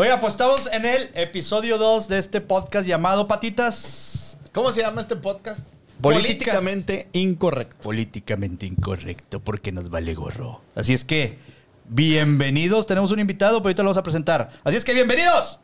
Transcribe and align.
Oiga, 0.00 0.20
pues 0.20 0.34
estamos 0.34 0.70
en 0.72 0.86
el 0.86 1.10
episodio 1.14 1.76
2 1.76 2.06
de 2.06 2.18
este 2.18 2.40
podcast 2.40 2.86
llamado 2.86 3.26
Patitas. 3.26 4.36
¿Cómo 4.52 4.70
se 4.70 4.80
llama 4.82 5.00
este 5.00 5.16
podcast? 5.16 5.66
Política- 6.00 6.52
Políticamente 6.52 7.08
incorrecto. 7.14 7.78
Políticamente 7.82 8.64
incorrecto 8.64 9.40
porque 9.40 9.72
nos 9.72 9.90
vale 9.90 10.14
gorro. 10.14 10.60
Así 10.76 10.94
es 10.94 11.04
que, 11.04 11.38
bienvenidos. 11.88 12.86
Tenemos 12.86 13.10
un 13.10 13.18
invitado, 13.18 13.58
pero 13.58 13.70
ahorita 13.70 13.82
lo 13.82 13.88
vamos 13.88 13.98
a 13.98 14.04
presentar. 14.04 14.50
Así 14.62 14.76
es 14.76 14.84
que, 14.84 14.94
bienvenidos. 14.94 15.58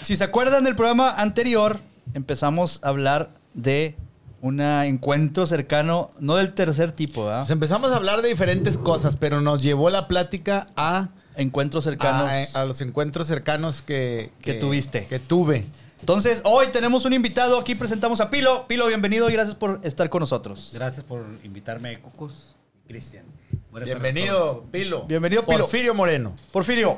Si 0.00 0.16
se 0.16 0.24
acuerdan 0.24 0.64
del 0.64 0.74
programa 0.74 1.10
anterior, 1.10 1.80
empezamos 2.14 2.80
a 2.82 2.88
hablar 2.88 3.28
de 3.52 3.94
un 4.40 4.60
encuentro 4.60 5.46
cercano, 5.46 6.10
no 6.20 6.36
del 6.36 6.54
tercer 6.54 6.92
tipo, 6.92 7.24
¿verdad? 7.24 7.40
Pues 7.40 7.50
empezamos 7.50 7.90
a 7.92 7.96
hablar 7.96 8.22
de 8.22 8.28
diferentes 8.28 8.78
cosas, 8.78 9.16
pero 9.16 9.40
nos 9.40 9.62
llevó 9.62 9.90
la 9.90 10.08
plática 10.08 10.68
a, 10.76 11.08
Encuentros 11.36 11.84
cercanos. 11.84 12.28
a, 12.30 12.60
a 12.60 12.64
los 12.64 12.80
encuentros 12.80 13.26
cercanos 13.28 13.82
que, 13.82 14.30
Que 14.42 14.54
tuviste. 14.54 15.06
Que 15.06 15.18
tuve. 15.18 15.66
Entonces, 16.00 16.40
hoy 16.44 16.68
tenemos 16.68 17.04
un 17.04 17.12
invitado. 17.12 17.58
Aquí 17.58 17.74
presentamos 17.74 18.20
a 18.20 18.30
Pilo. 18.30 18.66
Pilo, 18.68 18.86
bienvenido 18.86 19.28
y 19.30 19.32
gracias 19.32 19.56
por 19.56 19.80
estar 19.82 20.08
con 20.10 20.20
nosotros. 20.20 20.70
Gracias 20.72 21.04
por 21.04 21.24
invitarme, 21.42 22.00
Cocos 22.00 22.56
y 22.84 22.88
Cristian. 22.88 23.24
Buenas 23.70 23.88
tardes 23.88 23.96
a 23.96 24.02
Bienvenido. 24.02 24.64
Pilo. 24.70 25.04
Bienvenido, 25.06 25.44
Pilo. 25.44 25.58
Porfirio 25.58 25.94
Moreno. 25.94 26.34
Porfirio, 26.52 26.96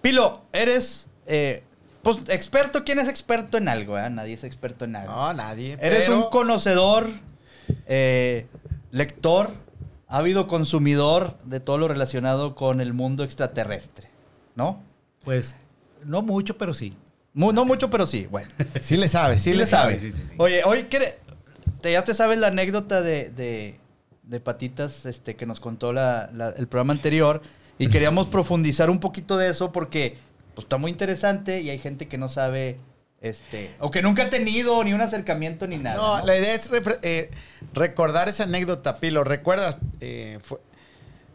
Pilo, 0.00 0.42
eres 0.52 1.06
eh, 1.26 1.62
pues, 2.02 2.18
experto. 2.28 2.84
¿Quién 2.84 2.98
es 2.98 3.08
experto 3.08 3.58
en 3.58 3.68
algo? 3.68 3.98
eh? 3.98 4.08
Nadie 4.10 4.34
es 4.34 4.44
experto 4.44 4.84
en 4.84 4.96
algo. 4.96 5.12
No, 5.12 5.32
nadie. 5.34 5.76
eres 5.80 6.04
pero- 6.06 6.18
un 6.24 6.30
conocedor, 6.30 7.06
eh, 7.86 8.46
lector, 8.90 9.50
ávido 10.08 10.46
consumidor 10.46 11.38
de 11.44 11.60
todo 11.60 11.78
lo 11.78 11.88
relacionado 11.88 12.54
con 12.54 12.80
el 12.80 12.92
mundo 12.92 13.24
extraterrestre, 13.24 14.08
¿no? 14.54 14.82
Pues 15.24 15.56
no 16.04 16.22
mucho, 16.22 16.58
pero 16.58 16.74
sí. 16.74 16.96
Mu- 17.34 17.52
no 17.52 17.64
mucho, 17.64 17.88
pero 17.88 18.06
sí. 18.06 18.26
Bueno. 18.30 18.48
Sí 18.82 18.96
le 18.96 19.08
sabes, 19.08 19.40
sí, 19.42 19.52
Sí 19.52 19.56
le 19.56 19.66
sabes. 19.66 20.00
sabes. 20.00 20.14
Sí, 20.14 20.20
sí, 20.22 20.28
sí. 20.28 20.34
Oye, 20.38 20.62
hoy 20.64 20.82
te- 21.80 21.92
ya 21.92 22.04
te 22.04 22.14
sabes 22.14 22.38
la 22.38 22.48
anécdota 22.48 23.00
de, 23.00 23.30
de- 23.30 23.78
de 24.22 24.40
Patitas 24.40 25.06
este, 25.06 25.34
que 25.36 25.46
nos 25.46 25.60
contó 25.60 25.92
la- 25.92 26.30
la- 26.34 26.50
el 26.50 26.66
programa 26.68 26.92
anterior 26.92 27.40
y 27.78 27.88
queríamos 27.88 28.26
profundizar 28.28 28.90
un 28.90 29.00
poquito 29.00 29.36
de 29.38 29.48
eso 29.50 29.72
porque 29.72 30.16
pues, 30.54 30.64
está 30.64 30.76
muy 30.76 30.90
interesante 30.90 31.60
y 31.60 31.70
hay 31.70 31.78
gente 31.78 32.08
que 32.08 32.18
no 32.18 32.28
sabe 32.28 32.76
este, 33.20 33.70
o 33.78 33.90
que 33.90 34.02
nunca 34.02 34.24
ha 34.24 34.30
tenido 34.30 34.82
ni 34.84 34.92
un 34.92 35.00
acercamiento 35.00 35.66
ni 35.66 35.76
nada. 35.76 35.96
No, 35.96 36.18
¿no? 36.18 36.26
la 36.26 36.36
idea 36.36 36.54
es 36.54 36.68
eh, 37.02 37.30
recordar 37.72 38.28
esa 38.28 38.44
anécdota, 38.44 38.96
Pilo. 38.96 39.22
¿Recuerdas? 39.24 39.78
Eh, 40.00 40.38
fue- 40.42 40.58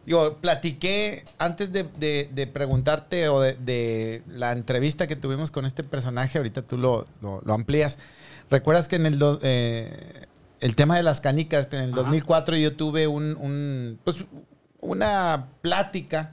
digo, 0.06 0.38
platiqué 0.38 1.24
antes 1.38 1.72
de, 1.72 1.84
de- 1.98 2.30
de 2.34 2.48
preguntarte 2.48 3.30
o 3.30 3.40
de, 3.42 3.54
de 3.56 4.24
la 4.30 4.52
entrevista 4.52 5.08
que 5.08 5.16
tuvimos 5.16 5.50
con 5.52 5.66
este 5.66 5.84
personaje, 5.84 6.38
ahorita 6.38 6.62
tú 6.62 6.78
lo, 6.78 7.06
lo- 7.22 7.42
lo 7.46 7.54
amplías. 7.54 7.98
¿Recuerdas 8.50 8.88
que 8.88 8.96
en 8.98 9.06
el, 9.06 9.18
do- 9.20 9.40
eh, 9.42 10.26
el 10.60 10.76
tema 10.76 10.96
de 10.98 11.04
las 11.04 11.22
canicas, 11.22 11.68
que 11.68 11.76
en 11.78 11.84
el 11.84 11.94
Ajá. 11.94 12.02
2004 12.04 12.56
yo 12.58 12.76
tuve 12.76 13.08
un, 13.08 13.36
un, 13.38 14.00
pues, 14.04 14.18
una 14.82 15.48
plática, 15.62 16.32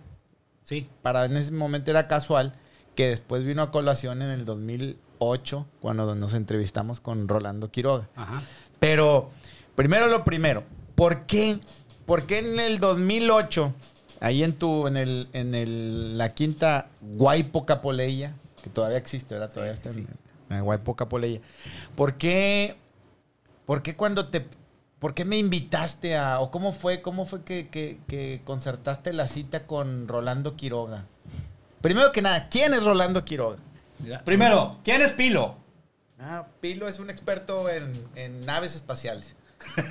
Sí. 0.64 0.88
para 1.02 1.24
en 1.27 1.36
ese 1.36 1.50
momento 1.52 1.90
era 1.90 2.08
casual, 2.08 2.55
que 2.95 3.09
después 3.09 3.45
vino 3.45 3.62
a 3.62 3.70
colación 3.70 4.23
en 4.23 4.31
el 4.31 4.45
2008, 4.45 5.67
cuando 5.81 6.14
nos 6.14 6.34
entrevistamos 6.34 7.01
con 7.01 7.28
Rolando 7.28 7.70
Quiroga. 7.70 8.09
Ajá. 8.17 8.42
Pero, 8.78 9.31
primero 9.75 10.09
lo 10.09 10.25
primero, 10.25 10.64
¿por 10.95 11.27
qué? 11.27 11.59
¿Por 12.06 12.25
qué 12.25 12.39
en 12.39 12.61
el 12.61 12.78
2008, 12.78 13.73
ahí 14.20 14.42
en 14.42 14.53
tu, 14.55 14.86
en 14.86 14.97
el, 14.97 15.28
en 15.33 15.55
el, 15.55 16.19
la 16.19 16.34
quinta 16.34 16.89
Guaypo 17.01 17.64
Capoleya, 17.64 18.34
que 18.62 18.70
todavía 18.70 18.98
existe, 18.98 19.34
¿verdad? 19.34 19.53
Todavía 19.53 19.75
sí, 19.77 19.89
está 19.89 19.91
sí. 19.91 20.01
en 20.01 20.08
la 20.48 20.61
Guaypo 20.61 20.95
Capoleya. 20.97 21.41
¿Por 21.97 22.14
qué, 22.14 22.77
por 23.67 23.83
qué 23.83 23.97
cuando 23.97 24.29
te, 24.29 24.47
por 24.98 25.14
qué 25.14 25.24
me 25.24 25.39
invitaste 25.39 26.17
a, 26.17 26.41
o 26.41 26.51
cómo 26.51 26.73
fue, 26.73 27.01
cómo 27.01 27.24
fue 27.24 27.42
que, 27.42 27.68
que, 27.68 27.98
que 28.07 28.42
concertaste 28.45 29.13
la 29.13 29.29
cita 29.29 29.67
con 29.67 30.08
Rolando 30.08 30.57
Quiroga? 30.57 31.07
Primero 31.84 32.12
que 32.12 32.22
nada, 32.22 32.48
¿quién 32.48 32.72
es 32.72 32.83
Rolando 32.83 33.22
Quiroga? 33.27 33.58
Primero, 34.24 34.78
¿quién 34.83 35.02
es 35.02 35.12
Pilo? 35.12 35.58
Ah, 36.18 36.46
Pilo 36.62 36.89
es 36.89 36.98
un 36.98 37.11
experto 37.11 37.68
en, 37.68 37.92
en 38.14 38.40
naves 38.46 38.74
espaciales. 38.74 39.34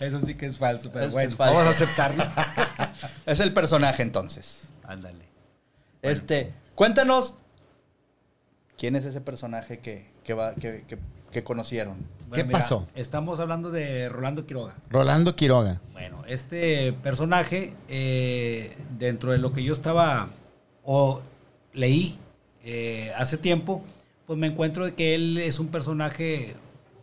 Eso 0.00 0.20
sí 0.20 0.34
que 0.34 0.46
es 0.46 0.56
falso, 0.56 0.90
pero 0.92 1.04
Es- 1.06 1.12
bueno, 1.12 1.28
es 1.30 1.36
falso. 1.36 1.54
vamos 1.54 1.68
a 1.68 1.70
aceptarlo. 1.84 2.24
Es 3.26 3.38
el 3.38 3.52
personaje 3.52 4.02
entonces. 4.02 4.62
Ándale. 4.82 5.24
Este, 6.02 6.52
cuéntanos 6.74 7.34
quién 8.76 8.96
es 8.96 9.04
ese 9.04 9.20
personaje 9.20 9.78
que, 9.78 10.10
que, 10.24 10.34
va, 10.34 10.54
que, 10.56 10.84
que- 10.88 10.98
que 11.30 11.44
¿Qué 12.32 12.44
pasó? 12.44 12.86
Estamos 12.94 13.40
hablando 13.40 13.70
de 13.70 14.08
Rolando 14.08 14.46
Quiroga. 14.46 14.74
Rolando 14.90 15.36
Quiroga. 15.36 15.80
Bueno, 15.92 16.22
este 16.26 16.92
personaje, 16.92 17.74
eh, 17.88 18.76
dentro 18.98 19.32
de 19.32 19.38
lo 19.38 19.52
que 19.52 19.62
yo 19.62 19.72
estaba 19.72 20.28
o 20.84 21.20
leí 21.72 22.18
eh, 22.64 23.12
hace 23.16 23.38
tiempo, 23.38 23.82
pues 24.26 24.38
me 24.38 24.48
encuentro 24.48 24.84
de 24.84 24.94
que 24.94 25.14
él 25.14 25.38
es 25.38 25.58
un 25.60 25.68
personaje, 25.68 26.56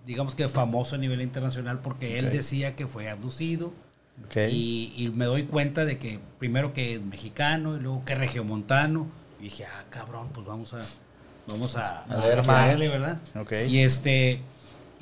digamos 0.06 0.36
que 0.36 0.48
famoso 0.50 0.96
a 0.96 0.98
nivel 0.98 1.22
internacional, 1.22 1.80
porque 1.80 2.20
él 2.20 2.32
decía 2.32 2.76
que 2.76 2.86
fue 2.88 3.10
abducido. 3.10 3.72
Ok. 4.26 4.38
Y, 4.52 4.94
y 4.98 5.10
me 5.10 5.26
doy 5.26 5.44
cuenta 5.44 5.86
de 5.86 5.98
que 5.98 6.20
primero 6.38 6.74
que 6.74 6.96
es 6.96 7.02
mexicano 7.02 7.78
y 7.78 7.80
luego 7.80 8.04
que 8.06 8.14
es 8.14 8.20
regiomontano. 8.20 9.08
Y 9.40 9.44
dije, 9.44 9.66
ah, 9.66 9.86
cabrón, 9.90 10.30
pues 10.34 10.46
vamos 10.46 10.74
a, 10.74 10.82
vamos 11.48 11.76
a, 11.78 12.04
A 12.04 12.18
ver 12.28 12.38
más. 12.38 12.46
saberle, 12.46 12.90
¿verdad? 12.90 13.20
Ok. 13.36 13.54
Y 13.68 13.80
este, 13.80 14.42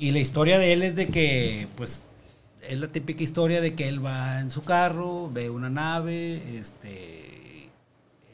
y 0.02 0.10
la 0.10 0.18
historia 0.18 0.58
de 0.58 0.72
él 0.72 0.82
es 0.82 0.96
de 0.96 1.06
que, 1.06 1.68
pues, 1.76 2.02
es 2.68 2.80
la 2.80 2.88
típica 2.88 3.22
historia 3.22 3.60
de 3.60 3.76
que 3.76 3.88
él 3.88 4.04
va 4.04 4.40
en 4.40 4.50
su 4.50 4.60
carro, 4.62 5.30
ve 5.32 5.48
una 5.48 5.70
nave, 5.70 6.58
este, 6.58 7.70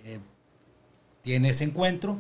eh, 0.03 0.19
tiene 1.21 1.51
ese 1.51 1.65
encuentro. 1.65 2.17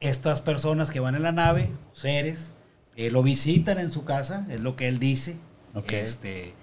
Estas 0.00 0.40
personas 0.40 0.90
que 0.90 1.00
van 1.00 1.16
en 1.16 1.22
la 1.22 1.32
nave, 1.32 1.68
seres, 1.92 2.52
eh, 2.96 3.10
lo 3.10 3.22
visitan 3.22 3.78
en 3.78 3.90
su 3.90 4.06
casa, 4.06 4.46
es 4.48 4.62
lo 4.62 4.74
que 4.74 4.88
él 4.88 4.98
dice. 4.98 5.36
Ok. 5.74 5.92
Este, 5.92 6.54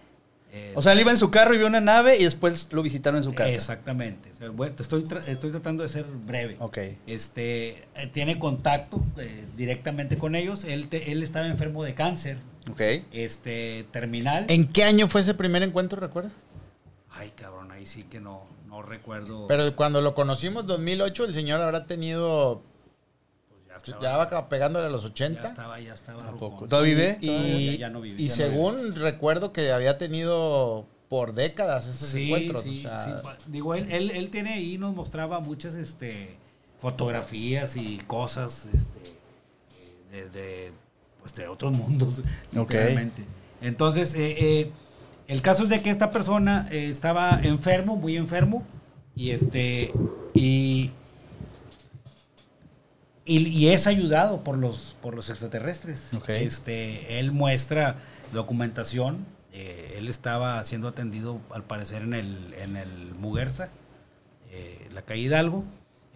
eh, 0.53 0.73
O 0.75 0.81
sea, 0.81 0.91
él 0.94 1.00
iba 1.00 1.12
en 1.12 1.17
su 1.17 1.31
carro 1.31 1.53
y 1.56 1.57
vio 1.57 1.67
una 1.67 1.79
nave 1.79 2.17
y 2.17 2.23
después 2.23 2.67
lo 2.72 2.81
visitaron 2.81 3.17
en 3.19 3.23
su 3.23 3.34
casa. 3.34 3.50
Exactamente. 3.51 4.31
O 4.31 4.35
sea, 4.35 4.50
bueno, 4.50 4.75
te 4.75 4.84
estoy, 4.84 5.03
tra- 5.03 5.25
estoy 5.28 5.51
tratando 5.51 5.84
de 5.84 5.89
ser 5.89 6.06
breve. 6.06 6.57
Ok. 6.59 6.78
Este, 7.07 7.85
eh, 7.95 8.07
tiene 8.12 8.38
contacto 8.39 9.01
eh, 9.17 9.45
directamente 9.56 10.17
con 10.17 10.35
ellos. 10.35 10.63
Él, 10.66 10.88
te- 10.88 11.12
él 11.12 11.23
estaba 11.23 11.47
enfermo 11.47 11.84
de 11.84 11.94
cáncer, 11.94 12.38
Ok. 12.69 12.81
este, 13.12 13.85
terminal. 13.91 14.45
¿En 14.50 14.67
qué 14.67 14.84
año 14.84 15.07
fue 15.07 15.22
ese 15.22 15.34
primer 15.34 15.63
encuentro, 15.63 16.00
recuerdas? 16.00 16.34
Ay, 17.12 17.31
cabrón, 17.35 17.72
ahí 17.72 17.85
sí 17.85 18.03
que 18.03 18.19
no, 18.19 18.44
no 18.68 18.81
recuerdo. 18.81 19.47
Pero 19.47 19.75
cuando 19.75 20.01
lo 20.01 20.16
conocimos, 20.16 20.66
2008, 20.66 21.25
el 21.25 21.33
señor 21.33 21.62
habrá 21.62 21.85
tenido, 21.85 22.63
estaba, 23.84 24.02
ya 24.02 24.18
va 24.18 24.50
pegándole 24.50 24.88
a 24.88 24.90
los 24.90 25.03
ya 25.03 25.09
80. 25.09 25.47
estaba, 25.47 25.80
ya 25.80 25.94
estaba. 25.94 26.22
¿A 26.22 26.31
rucón. 26.31 26.52
poco? 26.52 26.68
¿Todavía 26.68 26.96
vive? 26.96 27.18
Y, 27.22 27.78
ya 27.78 27.90
no 27.90 28.02
vive, 28.02 28.22
y 28.22 28.28
ya 28.28 28.36
no 28.36 28.52
según 28.52 28.94
recuerdo 28.94 29.52
que 29.52 29.72
había 29.72 29.97
tenido 29.97 30.86
por 31.09 31.34
décadas 31.34 31.88
esos 31.88 32.09
Sí, 32.09 32.25
encuentros. 32.25 32.64
sí, 32.64 32.80
o 32.80 32.81
sea, 32.84 33.18
sí. 33.18 33.28
Digo, 33.47 33.75
él, 33.75 33.88
él, 33.92 34.12
él 34.12 34.30
tiene 34.30 34.53
ahí, 34.53 34.78
nos 34.78 34.96
mostraba 34.96 35.40
muchas 35.40 35.75
este, 35.75 36.38
fotografías 36.80 37.75
y 37.75 37.97
cosas 38.08 38.68
este, 38.74 39.00
de, 40.12 40.30
de, 40.30 40.72
pues, 41.19 41.36
de 41.36 41.48
otros 41.48 41.78
mundos, 41.78 42.22
realmente. 42.53 43.24
Entonces, 43.62 44.16
eh, 44.16 44.36
eh, 44.40 44.72
el 45.28 45.42
caso 45.42 45.63
es 45.63 45.69
de 45.69 45.81
que 45.81 45.90
esta 45.90 46.12
persona 46.12 46.68
eh, 46.72 46.89
estaba 46.89 47.39
enfermo, 47.44 47.95
muy 47.95 48.18
enfermo, 48.18 48.63
y 49.16 49.31
este, 49.31 49.92
y, 50.33 50.70
y, 53.25 53.47
y 53.47 53.69
es 53.69 53.88
ayudado 53.88 54.44
por 54.44 54.57
los, 54.57 54.95
por 55.01 55.15
los 55.15 55.29
extraterrestres. 55.29 56.12
Este, 56.27 57.19
él 57.19 57.31
muestra 57.31 57.95
documentación. 58.33 59.25
eh, 59.53 59.95
él 59.97 60.07
estaba 60.07 60.63
siendo 60.63 60.88
atendido, 60.88 61.39
al 61.51 61.63
parecer, 61.63 62.01
en 62.03 62.13
el, 62.13 62.53
en 62.59 62.75
el 62.77 63.13
Muguerza, 63.19 63.69
eh, 64.51 64.88
la 64.94 65.01
calle 65.03 65.21
Hidalgo. 65.21 65.63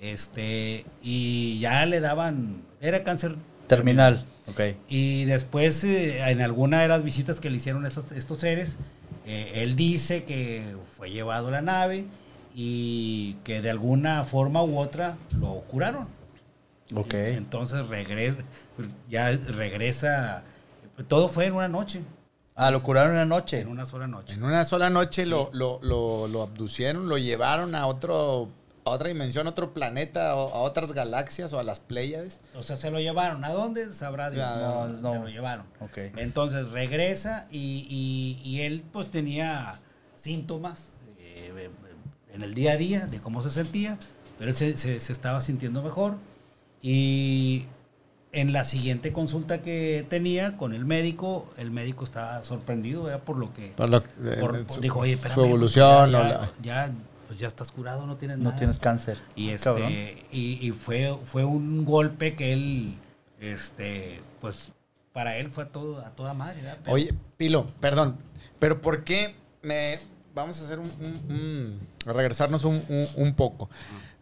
Este, 0.01 0.85
y 1.01 1.59
ya 1.59 1.85
le 1.85 1.99
daban. 1.99 2.63
Era 2.81 3.03
cáncer 3.03 3.35
Terminal. 3.67 4.25
Ok. 4.47 4.61
y 4.87 5.25
después, 5.25 5.83
eh, 5.83 6.19
en 6.29 6.41
alguna 6.41 6.81
de 6.81 6.87
las 6.87 7.03
visitas 7.03 7.39
que 7.39 7.49
le 7.49 7.57
hicieron 7.57 7.85
estos, 7.85 8.11
estos 8.11 8.39
seres, 8.39 8.77
eh, 9.25 9.53
él 9.55 9.75
dice 9.75 10.23
que 10.23 10.75
fue 10.95 11.09
llevado 11.09 11.47
a 11.47 11.51
la 11.51 11.61
nave 11.61 12.05
y 12.53 13.37
que 13.43 13.61
de 13.61 13.71
alguna 13.71 14.23
forma 14.23 14.63
u 14.63 14.77
otra 14.77 15.17
lo 15.39 15.61
curaron. 15.67 16.07
Ok. 16.93 17.13
Entonces 17.13 17.87
regresa, 17.87 18.39
ya 19.09 19.31
regresa. 19.31 20.43
Todo 21.07 21.27
fue 21.29 21.45
en 21.45 21.53
una 21.53 21.67
noche. 21.67 22.03
Ah, 22.55 22.71
lo 22.71 22.81
curaron 22.81 23.13
en 23.13 23.17
la 23.19 23.25
noche. 23.25 23.59
En 23.61 23.67
una 23.67 23.85
sola 23.85 24.07
noche. 24.07 24.33
En 24.33 24.43
una 24.43 24.63
sola 24.65 24.89
noche 24.89 25.25
lo, 25.25 25.49
lo, 25.53 25.79
lo, 25.81 26.27
lo 26.27 26.43
abducieron, 26.43 27.09
lo 27.09 27.17
llevaron 27.17 27.75
a 27.75 27.87
otro 27.87 28.49
a 28.87 28.91
otra 28.91 29.07
dimensión, 29.07 29.47
a 29.47 29.49
otro 29.49 29.73
planeta, 29.73 30.29
a, 30.29 30.33
a 30.33 30.37
otras 30.37 30.93
galaxias 30.93 31.51
o 31.53 31.59
a 31.59 31.63
las 31.63 31.79
Pléyades. 31.79 32.39
O 32.55 32.61
sea, 32.61 32.75
se 32.75 32.91
lo 32.91 32.99
llevaron. 32.99 33.43
¿A 33.43 33.51
dónde? 33.51 33.91
Sabrá 33.91 34.29
Dios. 34.29 34.45
Ya, 34.47 34.55
No, 34.59 34.87
no. 34.87 35.11
Se 35.13 35.19
lo 35.19 35.27
llevaron. 35.27 35.65
Ok. 35.79 35.97
Entonces 36.17 36.69
regresa 36.69 37.47
y, 37.51 37.87
y- 37.89 38.47
y 38.47 38.61
él 38.61 38.83
pues 38.93 39.09
tenía 39.09 39.73
síntomas 40.15 40.89
eh, 41.19 41.69
en 42.31 42.43
el 42.43 42.53
día 42.53 42.73
a 42.73 42.77
día 42.77 43.07
de 43.07 43.19
cómo 43.19 43.41
se 43.41 43.49
sentía, 43.49 43.97
pero 44.37 44.51
él 44.51 44.55
se, 44.55 44.77
se- 44.77 44.99
se 44.99 45.11
estaba 45.11 45.41
sintiendo 45.41 45.81
mejor. 45.81 46.15
Y 46.87 47.65
en 48.31 48.53
la 48.53 48.63
siguiente 48.63 49.11
consulta 49.11 49.63
que 49.63 50.05
tenía 50.07 50.55
con 50.55 50.71
el 50.73 50.85
médico, 50.85 51.51
el 51.57 51.71
médico 51.71 52.03
estaba 52.03 52.43
sorprendido 52.43 53.03
¿verdad? 53.03 53.23
por 53.23 53.37
lo 53.37 53.51
que... 53.53 53.69
Por 53.75 53.89
lo- 53.89 54.03
por- 54.03 54.27
eh, 54.27 54.37
por- 54.39 54.71
su- 54.71 54.81
dijo, 54.81 54.99
oye, 54.99 55.13
su 55.13 55.17
espérame, 55.17 55.35
pues, 55.35 55.47
evolución 55.47 56.11
ya, 56.11 56.21
ya- 56.21 56.27
la- 56.29 56.51
ya, 56.61 56.91
pues 57.27 57.39
ya 57.39 57.47
estás 57.47 57.71
curado, 57.71 58.05
no 58.05 58.17
tienes 58.17 58.37
No 58.37 58.43
nada. 58.45 58.55
tienes 58.55 58.77
cáncer. 58.77 59.17
Y 59.35 59.51
Cabrón. 59.55 59.91
este 59.91 60.25
y, 60.31 60.67
y 60.67 60.71
fue 60.73 61.17
fue 61.25 61.43
un 61.43 61.85
golpe 61.85 62.35
que 62.35 62.53
él 62.53 62.95
este 63.39 64.21
pues 64.39 64.71
para 65.11 65.37
él 65.37 65.49
fue 65.49 65.63
a 65.63 65.67
todo 65.69 65.99
a 66.05 66.11
toda 66.11 66.35
madre, 66.35 66.61
¿verdad? 66.61 66.77
Pero- 66.83 66.93
Oye, 66.93 67.13
Pilo, 67.37 67.65
perdón, 67.79 68.17
pero 68.59 68.79
¿por 68.79 69.03
qué 69.03 69.33
me 69.63 69.97
vamos 70.35 70.61
a 70.61 70.65
hacer 70.65 70.77
un, 70.77 70.85
un- 71.01 71.35
un- 71.35 71.79
a 72.05 72.13
regresarnos 72.13 72.63
un, 72.63 72.83
un- 72.89 73.07
un 73.15 73.33
poco? 73.33 73.71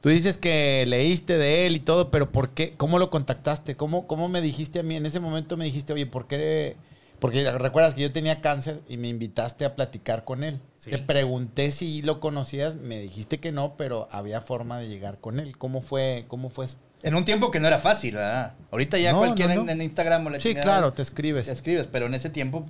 Tú 0.04 0.10
dices 0.10 0.38
que 0.38 0.84
leíste 0.86 1.38
de 1.38 1.66
él 1.66 1.78
y 1.78 1.80
todo, 1.80 2.12
pero 2.12 2.30
¿por 2.30 2.50
qué? 2.50 2.74
¿Cómo 2.76 3.00
lo 3.00 3.10
contactaste? 3.10 3.78
¿Cómo, 3.78 4.06
cómo 4.06 4.28
me 4.28 4.42
dijiste 4.42 4.80
a 4.80 4.84
mí? 4.84 4.98
En 4.98 5.06
ese 5.06 5.22
momento 5.22 5.56
me 5.56 5.64
dijiste, 5.64 5.94
oye, 5.94 6.06
¿por 6.06 6.28
qué? 6.28 6.76
Porque 7.20 7.50
recuerdas 7.54 7.94
que 7.94 8.02
yo 8.02 8.12
tenía 8.12 8.42
cáncer 8.42 8.82
y 8.90 8.98
me 8.98 9.08
invitaste 9.08 9.64
a 9.64 9.78
platicar 9.78 10.26
con 10.26 10.44
él. 10.44 10.60
Sí. 10.76 10.92
Te 10.92 10.98
pregunté 10.98 11.72
si 11.72 12.02
lo 12.02 12.20
conocías, 12.20 12.76
me 12.76 13.00
dijiste 13.00 13.40
que 13.40 13.54
no, 13.54 13.78
pero 13.78 14.10
había 14.12 14.42
forma 14.42 14.78
de 14.78 14.90
llegar 14.90 15.20
con 15.22 15.40
él. 15.40 15.58
¿Cómo 15.58 15.82
fue, 15.82 16.26
cómo 16.28 16.50
fue 16.50 16.66
eso? 16.66 16.76
En 17.02 17.16
un 17.16 17.24
tiempo 17.24 17.50
que 17.50 17.62
no 17.62 17.68
era 17.68 17.80
fácil, 17.80 18.16
¿verdad? 18.16 18.56
Ahorita 18.72 18.98
ya 18.98 19.14
No, 19.14 19.20
cualquiera 19.20 19.56
no, 19.56 19.62
en- 19.62 19.66
no. 19.68 19.72
En, 19.72 19.82
Instagram 19.84 20.28
o 20.28 20.30
la 20.32 20.42
Sí, 20.42 20.50
chingada 20.50 20.66
claro, 20.66 20.92
te 20.92 21.02
escribes. 21.02 21.46
te 21.46 21.54
escribes, 21.54 21.88
pero 21.88 22.08
en 22.08 22.14
ese 22.16 22.30
tiempo, 22.30 22.66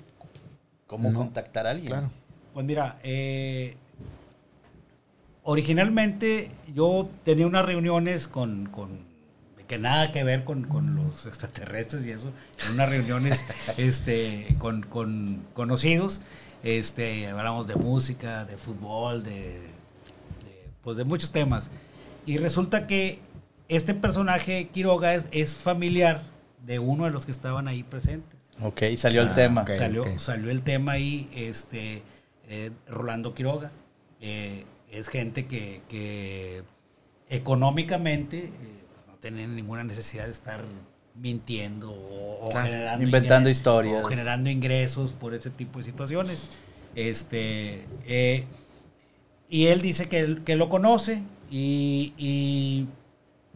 ¿cómo 0.86 1.10
No. 1.10 1.18
contactar 1.18 1.66
a 1.66 1.72
alguien? 1.72 1.88
Claro. 1.94 2.12
Pues 2.54 2.64
mira, 2.64 3.00
eh, 3.02 3.76
originalmente 5.44 6.52
yo 6.74 7.10
tenía 7.24 7.48
unas 7.48 7.66
reuniones 7.66 8.28
con, 8.28 8.66
con- 8.68 9.12
que 9.68 9.78
nada 9.80 10.12
que 10.12 10.24
ver 10.26 10.44
con, 10.44 10.66
con 10.66 10.94
los 10.96 11.26
extraterrestres 11.26 12.06
y 12.06 12.12
eso, 12.12 12.32
en 12.68 12.74
unas 12.74 12.90
reuniones 12.90 13.46
este, 13.78 14.56
con, 14.60 14.84
con 14.84 15.42
conocidos, 15.54 16.22
este, 16.64 17.28
hablamos 17.28 17.66
de 17.68 17.76
música, 17.76 18.44
de 18.46 18.58
fútbol, 18.58 19.24
de, 19.24 19.32
de, 19.62 20.70
pues 20.84 20.98
de 20.98 21.06
muchos 21.06 21.32
temas. 21.32 21.72
Y 22.26 22.38
resulta 22.38 22.88
que 22.88 23.20
este 23.70 23.94
personaje 23.94 24.68
Quiroga 24.68 25.14
es, 25.16 25.26
es 25.32 25.56
familiar 25.56 26.22
de 26.66 26.80
uno 26.80 27.06
de 27.06 27.12
los 27.12 27.26
que 27.26 27.32
estaban 27.32 27.68
ahí 27.68 27.84
presentes. 27.84 28.38
Ok, 28.62 28.82
salió 28.98 29.22
el 29.22 29.30
Ah, 29.30 29.34
tema. 29.34 29.66
salió, 29.66 30.20
salió 30.20 30.52
el 30.52 30.62
tema 30.62 30.94
ahí, 30.94 31.30
este, 31.34 32.04
eh, 32.50 32.72
Rolando 32.88 33.34
Quiroga. 33.34 33.72
eh, 34.22 34.66
es 34.94 35.08
gente 35.10 35.46
que, 35.48 35.82
que 35.90 36.64
económicamente 37.30 38.46
eh, 38.46 38.52
no 39.08 39.16
tienen 39.16 39.56
ninguna 39.56 39.84
necesidad 39.84 40.26
de 40.26 40.32
estar 40.32 40.64
mintiendo 41.16 41.92
o, 41.92 42.46
o 42.46 42.50
Claro, 42.50 42.68
generando 42.68 43.04
inventando 43.06 43.50
historias. 43.50 44.04
o 44.04 44.08
generando 44.08 44.50
ingresos 44.50 45.14
por 45.14 45.34
ese 45.34 45.50
tipo 45.50 45.80
de 45.80 45.86
situaciones. 45.86 46.46
Este, 46.96 47.86
eh, 48.06 48.46
y 49.50 49.68
él 49.68 49.82
dice 49.82 50.08
que, 50.10 50.20
él- 50.20 50.44
que 50.44 50.56
lo 50.56 50.70
conoce 50.70 51.24
y, 51.50 52.14
y 52.18 52.88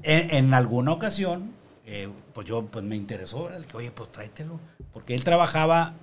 en, 0.04 0.34
en 0.34 0.54
alguna 0.54 0.92
ocasión, 0.92 1.52
eh, 1.86 2.10
pues 2.34 2.48
yo 2.48 2.66
pues 2.66 2.84
me 2.84 2.96
interesó, 2.96 3.46
¿verdad? 3.46 3.66
que 3.66 3.78
oye, 3.78 3.92
pues 3.92 4.12
tráetelo, 4.12 4.60
porque 4.94 5.16
él 5.16 5.24
trabajaba, 5.24 5.94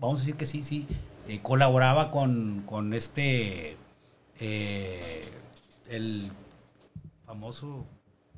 vamos 0.00 0.18
a 0.18 0.22
decir 0.22 0.36
que 0.36 0.46
sí, 0.46 0.64
sí, 0.64 0.86
eh, 1.28 1.38
colaboraba 1.42 2.10
con, 2.10 2.62
con 2.66 2.94
este, 2.94 3.76
eh, 4.40 5.22
el 5.88 6.30
famoso 7.24 7.86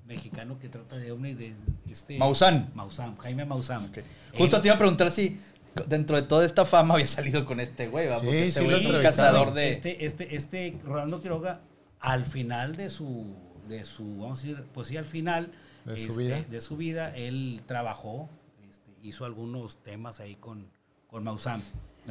mexicano 0.07 0.59
que 0.59 0.69
trata 0.69 0.97
de 0.97 1.13
ovnis 1.13 1.37
de 1.39 1.55
este 1.91 2.19
Maussan. 2.19 2.71
Maussan, 2.75 3.17
Jaime 3.19 3.45
Maussan. 3.45 3.91
Justo 4.37 4.61
te 4.61 4.69
iba 4.69 4.77
a 4.77 4.79
preguntar 4.79 5.11
si 5.11 5.39
dentro 5.87 6.17
de 6.17 6.23
toda 6.23 6.45
esta 6.45 6.65
fama 6.65 6.95
había 6.95 7.07
salido 7.07 7.45
con 7.45 7.61
este 7.61 7.89
güey. 7.89 8.07
Sí, 8.07 8.15
Porque 8.15 8.51
sí 8.51 8.61
lo 8.61 8.67
güey 8.67 8.79
es 8.79 8.87
un 8.87 9.03
cazador 9.03 9.53
de... 9.53 9.71
Este, 9.71 10.07
este, 10.07 10.37
este 10.37 10.79
Rolando 10.85 11.21
Quiroga, 11.21 11.61
al 12.01 12.25
final 12.25 12.77
de 12.77 12.89
su, 12.89 13.27
de 13.69 13.85
su, 13.85 14.05
vamos 14.19 14.39
a 14.39 14.47
decir, 14.47 14.65
pues 14.73 14.89
sí, 14.89 14.97
al 14.97 15.07
final 15.07 15.53
De 15.85 15.97
su 15.97 16.11
este, 16.11 16.23
vida. 16.23 16.41
de 16.43 16.61
su 16.61 16.77
vida, 16.77 17.17
él 17.17 17.63
trabajó, 17.67 18.29
este, 18.69 18.93
hizo 19.03 19.25
algunos 19.25 19.79
temas 19.79 20.21
ahí 20.21 20.37
con, 20.37 20.67
con 21.09 21.25
Maussan. 21.25 21.63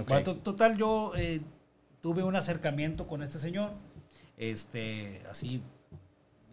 Bueno, 0.08 0.36
total, 0.36 0.78
yo 0.78 1.14
eh, 1.16 1.40
tuve 2.06 2.22
un 2.22 2.36
acercamiento 2.36 3.08
con 3.08 3.24
este 3.24 3.40
señor, 3.40 3.72
este, 4.38 5.24
así, 5.28 5.64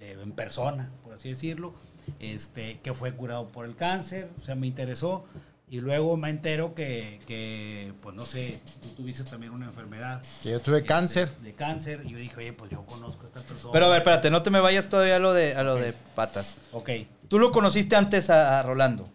eh, 0.00 0.16
en 0.18 0.32
persona, 0.32 0.90
por 1.04 1.12
así 1.12 1.28
decirlo, 1.28 1.74
este, 2.20 2.80
que 2.80 2.94
fue 2.94 3.12
curado 3.12 3.48
por 3.48 3.66
el 3.66 3.76
cáncer, 3.76 4.30
o 4.40 4.44
sea, 4.46 4.54
me 4.54 4.66
interesó. 4.66 5.26
Y 5.68 5.80
luego 5.82 6.16
me 6.16 6.30
entero 6.30 6.74
que, 6.74 7.20
que, 7.26 7.92
pues 8.00 8.16
no 8.16 8.24
sé, 8.24 8.60
tú 8.80 8.88
tuviste 9.02 9.24
también 9.24 9.52
una 9.52 9.66
enfermedad. 9.66 10.22
Que 10.42 10.52
yo 10.52 10.60
tuve 10.60 10.78
este, 10.78 10.88
cáncer. 10.88 11.28
De 11.42 11.52
cáncer. 11.52 12.00
Y 12.06 12.12
yo 12.12 12.16
dije, 12.16 12.36
oye, 12.38 12.54
pues 12.54 12.70
yo 12.70 12.86
conozco 12.86 13.24
a 13.24 13.26
esta 13.26 13.40
persona. 13.40 13.74
Pero 13.74 13.86
a 13.86 13.88
ver, 13.90 13.98
espérate, 13.98 14.30
no 14.30 14.42
te 14.42 14.48
me 14.48 14.60
vayas 14.60 14.88
todavía 14.88 15.16
a 15.16 15.18
lo 15.18 15.34
de, 15.34 15.54
a 15.54 15.62
lo 15.62 15.76
de 15.76 15.92
patas. 16.14 16.56
Ok, 16.72 16.88
Tú 17.28 17.38
lo 17.38 17.52
conociste 17.52 17.94
antes 17.94 18.30
a, 18.30 18.58
a 18.58 18.62
Rolando. 18.62 19.06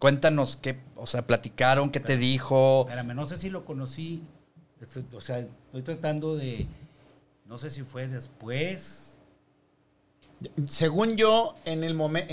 Cuéntanos 0.00 0.56
qué, 0.56 0.80
o 0.96 1.06
sea, 1.06 1.26
platicaron, 1.26 1.90
qué 1.90 2.00
te 2.00 2.16
dijo. 2.16 2.82
Espérame, 2.88 3.14
no 3.14 3.26
sé 3.26 3.36
si 3.36 3.50
lo 3.50 3.64
conocí. 3.64 4.22
O 5.12 5.20
sea, 5.20 5.38
estoy 5.38 5.82
tratando 5.82 6.36
de. 6.36 6.66
No 7.46 7.58
sé 7.58 7.70
si 7.70 7.82
fue 7.82 8.08
después. 8.08 9.18
Según 10.66 11.16
yo, 11.16 11.54
en 11.66 11.84
el 11.84 11.94
momento, 11.94 12.32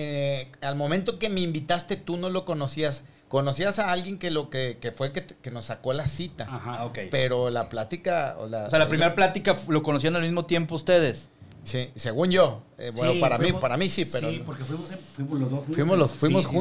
al 0.62 0.76
momento 0.78 1.20
que 1.20 1.28
me 1.30 1.42
invitaste, 1.42 1.98
tú 1.98 2.18
no 2.18 2.30
lo 2.30 2.46
conocías. 2.46 3.04
Conocías 3.28 3.80
a 3.80 3.92
alguien 3.92 4.18
que 4.18 4.32
lo 4.32 4.50
que, 4.50 4.78
que 4.80 4.94
fue 4.94 5.08
el 5.08 5.14
que, 5.14 5.20
te- 5.22 5.36
que 5.36 5.52
nos 5.52 5.66
sacó 5.66 5.92
la 5.92 6.08
cita. 6.08 6.46
Ajá. 6.46 6.76
Ah, 6.80 6.86
ok. 6.86 7.00
Pero 7.12 7.50
la 7.50 7.68
plática. 7.68 8.38
O, 8.40 8.48
la, 8.48 8.68
O 8.68 8.70
sea, 8.70 8.80
la 8.80 8.88
primera 8.88 9.14
plática 9.14 9.54
lo 9.68 9.84
conocían 9.84 10.16
al 10.16 10.22
mismo 10.22 10.46
tiempo 10.46 10.76
ustedes. 10.76 11.28
Sí, 11.66 11.90
según 11.98 12.32
yo. 12.32 12.62
Eh, 12.78 12.92
bueno, 12.96 13.12
Sí, 13.12 13.20
para 13.20 13.38
mí, 13.38 13.44
fuimos- 13.48 13.62
para 13.62 13.76
mí 13.76 13.90
sí, 13.90 14.06
pero. 14.06 14.30
Sí, 14.30 14.42
porque 14.46 14.64
fuimos, 14.64 14.90
en- 14.90 15.00
fuimos 15.00 15.40
los 15.42 15.50
dos. 15.52 15.66
fuimos 15.66 15.98
los, 15.98 16.12
sí, 16.12 16.18
fuimos 16.18 16.44
sí, 16.44 16.50
sí. 16.50 16.56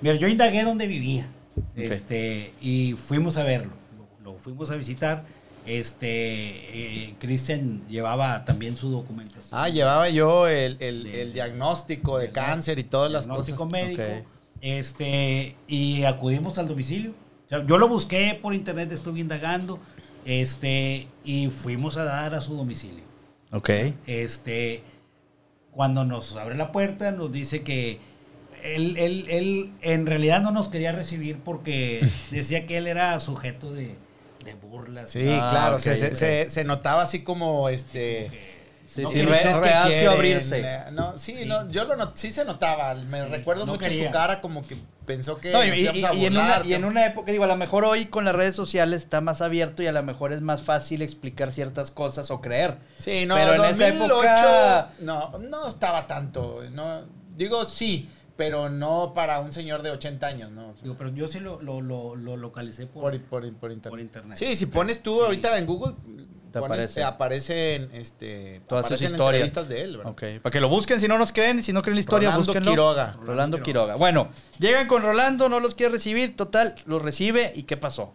Mira, 0.00 0.16
yo 0.16 0.28
indagué 0.28 0.62
donde 0.64 0.86
vivía. 0.86 1.28
Este, 1.74 2.52
y 2.60 2.92
fuimos 2.94 3.36
a 3.36 3.44
verlo. 3.44 3.72
Lo, 4.24 4.32
lo 4.32 4.38
fuimos 4.38 4.70
a 4.70 4.76
visitar. 4.76 5.24
Este, 5.64 6.06
eh, 7.08 7.14
Christian 7.18 7.82
llevaba 7.88 8.44
también 8.44 8.76
su 8.76 8.90
documentación. 8.90 9.48
Ah, 9.58 9.68
llevaba 9.68 10.08
yo 10.08 10.46
el, 10.48 10.76
el- 10.80 11.04
De- 11.04 11.22
el 11.22 11.32
diagnóstico 11.32 12.18
de 12.18 12.30
cáncer 12.30 12.78
y 12.78 12.84
todas 12.84 13.10
las 13.10 13.24
diagnóstico 13.26 13.64
cosas. 13.64 13.72
médico. 13.72 14.02
Ok. 14.02 14.26
Este, 14.60 15.56
y 15.66 16.04
acudimos 16.04 16.58
al 16.58 16.68
domicilio. 16.68 17.12
O 17.46 17.48
sea, 17.48 17.64
yo 17.66 17.78
lo 17.78 17.88
busqué 17.88 18.38
por 18.40 18.54
internet, 18.54 18.90
estuve 18.92 19.20
indagando. 19.20 19.78
Este, 20.24 21.06
y 21.24 21.48
fuimos 21.48 21.96
a 21.96 22.04
dar 22.04 22.34
a 22.34 22.40
su 22.40 22.54
domicilio. 22.56 23.04
Ok. 23.52 23.70
Este, 24.06 24.82
cuando 25.72 26.04
nos 26.04 26.34
abre 26.36 26.56
la 26.56 26.72
puerta, 26.72 27.10
nos 27.12 27.30
dice 27.32 27.62
que 27.62 27.98
él, 28.74 28.96
él, 28.98 29.26
él 29.28 29.72
en 29.82 30.06
realidad 30.06 30.40
no 30.40 30.50
nos 30.50 30.68
quería 30.68 30.92
recibir 30.92 31.38
porque 31.44 32.06
decía 32.30 32.66
que 32.66 32.76
él 32.78 32.86
era 32.86 33.18
sujeto 33.20 33.72
de, 33.72 33.96
de 34.44 34.54
burlas. 34.54 35.10
Sí, 35.10 35.22
Ah, 35.28 35.48
claro, 35.50 35.78
se, 35.78 35.94
se- 35.96 36.16
se- 36.16 36.48
se 36.48 36.64
notaba 36.64 37.02
así 37.02 37.22
como 37.22 37.68
este. 37.68 38.30
Sí, 38.86 39.02
no, 39.02 39.10
sí, 39.10 39.20
reacio 39.22 39.62
quieren, 39.62 40.08
a 40.08 40.12
abrirse. 40.12 40.60
eh, 40.60 40.78
No, 40.92 41.18
sí, 41.18 41.34
Sí. 41.34 41.44
no, 41.44 41.68
yo 41.70 41.84
lo 41.84 41.96
not- 41.96 42.16
sí 42.16 42.32
se 42.32 42.44
notaba. 42.44 42.94
Me 42.94 43.20
Sí, 43.20 43.26
recuerdo 43.26 43.66
no 43.66 43.72
mucho 43.72 43.88
quería. 43.88 44.06
su 44.06 44.12
cara 44.12 44.40
como 44.40 44.62
que 44.62 44.76
pensó 45.04 45.36
que 45.38 45.50
No, 45.50 45.62
y, 45.64 45.68
a 45.70 45.74
y 46.14 46.24
en 46.24 46.32
una, 46.32 46.42
burlar, 46.44 46.66
y 46.66 46.74
en 46.74 46.84
una 46.84 47.04
época, 47.04 47.30
digo, 47.32 47.44
a 47.44 47.48
lo 47.48 47.56
mejor 47.56 47.84
hoy 47.84 48.06
con 48.06 48.24
las 48.24 48.34
redes 48.34 48.54
sociales 48.56 49.02
está 49.02 49.20
más 49.20 49.42
abierto 49.42 49.82
y 49.82 49.86
a 49.88 49.92
lo 49.92 50.02
mejor 50.02 50.32
es 50.32 50.40
más 50.40 50.62
fácil 50.62 51.02
explicar 51.02 51.52
ciertas 51.52 51.90
cosas 51.90 52.30
o 52.30 52.40
creer. 52.40 52.76
Sí, 52.96 53.26
no, 53.26 53.34
Pero 53.34 53.54
en 53.64 53.70
esa 53.74 53.90
2008 53.90 54.22
época- 54.22 54.88
no, 55.00 55.38
no 55.40 55.68
estaba 55.68 56.06
tanto. 56.06 56.62
No, 56.72 57.02
digo 57.36 57.64
sí, 57.66 58.08
pero 58.36 58.68
no 58.68 59.12
para 59.14 59.40
un 59.40 59.52
señor 59.52 59.82
de 59.82 59.90
80 59.90 60.26
años, 60.26 60.50
¿no? 60.50 60.74
Digo, 60.82 60.94
pero 60.98 61.10
yo 61.14 61.26
sí 61.28 61.40
lo, 61.40 61.60
lo, 61.62 61.80
lo, 61.80 62.14
lo 62.16 62.36
localicé 62.36 62.86
por, 62.86 63.02
Por, 63.12 63.20
por, 63.22 63.52
por 63.54 63.70
internet. 63.72 63.90
por 63.90 64.00
internet. 64.00 64.38
Sí, 64.38 64.56
si 64.56 64.66
pones 64.66 65.02
tú 65.02 65.14
Sí. 65.16 65.20
ahorita 65.24 65.58
en 65.58 65.66
Google, 65.66 65.94
Te 66.52 66.60
pones- 66.60 66.64
aparece. 66.64 66.94
te 66.94 67.02
aparecen 67.02 67.90
este, 67.92 68.60
Todas 68.66 68.84
sus 68.86 68.92
aparecen 68.92 69.06
historias. 69.14 69.34
entrevistas 69.48 69.68
de 69.68 69.82
él, 69.82 69.96
¿verdad? 69.96 70.12
Ok, 70.12 70.22
para 70.42 70.50
que 70.52 70.60
lo 70.60 70.68
busquen, 70.68 71.00
si 71.00 71.08
no 71.08 71.16
nos 71.18 71.32
creen, 71.32 71.62
si 71.62 71.72
no 71.72 71.80
creen 71.82 71.96
la 71.96 72.00
historia, 72.00 72.28
Rolando 72.30 72.46
búsquenlo. 72.46 72.70
Quiroga. 72.70 73.04
Rolando 73.12 73.26
Rolando 73.26 73.62
Quiroga. 73.62 73.96
Bueno, 73.96 74.28
llegan 74.58 74.86
con 74.86 75.02
Rolando, 75.02 75.48
no 75.48 75.60
los 75.60 75.74
quiere 75.74 75.92
recibir, 75.92 76.36
total, 76.36 76.74
los 76.86 77.00
recibe 77.02 77.52
y 77.54 77.62
¿qué 77.64 77.76
pasó? 77.76 78.12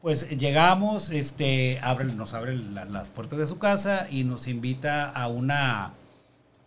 Pues 0.00 0.30
llegamos, 0.30 1.10
este, 1.10 1.78
abre, 1.82 2.06
nos 2.06 2.32
abre 2.34 2.56
la- 2.56 2.86
las 2.86 3.08
puertas 3.10 3.38
de 3.38 3.46
su 3.46 3.58
casa 3.58 4.06
y 4.10 4.24
nos 4.24 4.48
invita 4.48 5.10
a 5.10 5.28
una, 5.28 5.92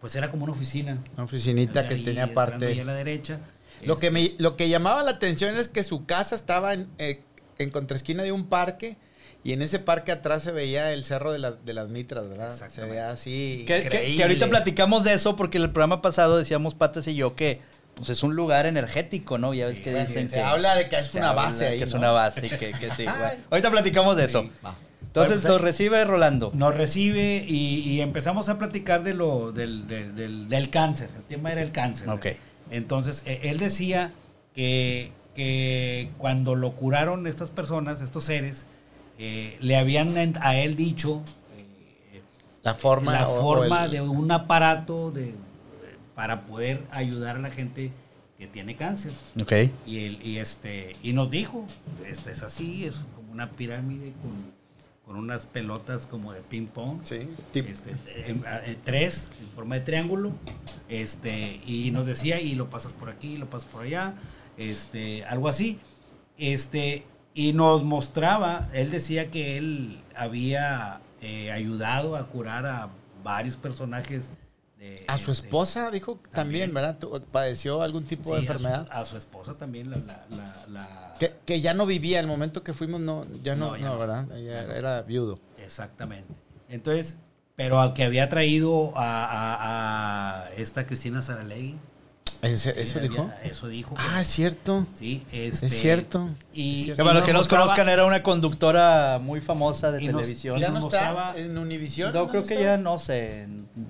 pues 0.04 0.18
era 0.18 0.30
como 0.30 0.44
una 0.44 0.52
oficina. 0.52 1.02
Una 1.16 1.24
oficinita 1.24 1.72
O 1.72 1.74
sea, 1.84 1.88
que 1.88 1.94
ahí 1.94 2.04
tenía 2.04 2.24
entrando 2.24 2.52
parte. 2.52 2.66
ahí 2.68 2.80
a 2.82 2.84
la 2.84 2.94
derecha. 2.94 3.40
Lo 3.86 3.96
que, 3.96 4.08
Este, 4.08 4.12
me, 4.12 4.36
lo 4.38 4.58
que 4.58 4.68
llamaba 4.68 5.02
la 5.02 5.12
atención 5.12 5.56
es 5.58 5.70
que 5.70 5.82
su 5.82 6.06
casa 6.06 6.36
estaba 6.36 6.74
en, 6.74 6.90
eh, 6.98 7.22
en 7.58 7.70
contraesquina 7.70 8.22
de 8.24 8.34
un 8.34 8.48
parque 8.48 8.98
y 9.46 9.54
en 9.54 9.62
ese 9.62 9.80
parque 9.80 10.12
atrás 10.12 10.44
se 10.44 10.52
veía 10.52 10.92
el 10.92 11.06
cerro 11.06 11.32
de, 11.32 11.40
la- 11.40 11.52
de 11.54 11.74
las 11.74 11.88
mitras, 11.88 12.28
¿verdad? 12.28 12.52
Se 12.70 12.82
veía 12.84 13.12
así. 13.12 13.64
Que, 13.66 13.84
que- 13.84 13.90
que 13.90 13.96
increíble. 14.00 14.24
ahorita 14.24 14.48
platicamos 14.50 15.06
de 15.06 15.14
eso 15.14 15.38
porque 15.38 15.58
en 15.58 15.64
el 15.64 15.70
programa 15.72 16.02
pasado 16.02 16.38
decíamos 16.38 16.76
Patas 16.76 17.08
y 17.08 17.16
yo 17.16 17.34
que 17.38 17.62
pues 17.96 18.10
es 18.10 18.24
un 18.24 18.36
lugar 18.36 18.66
energético, 18.66 19.38
¿no? 19.38 19.54
Ya 19.54 19.68
ves 19.68 19.78
Sí, 19.78 19.84
que 19.84 19.94
dicen 19.94 20.28
se 20.28 20.36
que 20.36 20.42
habla 20.42 20.76
de 20.76 20.90
que 20.90 20.98
es 21.00 21.08
se 21.08 21.18
una 21.20 21.32
base 21.32 21.68
ahí. 21.68 21.78
que 21.78 21.84
es 21.86 21.94
una 21.94 22.12
base 22.12 22.48
y 22.48 22.50
que, 22.50 22.72
que 22.74 22.90
sí. 22.92 23.04
bueno. 23.06 23.42
Ahorita 23.52 23.72
platicamos 23.72 24.18
de 24.18 24.26
eso. 24.26 24.42
Sí. 24.42 24.52
Entonces 25.08 25.42
pues, 25.42 25.46
lo 25.54 25.58
recibe 25.60 26.04
Rolando. 26.06 26.52
Nos 26.56 26.76
recibe 26.76 27.46
y, 27.48 27.80
y 27.82 28.02
empezamos 28.02 28.50
a 28.50 28.58
platicar 28.58 29.04
de 29.04 29.14
lo, 29.14 29.52
del, 29.52 29.88
del- 29.88 30.16
del- 30.16 30.50
del 30.50 30.70
cáncer. 30.70 31.10
El 31.16 31.24
tema 31.24 31.52
era 31.52 31.62
el 31.62 31.72
cáncer. 31.72 32.10
Ok. 32.10 32.28
Entonces, 32.72 33.24
eh, 33.26 33.42
él 33.44 33.60
decía 33.60 34.12
que, 34.56 35.12
que 35.36 36.10
cuando 36.18 36.56
lo 36.56 36.72
curaron 36.74 37.28
estas 37.28 37.52
personas, 37.52 38.02
estos 38.02 38.24
seres, 38.24 38.66
eh, 39.20 39.58
le 39.60 39.78
habían 39.78 40.36
a 40.42 40.56
él 40.58 40.76
dicho 40.76 41.22
eh, 41.58 42.22
La 42.64 42.74
forma. 42.74 43.12
la 43.14 43.26
forma 43.28 43.86
el- 43.86 43.92
de 43.92 44.02
un 44.02 44.32
aparato 44.32 45.12
de, 45.12 45.36
para 46.16 46.42
poder 46.46 46.82
ayudar 46.92 47.36
a 47.36 47.40
la 47.40 47.52
gente 47.52 47.92
que 48.40 48.48
tiene 48.48 48.76
cáncer. 48.76 49.12
Ok. 49.42 49.54
Y, 49.86 50.06
él, 50.06 50.20
y, 50.24 50.38
este, 50.38 50.96
y 51.04 51.14
nos 51.14 51.30
dijo, 51.30 51.66
este 52.08 52.32
es 52.32 52.42
así, 52.42 52.86
es 52.86 53.02
como 53.16 53.32
una 53.32 53.52
pirámide 53.52 54.14
con, 54.22 54.53
con 55.06 55.18
unas 55.18 55.46
pelotas 55.46 56.06
como 56.06 56.32
de 56.32 56.42
ping 56.42 56.68
pong. 56.68 57.00
Sí, 57.04 57.28
Este, 57.54 57.92
en- 58.28 58.44
en 58.66 58.78
tres, 58.84 59.32
en 59.42 59.48
forma 59.50 59.76
de 59.76 59.82
triángulo. 59.82 60.32
Este, 60.90 61.62
y 61.66 61.92
nos 61.92 62.06
decía, 62.06 62.40
y 62.40 62.56
lo 62.56 62.70
pasas 62.70 62.94
por 62.94 63.10
aquí, 63.10 63.38
lo 63.38 63.50
pasas 63.50 63.70
por 63.70 63.84
allá, 63.84 64.14
este, 64.58 65.26
algo 65.26 65.50
así. 65.50 65.80
Este, 66.38 67.06
y 67.34 67.54
nos 67.54 67.84
mostraba, 67.84 68.70
él 68.74 68.92
decía 68.92 69.28
que 69.28 69.58
él 69.58 70.02
había 70.16 71.02
eh, 71.22 71.52
ayudado 71.52 72.16
a 72.16 72.28
curar 72.28 72.66
a 72.66 72.90
varios 73.24 73.56
personajes. 73.58 74.30
De, 74.84 75.06
A 75.08 75.18
su 75.18 75.32
esposa, 75.32 75.90
dijo 75.92 76.20
también, 76.32 76.72
También. 76.72 76.74
¿verdad? 76.74 76.98
¿Padeció 77.32 77.82
algún 77.82 78.04
tipo 78.06 78.24
sí, 78.24 78.30
de 78.32 78.36
a 78.38 78.40
su- 78.40 78.42
enfermedad? 78.54 78.88
A 78.92 79.06
su, 79.06 79.18
esposa 79.18 79.54
también, 79.56 79.90
la... 79.92 79.98
la, 79.98 80.26
la- 80.30 80.66
la- 80.70 81.16
Que, 81.20 81.34
que 81.46 81.62
ya 81.62 81.74
no 81.74 81.86
vivía, 81.86 82.20
el 82.20 82.28
momento 82.28 82.64
que 82.64 82.74
fuimos, 82.74 83.00
no, 83.02 83.26
ya 83.44 83.56
no, 83.56 83.72
No, 83.72 83.78
ya 83.78 83.86
no. 83.90 83.98
¿verdad? 83.98 84.28
Ya 84.30 84.38
Ya 84.40 84.64
no. 84.64 84.74
era 84.74 85.02
viudo. 85.04 85.40
Exactamente. 85.58 86.34
Entonces, 86.70 87.18
pero 87.56 87.80
al 87.80 87.94
que 87.94 88.04
había 88.04 88.30
traído 88.30 88.92
a, 88.98 89.26
a- 89.26 90.44
a 90.46 90.52
esta 90.54 90.86
Cristina 90.88 91.22
Saralegui. 91.22 91.78
¿En 92.44 92.58
se- 92.60 92.74
que 92.74 92.82
¿Eso 92.82 93.00
dijo? 93.00 93.32
Eso 93.44 93.68
dijo. 93.68 93.96
Ah, 93.98 94.22
es 94.22 94.28
cierto. 94.28 94.86
sí, 94.96 95.24
este, 95.32 95.66
Es 95.68 95.80
cierto. 95.80 96.30
Y, 96.54 96.80
Es 96.80 96.84
cierto. 96.86 96.96
Que 96.98 97.02
y 97.02 97.06
para 97.06 97.14
los 97.14 97.22
nos 97.22 97.24
que 97.28 97.34
nos 97.34 97.42
mostraba- 97.44 97.64
conozcan 97.64 97.90
era 97.90 98.06
una 98.06 98.22
conductora 98.22 99.20
muy 99.22 99.42
famosa 99.42 99.92
de 99.92 100.04
Y 100.04 100.08
nos- 100.08 100.22
televisión. 100.22 100.60
¿Ya 100.60 100.70
nos 100.70 100.82
no 100.82 100.88
está 100.90 101.14
mostraba- 101.14 101.38
en 101.38 101.58
Univision? 101.58 102.14
No, 102.14 102.28
creo 102.28 102.42
¿Dónde 102.42 102.48
que 102.56 102.62
está? 102.62 102.76
ya 102.76 102.78
no 102.78 102.98
sé, 103.00 103.48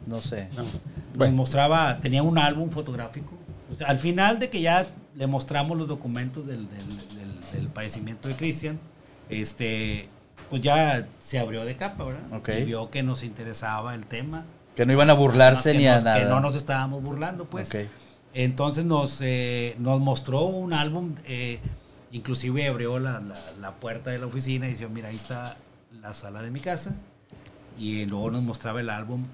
no 0.08 0.22
sé. 0.22 0.48
No. 0.56 0.64
nos 0.64 0.72
Bueno. 1.16 1.36
mostraba, 1.36 2.00
tenía 2.00 2.24
un 2.24 2.38
álbum 2.38 2.70
fotográfico. 2.70 3.34
O 3.72 3.76
sea, 3.76 3.88
al 3.88 4.00
final 4.00 4.40
de 4.40 4.50
que 4.50 4.62
ya 4.62 4.86
le 5.16 5.28
mostramos 5.28 5.78
los 5.78 5.88
documentos 5.88 6.46
del, 6.48 6.68
del, 6.70 6.88
del- 7.16 7.52
del 7.54 7.68
padecimiento 7.70 8.28
de 8.28 8.36
Cristian, 8.36 8.80
este, 9.30 10.10
pues 10.50 10.62
ya 10.62 11.06
se 11.20 11.40
abrió 11.40 11.66
de 11.66 11.76
capa, 11.76 12.04
¿verdad? 12.04 12.22
Ok. 12.34 12.50
Y 12.60 12.64
vio 12.66 12.90
que 12.92 13.02
nos 13.04 13.24
interesaba 13.24 13.96
el 13.96 14.06
tema. 14.06 14.46
Que 14.76 14.86
no 14.86 14.92
iban 14.94 15.10
a 15.10 15.14
burlarse 15.14 15.74
ni 15.76 15.88
a 15.88 15.96
nos- 15.96 16.04
nada. 16.04 16.20
Que 16.20 16.26
no 16.26 16.40
nos 16.40 16.56
estábamos 16.56 17.02
burlando, 17.04 17.46
pues. 17.46 17.70
Ok. 17.70 17.76
Entonces 18.34 18.86
nos, 18.86 19.20
eh, 19.22 19.76
nos 19.80 20.00
mostró 20.00 20.42
un 20.44 20.74
álbum, 20.74 21.16
eh, 21.26 21.60
inclusive 22.12 22.68
abrió 22.68 22.98
la, 23.00 23.20
la- 23.20 23.36
la 23.62 23.72
puerta 23.72 24.10
de 24.10 24.20
la 24.20 24.26
oficina 24.26 24.68
y 24.68 24.72
decía, 24.72 24.88
mira, 24.88 25.10
ahí 25.10 25.16
está 25.16 25.56
la 26.02 26.14
sala 26.14 26.42
de 26.42 26.50
mi 26.52 26.60
casa. 26.60 26.96
Y 27.78 28.06
luego 28.06 28.32
nos 28.32 28.42
mostraba 28.44 28.80
el 28.82 28.90
álbum. 28.90 29.26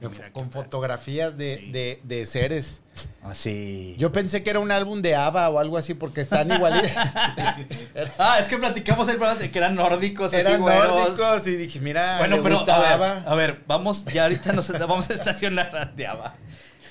Dice, 0.00 0.10
"Mira, 0.12 0.24
aquí 0.26 0.32
Con 0.34 0.42
está". 0.44 0.62
fotografías 0.62 1.36
de, 1.38 1.58
Sí. 1.58 1.70
de, 1.72 2.00
de 2.04 2.26
seres. 2.26 2.82
Así. 3.22 3.94
Yo 3.98 4.12
pensé 4.12 4.42
que 4.42 4.50
era 4.50 4.60
un 4.60 4.70
álbum 4.70 5.00
de 5.00 5.14
ABBA 5.16 5.48
o 5.48 5.58
algo 5.58 5.78
así 5.78 5.94
porque 5.94 6.20
están 6.20 6.50
igualitos. 6.52 6.90
Ah, 8.18 8.38
es 8.38 8.46
que 8.48 8.58
platicamos 8.58 9.08
el 9.08 9.16
programa 9.16 9.40
de 9.40 9.50
que 9.50 9.58
eran 9.58 9.74
nórdicos, 9.74 10.26
así 10.28 10.36
Eran 10.36 10.60
güeros. 10.60 10.90
nórdicos 10.94 11.46
y 11.46 11.56
dije, 11.56 11.80
mira, 11.80 12.18
Bueno, 12.18 12.40
pero 12.42 12.56
gusta 12.56 12.76
a 12.76 12.80
ver, 12.80 12.92
ABBA. 12.92 13.24
a 13.30 13.34
ver, 13.34 13.62
vamos, 13.66 14.04
ya 14.06 14.24
ahorita 14.24 14.52
nos 14.52 14.68
vamos 14.78 15.08
a 15.08 15.14
estacionar 15.14 15.94
de 15.96 16.06
ABBA. 16.06 16.34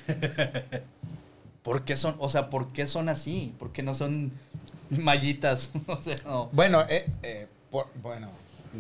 ¿Por 1.65 1.84
qué 1.84 1.98
son, 1.98 2.15
o 2.19 2.29
sea, 2.29 2.50
por 2.50 2.72
qué 2.72 2.86
son 2.88 3.10
así? 3.10 3.53
¿Por 3.60 3.74
qué 3.74 3.81
no 3.84 3.93
son 3.95 4.31
mallitas? 4.91 5.72
O 5.88 6.00
sea, 6.01 6.15
no. 6.24 6.48
Bueno, 6.53 6.84
eh, 6.88 7.07
eh, 7.24 7.48
por- 7.72 7.89
bueno, 8.01 8.29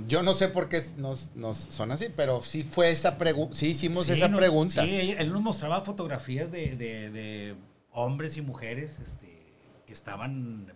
yo 0.07 0.21
no 0.23 0.33
sé 0.33 0.49
por 0.49 0.69
qué 0.69 0.81
nos, 0.97 1.35
nos 1.35 1.57
son 1.57 1.91
así, 1.91 2.07
pero 2.15 2.43
sí 2.43 2.63
fue 2.69 2.91
esa 2.91 3.17
pregunta, 3.17 3.55
sí 3.55 3.67
hicimos 3.69 4.05
Sí, 4.05 4.13
esa 4.13 4.27
no- 4.27 4.37
pregunta. 4.37 4.83
Sí, 4.83 5.15
él 5.17 5.33
nos 5.33 5.41
mostraba 5.41 5.81
fotografías 5.81 6.51
de, 6.51 6.75
de- 6.75 7.09
de 7.09 7.55
hombres 7.91 8.37
y 8.37 8.41
mujeres 8.41 8.99
este, 8.99 9.41
que 9.87 9.93
estaban, 9.93 10.71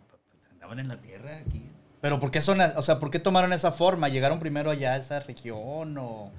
andaban 0.51 0.79
en 0.79 0.87
la 0.87 0.97
tierra 1.01 1.37
aquí. 1.37 1.61
Pero 2.01 2.19
¿por 2.19 2.31
qué 2.31 2.41
son, 2.41 2.59
o 2.61 2.81
sea, 2.81 2.97
por 2.97 3.11
qué 3.11 3.19
tomaron 3.19 3.51
esa 3.53 3.71
forma? 3.73 4.07
¿Llegaron 4.09 4.39
primero 4.39 4.71
allá 4.71 4.93
a 4.93 4.97
esa 4.97 5.19
región 5.19 5.97
o 5.97 6.31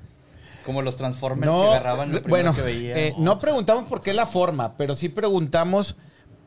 como 0.64 0.82
los 0.82 0.96
Transformers 0.96 1.50
que 1.50 1.66
agarraban 1.68 2.12
lo 2.12 2.20
bueno, 2.22 2.54
que 2.54 2.62
veían? 2.62 2.98
eh, 2.98 3.14
No, 3.18 3.24
no 3.24 3.38
preguntamos 3.38 3.84
por 3.84 4.00
qué 4.00 4.12
la 4.12 4.26
forma, 4.26 4.76
pero 4.76 4.94
sí 4.94 5.08
preguntamos 5.08 5.96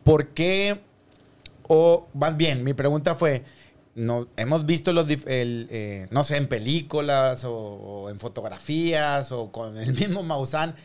por 0.03 0.29
qué, 0.29 0.81
o 1.67 2.07
más 2.13 2.35
bien, 2.37 2.63
mi 2.63 2.73
pregunta 2.73 3.15
fue, 3.15 3.43
no, 3.95 4.27
hemos 4.37 4.65
visto 4.65 4.91
los, 4.93 5.07
el, 5.09 5.67
eh, 5.71 6.07
no 6.11 6.23
sé, 6.23 6.37
en 6.37 6.47
películas 6.47 7.43
o, 7.45 7.53
o 7.53 8.09
en 8.09 8.19
fotografías 8.19 9.31
o 9.31 9.51
con 9.51 9.77
el 9.77 9.93
mismo 9.99 10.23
Maussan, 10.23 10.75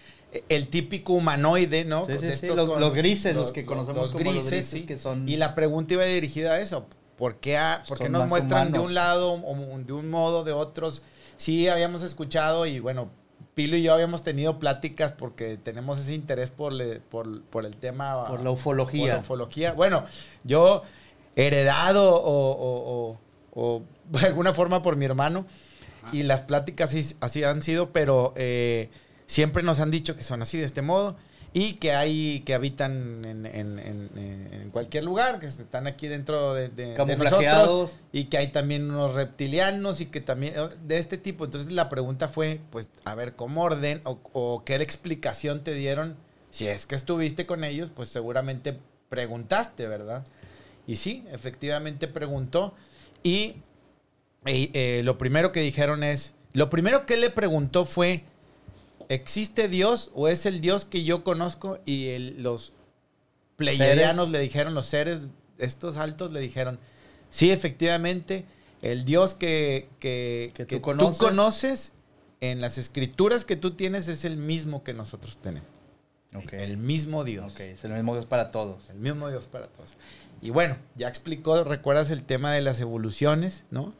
el 0.50 0.68
típico 0.68 1.14
humanoide, 1.14 1.84
¿no? 1.86 2.04
Sí, 2.04 2.12
sí, 2.18 2.26
De 2.26 2.36
sí, 2.36 2.46
estos 2.46 2.68
los- 2.68 2.78
los 2.80 2.94
grises, 2.94 3.34
los 3.34 3.50
que 3.50 3.64
conocemos 3.64 4.02
los 4.02 4.10
como 4.12 4.24
los 4.24 4.34
grises, 4.34 4.50
grises, 4.50 4.80
sí. 4.80 4.86
que 4.86 4.98
son- 4.98 5.26
Y 5.28 5.36
la 5.38 5.54
pregunta 5.54 5.94
iba 5.94 6.04
dirigida 6.04 6.52
a 6.52 6.60
eso. 6.60 6.86
¿Por 7.16 7.36
qué, 7.36 7.56
a- 7.56 7.82
por 7.88 7.96
qué 7.98 8.04
Son 8.04 8.12
nos 8.12 8.28
muestran 8.28 8.70
de 8.70 8.78
un 8.78 8.92
lado 8.94 9.32
o 9.32 9.78
de 9.78 9.92
un 9.92 10.08
modo, 10.10 10.44
de 10.44 10.52
otros? 10.52 11.02
Sí, 11.38 11.68
habíamos 11.68 12.02
escuchado 12.02 12.66
y 12.66 12.78
bueno, 12.80 13.10
Pilo 13.54 13.76
y 13.76 13.82
yo 13.82 13.92
habíamos 13.94 14.22
tenido 14.22 14.58
pláticas 14.58 15.12
porque 15.12 15.56
tenemos 15.56 15.98
ese 15.98 16.12
interés 16.14 16.50
por, 16.50 16.72
le- 16.72 17.00
por, 17.00 17.42
por 17.44 17.64
el 17.64 17.76
tema. 17.76 18.26
Por 18.28 18.40
la 18.42 18.50
ufología. 18.50 19.00
por 19.04 19.08
la 19.14 19.18
ufología. 19.18 19.72
Bueno, 19.72 20.04
yo 20.44 20.82
heredado 21.36 22.14
o, 22.14 22.50
o- 22.52 23.10
o- 23.10 23.18
o 23.54 23.82
de 24.10 24.26
alguna 24.26 24.52
forma 24.54 24.82
por 24.82 24.96
mi 24.96 25.04
hermano 25.06 25.46
y 26.12 26.22
las 26.22 26.42
pláticas 26.42 26.90
sí- 26.90 27.16
así 27.20 27.42
han 27.44 27.62
sido, 27.62 27.92
pero 27.92 28.32
eh, 28.36 28.90
siempre 29.26 29.62
nos 29.62 29.80
han 29.80 29.90
dicho 29.90 30.14
que 30.16 30.22
son 30.22 30.42
así 30.42 30.58
de 30.58 30.64
este 30.64 30.82
modo 30.82 31.16
y 31.54 31.74
que 31.74 31.92
hay 31.92 32.40
que 32.40 32.54
habitan 32.54 33.24
en, 33.24 33.46
en- 33.46 33.78
en- 33.78 34.48
en 34.52 34.70
cualquier 34.70 35.04
lugar, 35.04 35.40
que 35.40 35.46
están 35.46 35.86
aquí 35.86 36.06
dentro 36.08 36.54
de, 36.54 36.68
de- 36.68 36.94
de 37.12 37.16
nosotros 37.56 37.92
y 38.12 38.24
que 38.24 38.38
hay 38.38 38.48
también 38.48 38.90
unos 38.90 39.14
reptilianos 39.14 40.00
y 40.00 40.06
que 40.06 40.20
también 40.20 40.54
de 40.86 40.98
este 40.98 41.16
tipo. 41.18 41.44
Entonces 41.46 41.72
la 41.72 41.88
pregunta 41.88 42.28
fue, 42.28 42.60
pues, 42.70 42.90
a 43.04 43.14
ver, 43.14 43.34
¿cómo 43.34 43.62
orden 43.62 44.00
o, 44.04 44.18
o 44.32 44.62
qué 44.64 44.76
explicación 44.76 45.64
te 45.64 45.72
dieron? 45.74 46.16
Si 46.50 46.66
es 46.68 46.86
que 46.86 46.94
estuviste 46.94 47.46
con 47.46 47.64
ellos, 47.64 47.90
pues 47.94 48.08
seguramente 48.10 48.78
preguntaste, 49.08 49.86
¿verdad? 49.86 50.24
Y 50.86 50.96
sí, 50.96 51.24
efectivamente 51.32 52.08
preguntó. 52.08 52.74
Y 53.22 53.56
eh, 54.44 54.70
eh, 54.72 55.02
lo 55.04 55.18
primero 55.18 55.52
que 55.52 55.60
dijeron 55.60 56.02
es, 56.04 56.34
lo 56.52 56.70
primero 56.70 57.04
que 57.06 57.16
le 57.16 57.30
preguntó 57.30 57.84
fue, 57.84 58.24
¿existe 59.08 59.68
Dios 59.68 60.10
o 60.14 60.28
es 60.28 60.46
el 60.46 60.60
Dios 60.60 60.84
que 60.84 61.04
yo 61.04 61.24
conozco? 61.24 61.78
Y 61.84 62.08
el- 62.08 62.42
los 62.42 62.72
pleiadianos 63.56 64.26
Seres. 64.26 64.30
le 64.32 64.38
dijeron, 64.40 64.74
los 64.74 64.86
seres 64.86 65.20
estos 65.58 65.96
altos 65.96 66.32
le 66.32 66.40
dijeron, 66.40 66.78
sí, 67.30 67.50
efectivamente, 67.50 68.44
el 68.82 69.04
Dios 69.04 69.34
que, 69.34 69.88
que, 69.98 70.52
Que 70.54 70.64
tú 70.64 70.68
que 70.68 70.80
tú 70.80 71.16
conoces. 71.16 71.92
en 72.40 72.60
las 72.60 72.78
escrituras 72.78 73.44
que 73.44 73.56
tú 73.56 73.72
tienes 73.72 74.06
es 74.06 74.24
el 74.24 74.36
mismo 74.36 74.84
que 74.84 74.94
nosotros 74.94 75.38
tenemos. 75.38 75.68
El 76.52 76.76
mismo 76.76 77.24
Dios. 77.24 77.58
Es 77.58 77.82
el 77.84 77.92
mismo 77.94 78.12
Dios 78.14 78.26
para 78.26 78.50
todos. 78.52 78.88
El 78.90 78.98
mismo 78.98 79.28
Dios 79.30 79.46
para 79.46 79.66
todos. 79.66 79.96
Y 80.40 80.50
bueno, 80.50 80.76
ya 80.94 81.08
explicó, 81.08 81.64
recuerdas 81.64 82.10
el 82.12 82.22
tema 82.22 82.52
de 82.52 82.60
las 82.60 82.78
evoluciones, 82.80 83.64
¿no? 83.72 83.92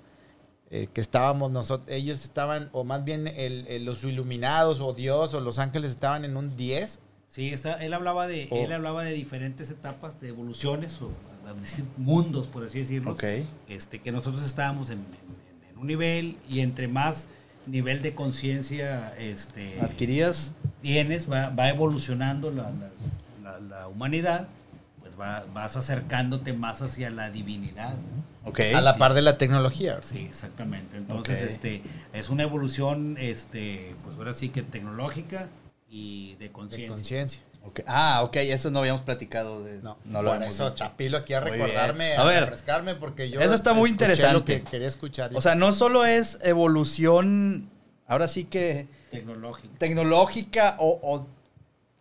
Eh, 0.70 0.86
que 0.92 1.00
estábamos 1.00 1.50
nosotros, 1.50 1.88
ellos 1.90 2.24
estaban, 2.24 2.68
o 2.72 2.84
más 2.84 3.02
bien 3.04 3.26
el- 3.26 3.66
el- 3.68 3.84
los 3.86 4.04
iluminados, 4.04 4.80
o 4.80 4.92
Dios, 4.92 5.32
o 5.32 5.40
los 5.40 5.58
ángeles 5.58 5.90
estaban 5.92 6.24
en 6.26 6.36
un 6.36 6.56
10. 6.56 6.98
Sí, 7.30 7.48
está, 7.52 7.74
él 7.82 7.94
hablaba 7.94 8.26
de, 8.26 8.48
O- 8.50 8.56
él 8.64 8.72
hablaba 8.72 9.02
de 9.04 9.12
diferentes 9.12 9.70
etapas 9.70 10.20
de 10.20 10.28
evoluciones 10.28 11.00
o 11.00 11.10
mundos, 11.96 12.46
por 12.48 12.64
así 12.64 12.78
decirlo. 12.80 13.12
Ok. 13.12 13.24
Este, 13.68 14.00
que 14.00 14.12
nosotros 14.12 14.44
estábamos 14.44 14.90
en, 14.90 14.98
en- 14.98 15.70
en 15.70 15.78
un 15.78 15.86
nivel 15.86 16.36
y 16.48 16.60
entre 16.60 16.88
más 16.88 17.28
nivel 17.66 18.02
de 18.02 18.14
conciencia 18.14 19.14
este, 19.18 19.80
¿Adquirías? 19.80 20.52
tienes, 20.82 21.30
va, 21.30 21.50
va 21.50 21.68
evolucionando 21.70 22.50
la, 22.50 22.70
las- 22.70 23.20
la- 23.42 23.60
la 23.60 23.88
humanidad, 23.88 24.48
pues 25.00 25.18
va, 25.18 25.44
vas 25.54 25.76
acercándote 25.76 26.52
más 26.52 26.82
hacia 26.82 27.08
la 27.10 27.30
divinidad. 27.30 27.94
¿no? 27.94 28.28
A 28.74 28.80
la 28.80 28.96
par 28.96 29.14
de 29.14 29.22
la 29.22 29.38
tecnología. 29.38 29.98
Sí, 30.02 30.26
exactamente. 30.28 30.96
Entonces, 30.96 31.40
este, 31.40 31.82
es 32.12 32.28
una 32.30 32.42
evolución, 32.44 33.16
este, 33.18 33.94
pues 34.04 34.16
ahora 34.16 34.32
sí 34.32 34.48
que 34.50 34.62
tecnológica 34.62 35.48
y 35.90 36.34
de 36.34 36.46
De 36.46 36.52
conciencia. 36.52 36.88
conciencia. 36.94 37.40
Ok. 37.64 37.80
Ah, 37.86 38.22
ok, 38.22 38.36
eso 38.36 38.70
no 38.70 38.78
habíamos 38.78 39.02
platicado. 39.02 39.62
De, 39.64 39.78
No, 39.82 39.98
no 40.04 40.22
lo 40.22 40.32
por 40.34 40.42
eso 40.42 40.64
dicho. 40.64 40.76
Chapilo 40.76 41.18
aquí 41.18 41.34
a 41.34 41.40
Muy 41.42 41.50
recordarme, 41.50 42.14
a, 42.16 42.22
A 42.22 42.24
ver, 42.24 42.40
refrescarme, 42.40 42.94
porque 42.94 43.28
yo 43.30 43.40
eso 43.40 43.54
está 43.54 43.74
muy 43.74 43.90
interesante. 43.90 44.62
que 44.62 44.70
quería 44.70 44.86
escuchar. 44.86 45.30
O 45.34 45.40
sea, 45.40 45.54
no 45.54 45.72
solo 45.72 46.04
es 46.06 46.38
evolución, 46.42 47.68
ahora 48.06 48.28
sí 48.28 48.44
que 48.44 48.86
Tecnológica. 49.10 49.74
tecnológica 49.78 50.76
o, 50.78 50.98
o- 51.02 51.26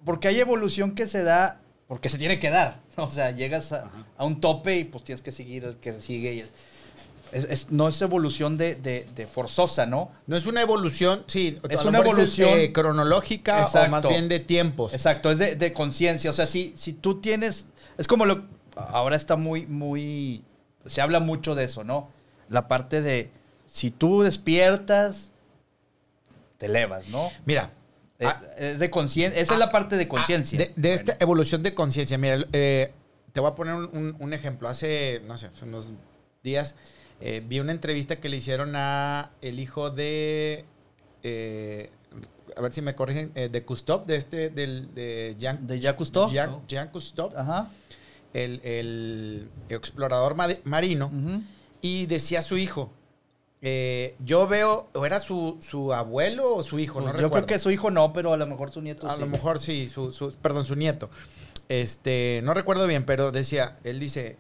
porque 0.06 0.28
hay 0.30 0.40
evolución 0.40 0.92
que 0.96 1.08
se 1.08 1.24
da 1.24 1.60
porque 1.88 2.10
se 2.10 2.18
tiene 2.18 2.40
que 2.40 2.50
dar. 2.50 2.80
¿no? 2.98 3.06
O 3.06 3.10
sea, 3.10 3.32
llegas 3.32 3.72
a, 3.72 3.90
un 4.20 4.40
tope 4.42 4.78
y 4.78 4.84
pues 4.84 5.04
tienes 5.04 5.22
que 5.22 5.32
seguir 5.32 5.66
el 5.66 5.78
que 5.78 6.02
sigue. 6.02 6.34
y 6.36 6.40
es, 6.42 7.44
es- 7.46 7.72
no 7.72 7.88
es 7.88 8.02
evolución 8.02 8.58
de, 8.58 8.76
de- 8.76 9.06
de 9.16 9.26
forzosa, 9.28 9.86
¿no? 9.86 10.12
no 10.28 10.38
es 10.38 10.46
una 10.46 10.62
evolución, 10.62 11.24
sí, 11.28 11.60
Es 11.70 11.84
una 11.86 12.00
dices, 12.02 12.14
evolución- 12.40 12.58
eh, 12.60 12.72
cronológica 12.74 13.66
o 13.68 13.88
más 13.90 14.08
bien 14.08 14.30
de 14.30 14.40
tiempos. 14.40 14.94
Exacto, 14.94 15.30
es 15.32 15.38
de, 15.38 15.56
de 15.56 15.74
conciencia. 15.74 16.30
O 16.32 16.34
sea, 16.34 16.46
si, 16.46 16.74
si 16.76 16.94
tú 16.94 17.20
tienes. 17.22 17.66
Es 17.98 18.08
como 18.08 18.26
lo. 18.26 18.44
Ahora 18.76 19.16
está 19.16 19.36
muy, 19.36 19.66
muy. 19.66 20.44
Se 20.86 21.02
habla 21.02 21.20
mucho 21.20 21.54
de 21.56 21.66
eso, 21.66 21.84
¿no? 21.84 22.10
La 22.48 22.68
parte 22.70 23.02
de. 23.02 23.30
Si 23.66 23.92
tú 23.92 24.22
despiertas, 24.22 25.32
te 26.58 26.68
elevas, 26.68 27.10
¿no? 27.10 27.30
Mira, 27.46 27.72
Eh, 27.74 27.77
ah, 28.26 28.42
es 28.58 28.80
de 28.80 28.90
conciencia. 28.90 29.40
Esa 29.40 29.54
es 29.54 29.62
ah, 29.62 29.66
la 29.66 29.72
parte 29.72 29.98
de 29.98 30.08
conciencia. 30.08 30.58
de, 30.58 30.74
de 30.76 30.94
esta 30.94 31.18
evolución 31.20 31.64
de 31.64 31.74
conciencia, 31.74 32.18
mira, 32.18 32.46
eh, 32.54 32.92
te 33.34 33.40
voy 33.40 33.52
a 33.52 33.56
poner 33.56 33.76
un, 33.76 34.34
ejemplo. 34.34 34.68
Hace, 34.70 35.22
no 35.28 35.38
sé, 35.38 35.50
unos 35.62 35.90
días 36.44 36.76
eh, 37.22 37.44
vi 37.48 37.60
una 37.60 37.72
entrevista 37.72 38.16
que 38.18 38.30
le 38.30 38.38
hicieron 38.38 38.74
a 38.76 39.32
el 39.42 39.60
hijo 39.60 39.90
de, 39.92 40.66
eh, 41.24 41.90
a 42.56 42.62
ver 42.62 42.72
si 42.72 42.82
me 42.82 42.96
corrigen, 42.96 43.32
eh, 43.36 43.50
de 43.50 43.64
Cousteau, 43.66 44.06
de 44.06 44.16
este, 44.16 44.50
del, 44.50 44.94
de 44.96 45.36
Jean, 45.38 45.68
¿De 45.68 45.80
Jacques 45.80 45.98
Cousteau? 45.98 46.30
Jean, 46.30 46.62
Jean 46.68 46.90
Cousteau, 46.90 47.30
Ajá. 47.36 47.70
el, 48.34 48.62
el 48.64 49.50
explorador 49.70 50.36
mari- 50.36 50.62
marino, 50.64 51.12
y 51.82 52.06
decía 52.08 52.40
a 52.40 52.42
su 52.42 52.58
hijo, 52.58 52.92
eh, 53.62 54.16
yo 54.24 54.48
veo, 54.48 54.88
o 54.94 55.06
era 55.06 55.20
su, 55.20 55.58
su 55.68 55.94
abuelo 55.94 56.56
o 56.56 56.64
su 56.64 56.78
hijo, 56.80 56.96
Pues 57.02 57.06
no 57.06 57.12
yo 57.14 57.24
recuerdo. 57.24 57.46
creo 57.48 57.58
que 57.58 57.60
su 57.62 57.72
hijo 57.72 57.90
no, 57.92 58.14
pero 58.14 58.34
a 58.34 58.38
lo 58.38 58.46
mejor 58.48 58.70
su 58.72 58.82
nieto 58.82 59.08
A 59.10 59.16
sí. 59.16 59.20
lo 59.20 59.26
mejor 59.28 59.60
sí, 59.60 59.88
su, 59.90 60.12
su- 60.12 60.32
perdón, 60.34 60.66
su 60.66 60.76
nieto. 60.76 61.10
Este, 61.70 62.42
no 62.44 62.54
recuerdo 62.54 62.86
bien, 62.88 63.04
pero 63.06 63.32
decía, 63.32 63.78
él 63.84 64.00
dice, 64.00 64.38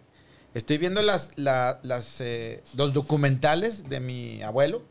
estoy 0.54 0.78
viendo 0.78 1.02
las, 1.02 1.32
la- 1.36 1.80
las, 1.84 2.22
eh, 2.22 2.64
los 2.76 2.94
documentales 2.94 3.90
de 3.90 4.00
mi 4.00 4.42
abuelo 4.44 4.84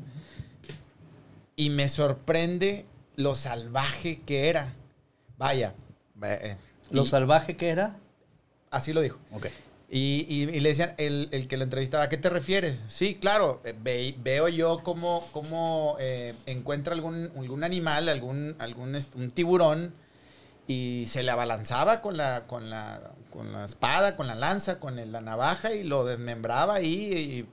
y 1.54 1.70
me 1.70 1.88
sorprende 1.88 2.84
lo 3.16 3.34
salvaje 3.34 4.20
que 4.26 4.48
era. 4.48 4.74
Vaya, 5.38 5.74
eh, 6.22 6.56
¿Lo 6.90 7.02
y 7.04 7.06
salvaje 7.06 7.56
que 7.56 7.68
era? 7.70 7.96
así 8.70 8.92
lo 8.92 9.00
dijo. 9.00 9.18
Ok. 9.32 9.46
Y, 9.88 10.26
y- 10.28 10.42
y 10.56 10.60
le 10.60 10.68
decían, 10.70 10.94
el, 10.98 11.28
el 11.30 11.46
que 11.46 11.56
lo 11.56 11.62
entrevistaba, 11.64 12.04
¿a 12.04 12.08
qué 12.08 12.16
te 12.16 12.28
refieres? 12.28 12.78
Sí, 12.88 13.14
claro, 13.14 13.60
eh, 13.64 13.72
ve- 13.80 14.16
veo 14.18 14.48
yo 14.48 14.80
cómo, 14.82 15.24
cómo 15.32 15.96
eh, 16.00 16.34
encuentra 16.46 16.92
algún, 16.94 17.30
algún 17.38 17.62
animal, 17.62 18.08
algún, 18.08 18.56
algún 18.58 19.00
tiburón, 19.32 19.94
y 20.66 21.04
se 21.06 21.22
le 21.22 21.30
abalanzaba 21.30 22.02
con 22.02 22.16
la, 22.16 22.48
con 22.48 22.68
la, 22.70 23.12
con 23.30 23.52
la 23.52 23.64
espada, 23.64 24.16
con 24.16 24.26
la 24.26 24.34
lanza, 24.34 24.80
con 24.80 24.96
la 25.12 25.20
navaja, 25.20 25.72
y 25.72 25.84
lo 25.84 26.04
desmembraba 26.04 26.74
ahí. 26.74 27.46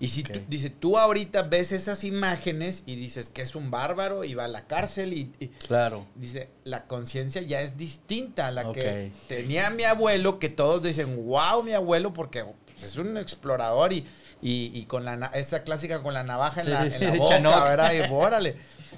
Y, 0.00 0.08
si 0.08 0.22
tú- 0.22 0.40
dice, 0.48 0.70
tú 0.70 0.96
ahorita 0.98 1.42
ves 1.42 1.72
esas 1.72 2.04
imágenes 2.04 2.82
y 2.86 2.94
dices 2.96 3.30
que 3.30 3.42
es 3.42 3.54
un 3.56 3.70
bárbaro 3.70 4.22
y 4.24 4.34
va 4.34 4.44
a 4.44 4.48
la 4.48 4.66
cárcel 4.66 5.12
y- 5.12 5.32
y 5.40 5.48
Claro. 5.48 6.06
Dice, 6.14 6.48
la 6.64 6.84
conciencia 6.86 7.42
ya 7.42 7.60
es 7.60 7.76
distinta 7.76 8.46
a 8.46 8.50
la 8.52 8.72
que 8.72 9.10
tenía 9.28 9.70
mi 9.70 9.84
abuelo, 9.84 10.38
que 10.38 10.48
todos 10.48 10.82
dicen, 10.82 11.26
wow, 11.26 11.62
mi 11.64 11.72
abuelo, 11.72 12.12
porque 12.12 12.44
pues, 12.66 12.84
es 12.84 12.96
un 12.96 13.16
explorador 13.16 13.92
y, 13.92 14.06
y, 14.40 14.70
y 14.72 14.84
con 14.86 15.04
la, 15.04 15.30
esa 15.34 15.62
clásica 15.64 16.00
con 16.02 16.14
la 16.14 16.22
navaja 16.22 16.60
en 16.60 16.66
Sí, 16.66 16.72
la, 16.72 16.86
en 16.86 17.18
boca, 17.18 17.34
Chanok. 17.36 17.64
¿verdad? 17.64 17.92
Y 17.92 18.12
órale, 18.12 18.56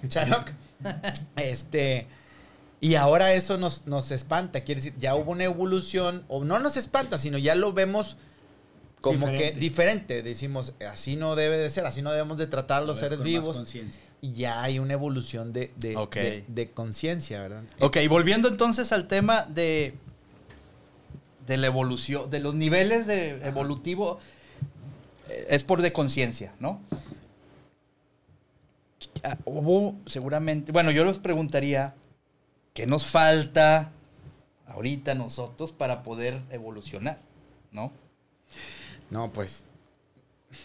Chanok. 0.08 0.50
Este, 1.36 2.06
y 2.80 2.94
ahora 2.96 3.32
eso 3.32 3.56
nos, 3.56 3.86
nos 3.86 4.10
espanta, 4.10 4.60
quiere 4.62 4.80
decir, 4.80 4.94
ya 4.98 5.14
hubo 5.14 5.30
una 5.32 5.44
evolución, 5.44 6.24
o 6.28 6.44
no 6.44 6.58
nos 6.58 6.76
espanta, 6.76 7.16
sino 7.18 7.38
ya 7.38 7.54
lo 7.54 7.72
vemos 7.72 8.16
como 9.04 9.18
Diferente. 9.26 9.52
que 9.52 9.60
diferente. 9.60 10.22
Decimos, 10.22 10.72
así 10.90 11.14
no 11.14 11.36
debe 11.36 11.58
de 11.58 11.68
ser, 11.68 11.84
así 11.84 12.00
no 12.00 12.10
debemos 12.10 12.38
de 12.38 12.46
tratar 12.46 12.80
a 12.82 12.86
los 12.86 12.98
seres 12.98 13.20
vivos 13.22 13.62
y 14.22 14.32
ya 14.32 14.62
hay 14.62 14.78
una 14.78 14.94
evolución 14.94 15.52
de, 15.52 15.70
de- 15.76 15.94
de 16.48 16.70
conciencia, 16.70 17.42
¿verdad? 17.42 17.64
Ok, 17.80 17.98
volviendo 18.08 18.48
entonces 18.48 18.92
al 18.92 19.06
tema 19.06 19.44
de, 19.44 19.92
de 21.46 21.56
la 21.58 21.66
evolución, 21.66 22.30
de 22.30 22.40
los 22.40 22.54
niveles 22.54 23.06
de 23.06 23.46
evolutivo, 23.46 24.20
eh, 25.28 25.48
es 25.50 25.64
por 25.64 25.82
de 25.82 25.92
conciencia, 25.92 26.54
¿no? 26.58 26.80
Ah, 29.22 29.36
Hubo 29.44 29.96
seguramente, 30.06 30.72
bueno, 30.72 30.90
yo 30.92 31.04
les 31.04 31.18
preguntaría, 31.18 31.94
¿qué 32.72 32.86
nos 32.86 33.04
falta 33.04 33.90
ahorita 34.66 35.14
nosotros 35.14 35.72
para 35.72 36.02
poder 36.02 36.40
evolucionar? 36.50 37.18
¿No? 37.70 37.92
No, 39.14 39.32
pues, 39.32 39.62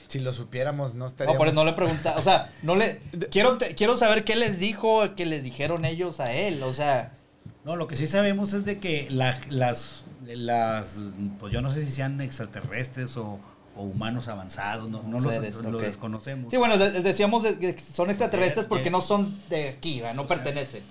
si 0.07 0.17
lo 0.19 0.33
supiéramos, 0.33 0.93
no 0.95 1.01
No, 1.01 1.05
estaríamos... 1.05 1.37
por 1.37 1.47
eso 1.47 1.55
no 1.55 1.65
le 1.65 1.73
pregunta, 1.73 2.15
o 2.17 2.21
sea, 2.23 2.51
no 2.63 2.75
le 2.75 2.99
quiero 3.31 3.59
te- 3.59 3.75
quiero 3.75 3.95
saber 3.95 4.23
qué 4.23 4.35
les 4.35 4.57
dijo, 4.57 5.03
qué 5.15 5.27
les 5.27 5.43
dijeron 5.43 5.85
ellos 5.85 6.19
a 6.19 6.33
él, 6.33 6.63
o 6.63 6.73
sea, 6.73 7.11
No, 7.63 7.75
lo 7.75 7.87
que 7.87 7.95
sí 7.95 8.07
sabemos 8.07 8.53
es 8.53 8.65
de 8.65 8.79
que 8.79 9.07
la- 9.11 9.39
las, 9.49 10.01
las, 10.25 10.97
pues 11.39 11.53
yo 11.53 11.61
no 11.61 11.69
sé 11.69 11.85
si 11.85 11.91
sean 11.91 12.19
extraterrestres 12.21 13.15
o, 13.17 13.39
o 13.75 13.83
humanos 13.83 14.27
avanzados, 14.29 14.89
no, 14.89 15.03
no 15.03 15.19
los, 15.19 15.31
Seres, 15.35 15.55
lo 15.57 15.77
desconocemos. 15.77 16.49
Sí, 16.49 16.57
bueno, 16.57 16.79
de- 16.79 17.03
decíamos 17.03 17.43
de- 17.43 17.59
que 17.59 17.77
son 17.79 18.09
extraterrestres 18.09 18.65
porque 18.65 18.89
no 18.89 19.01
son 19.01 19.37
de 19.49 19.69
aquí, 19.69 20.01
¿verdad? 20.01 20.15
no 20.15 20.23
O 20.23 20.27
sea, 20.27 20.37
pertenecen. 20.37 20.81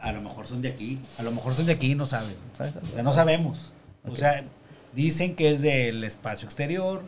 A 0.00 0.10
lo 0.12 0.22
mejor 0.22 0.46
son 0.46 0.62
de 0.62 0.68
aquí, 0.70 0.98
a 1.18 1.22
lo 1.22 1.30
mejor 1.32 1.52
son 1.52 1.66
de 1.66 1.72
aquí 1.72 1.90
y 1.90 1.94
no 1.94 2.06
sabes. 2.06 2.36
O 2.54 2.94
sea, 2.94 3.02
no 3.02 3.12
sabemos. 3.12 3.72
O 4.08 4.16
sea, 4.16 4.42
dicen 4.94 5.34
que 5.36 5.52
es 5.52 5.62
del 5.62 6.04
espacio 6.04 6.46
exterior, 6.46 7.02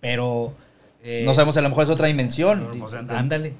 pero... 0.00 0.54
eh, 1.02 1.22
no 1.24 1.34
sabemos, 1.34 1.56
a 1.56 1.60
lo 1.60 1.68
mejor 1.68 1.84
es 1.84 1.90
otra 1.90 2.06
dimensión. 2.08 2.66
pero, 2.68 2.78
pues, 2.80 2.94
ándale. 2.94 3.54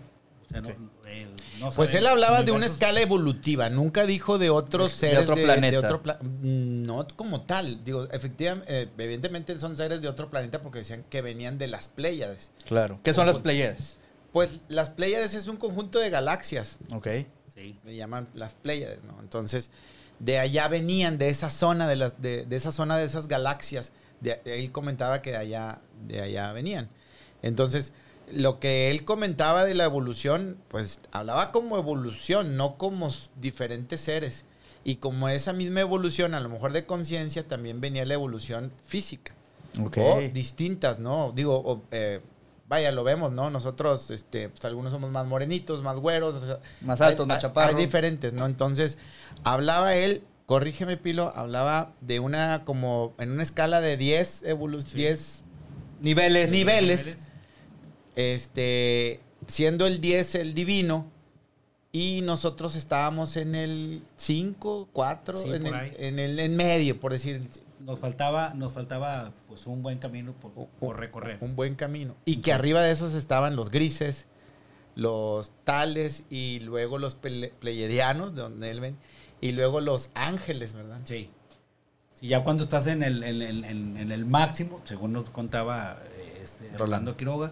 O 0.47 0.49
sea, 0.49 0.61
no, 0.61 0.69
eh, 1.07 1.27
no 1.61 1.71
Pues 1.71 1.95
él 1.95 2.07
hablaba 2.07 2.43
de 2.43 2.53
una 2.53 2.67
escala 2.67 3.01
evolutiva, 3.01 3.71
nunca 3.71 4.05
dijo 4.07 4.39
de 4.39 4.51
otros 4.51 5.01
De- 5.01 5.07
de 5.09 5.13
seres 5.15 5.31
otro 5.31 5.43
planeta. 5.43 5.79
otro 5.79 6.03
pla- 6.03 6.19
no 6.23 7.07
como 7.17 7.41
tal, 7.43 7.83
digo, 7.85 8.07
efectivamente, 8.13 8.83
eh, 8.83 8.89
evidentemente 8.99 9.59
son 9.59 9.77
seres 9.77 10.03
de 10.03 10.09
otro 10.09 10.31
planeta 10.31 10.61
porque 10.63 10.81
decían 10.81 11.05
que 11.09 11.23
venían 11.23 11.57
de 11.59 11.69
las 11.69 11.89
Pléyades. 11.89 12.51
Claro. 12.67 13.01
¿Qué 13.03 13.15
son 13.15 13.27
las. 13.27 13.39
Pleiades? 13.39 13.97
Pues 14.33 14.59
las 14.69 14.91
Pléyades 14.91 15.33
es 15.35 15.47
un 15.49 15.57
conjunto 15.57 15.99
de 15.99 16.11
galaxias, 16.11 16.79
Ok. 16.93 17.09
Sí. 17.55 17.79
le 17.85 17.95
llaman 17.97 18.29
las 18.35 18.53
Pléyades, 18.55 18.99
¿no? 19.05 19.17
Entonces, 19.21 19.71
de 20.25 20.39
allá 20.39 20.69
venían, 20.69 21.19
de 21.19 21.29
esa 21.29 21.51
zona, 21.51 21.87
de, 21.87 21.97
las, 21.97 22.21
de, 22.23 22.47
de 22.47 22.57
esa 22.57 22.73
zona 22.73 22.97
de 22.97 23.05
esas 23.05 23.29
galaxias. 23.29 23.93
De, 24.21 24.41
él 24.45 24.73
comentaba 24.73 25.21
que 25.21 25.33
de 25.33 25.37
allá, 25.37 25.83
de 26.07 26.21
allá 26.23 26.53
venían. 26.53 26.89
Entonces, 27.43 27.93
lo 28.33 28.59
que 28.59 28.91
él 28.91 29.05
comentaba 29.05 29.65
de 29.65 29.75
la 29.75 29.85
evolución, 29.85 30.57
pues 30.69 31.01
hablaba 31.13 31.53
como 31.53 31.77
evolución, 31.77 32.57
no 32.57 32.79
como 32.79 33.11
diferentes 33.41 34.01
seres. 34.01 34.45
Y 34.83 34.97
como 34.97 35.29
esa 35.29 35.53
misma 35.53 35.81
evolución, 35.81 36.35
a 36.35 36.41
lo 36.41 36.49
mejor 36.49 36.73
de 36.73 36.87
conciencia, 36.87 37.47
también 37.47 37.81
venía 37.81 38.05
la 38.07 38.15
evolución 38.15 38.73
física. 38.87 39.35
O 39.79 40.21
distintas, 40.33 41.01
¿no? 41.01 41.33
Digo, 41.33 41.57
o, 41.57 41.83
eh, 41.91 42.21
vaya, 42.75 42.93
lo 42.93 43.05
vemos, 43.05 43.33
¿no? 43.33 43.51
Nosotros, 43.51 44.11
este, 44.11 44.49
pues, 44.49 44.65
algunos 44.65 44.93
somos 44.93 45.11
más 45.11 45.27
morenitos, 45.27 45.83
más 45.83 45.97
güeros. 45.99 46.35
o 46.35 46.47
sea, 46.47 46.59
Más 46.83 47.01
altos, 47.01 47.25
hay- 47.25 47.29
más 47.29 47.39
chaparros. 47.43 47.75
Hay 47.77 47.85
diferentes, 47.85 48.33
¿no? 48.33 48.47
Entonces, 48.47 48.99
hablaba 49.45 49.95
él 49.95 50.23
corrígeme 50.47 50.97
Pilo, 50.99 51.33
hablaba 51.35 51.93
de 52.03 52.21
una 52.21 52.65
como 52.65 53.15
en 53.19 53.31
una 53.31 53.43
escala 53.43 53.81
de 53.81 53.97
10 53.97 54.45
evolu- 54.45 54.83
Sí. 54.83 54.97
10 54.99 55.43
Niveles. 56.03 56.51
Niveles. 56.51 57.29
este 58.17 59.21
siendo 59.47 59.87
el 59.87 60.01
10 60.01 60.35
el 60.37 60.55
divino 60.55 61.07
y 61.93 62.21
nosotros 62.23 62.77
estábamos 62.77 63.37
en 63.37 63.55
el 63.55 64.03
5, 64.17 64.89
4, 64.93 65.41
Sí, 65.41 65.49
en, 65.51 65.67
en 65.67 66.19
el 66.19 66.39
en 66.41 66.57
medio, 66.57 66.99
por 67.01 67.13
decir 67.13 67.49
Nos 67.85 67.99
faltaba, 67.99 68.55
nos 68.55 68.73
faltaba 68.73 69.33
pues 69.47 69.67
un 69.67 69.83
buen 69.83 69.99
camino 69.99 70.33
por, 70.33 70.53
por 70.81 70.99
recorrer. 70.99 71.39
un 71.43 71.55
buen 71.55 71.75
camino. 71.75 72.15
Y 72.25 72.37
que 72.37 72.53
arriba 72.53 72.81
de 72.83 72.91
esos 72.93 73.13
estaban 73.15 73.57
los 73.57 73.71
grises, 73.71 74.27
los 74.95 75.53
tales 75.65 76.23
y 76.31 76.61
luego 76.61 76.99
los 76.99 77.15
pleiadianos, 77.15 78.35
de 78.35 78.43
donde 78.43 78.71
él 78.71 78.81
ven, 78.81 78.97
y 79.41 79.53
luego 79.53 79.81
los 79.81 80.11
ángeles, 80.15 80.73
¿verdad? 80.73 81.01
Sí. 81.05 81.29
Sí, 82.15 82.29
ya 82.29 82.43
cuando 82.45 82.63
estás 82.65 82.87
en 82.87 83.03
el, 83.03 83.23
en, 83.23 83.43
el- 83.43 83.65
en- 83.65 83.97
en 83.99 84.13
el 84.13 84.25
máximo, 84.25 84.81
según 84.85 85.13
nos 85.13 85.29
contaba 85.31 85.99
eh, 86.17 86.41
este, 86.43 86.71
Rolando 86.79 87.17
Quiroga, 87.17 87.51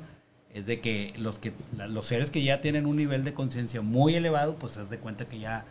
es 0.55 0.67
de 0.67 0.81
que 0.81 1.13
los 1.19 1.39
que 1.39 1.53
los 1.89 2.07
seres 2.07 2.31
que 2.31 2.43
ya 2.43 2.61
tienen 2.61 2.87
un 2.87 2.97
nivel 2.97 3.25
de 3.25 3.35
conciencia 3.35 3.81
muy 3.83 4.15
elevado, 4.15 4.55
pues 4.55 4.77
haz 4.79 4.89
de 4.89 4.99
cuenta 4.99 5.27
que 5.27 5.39
ya 5.41 5.65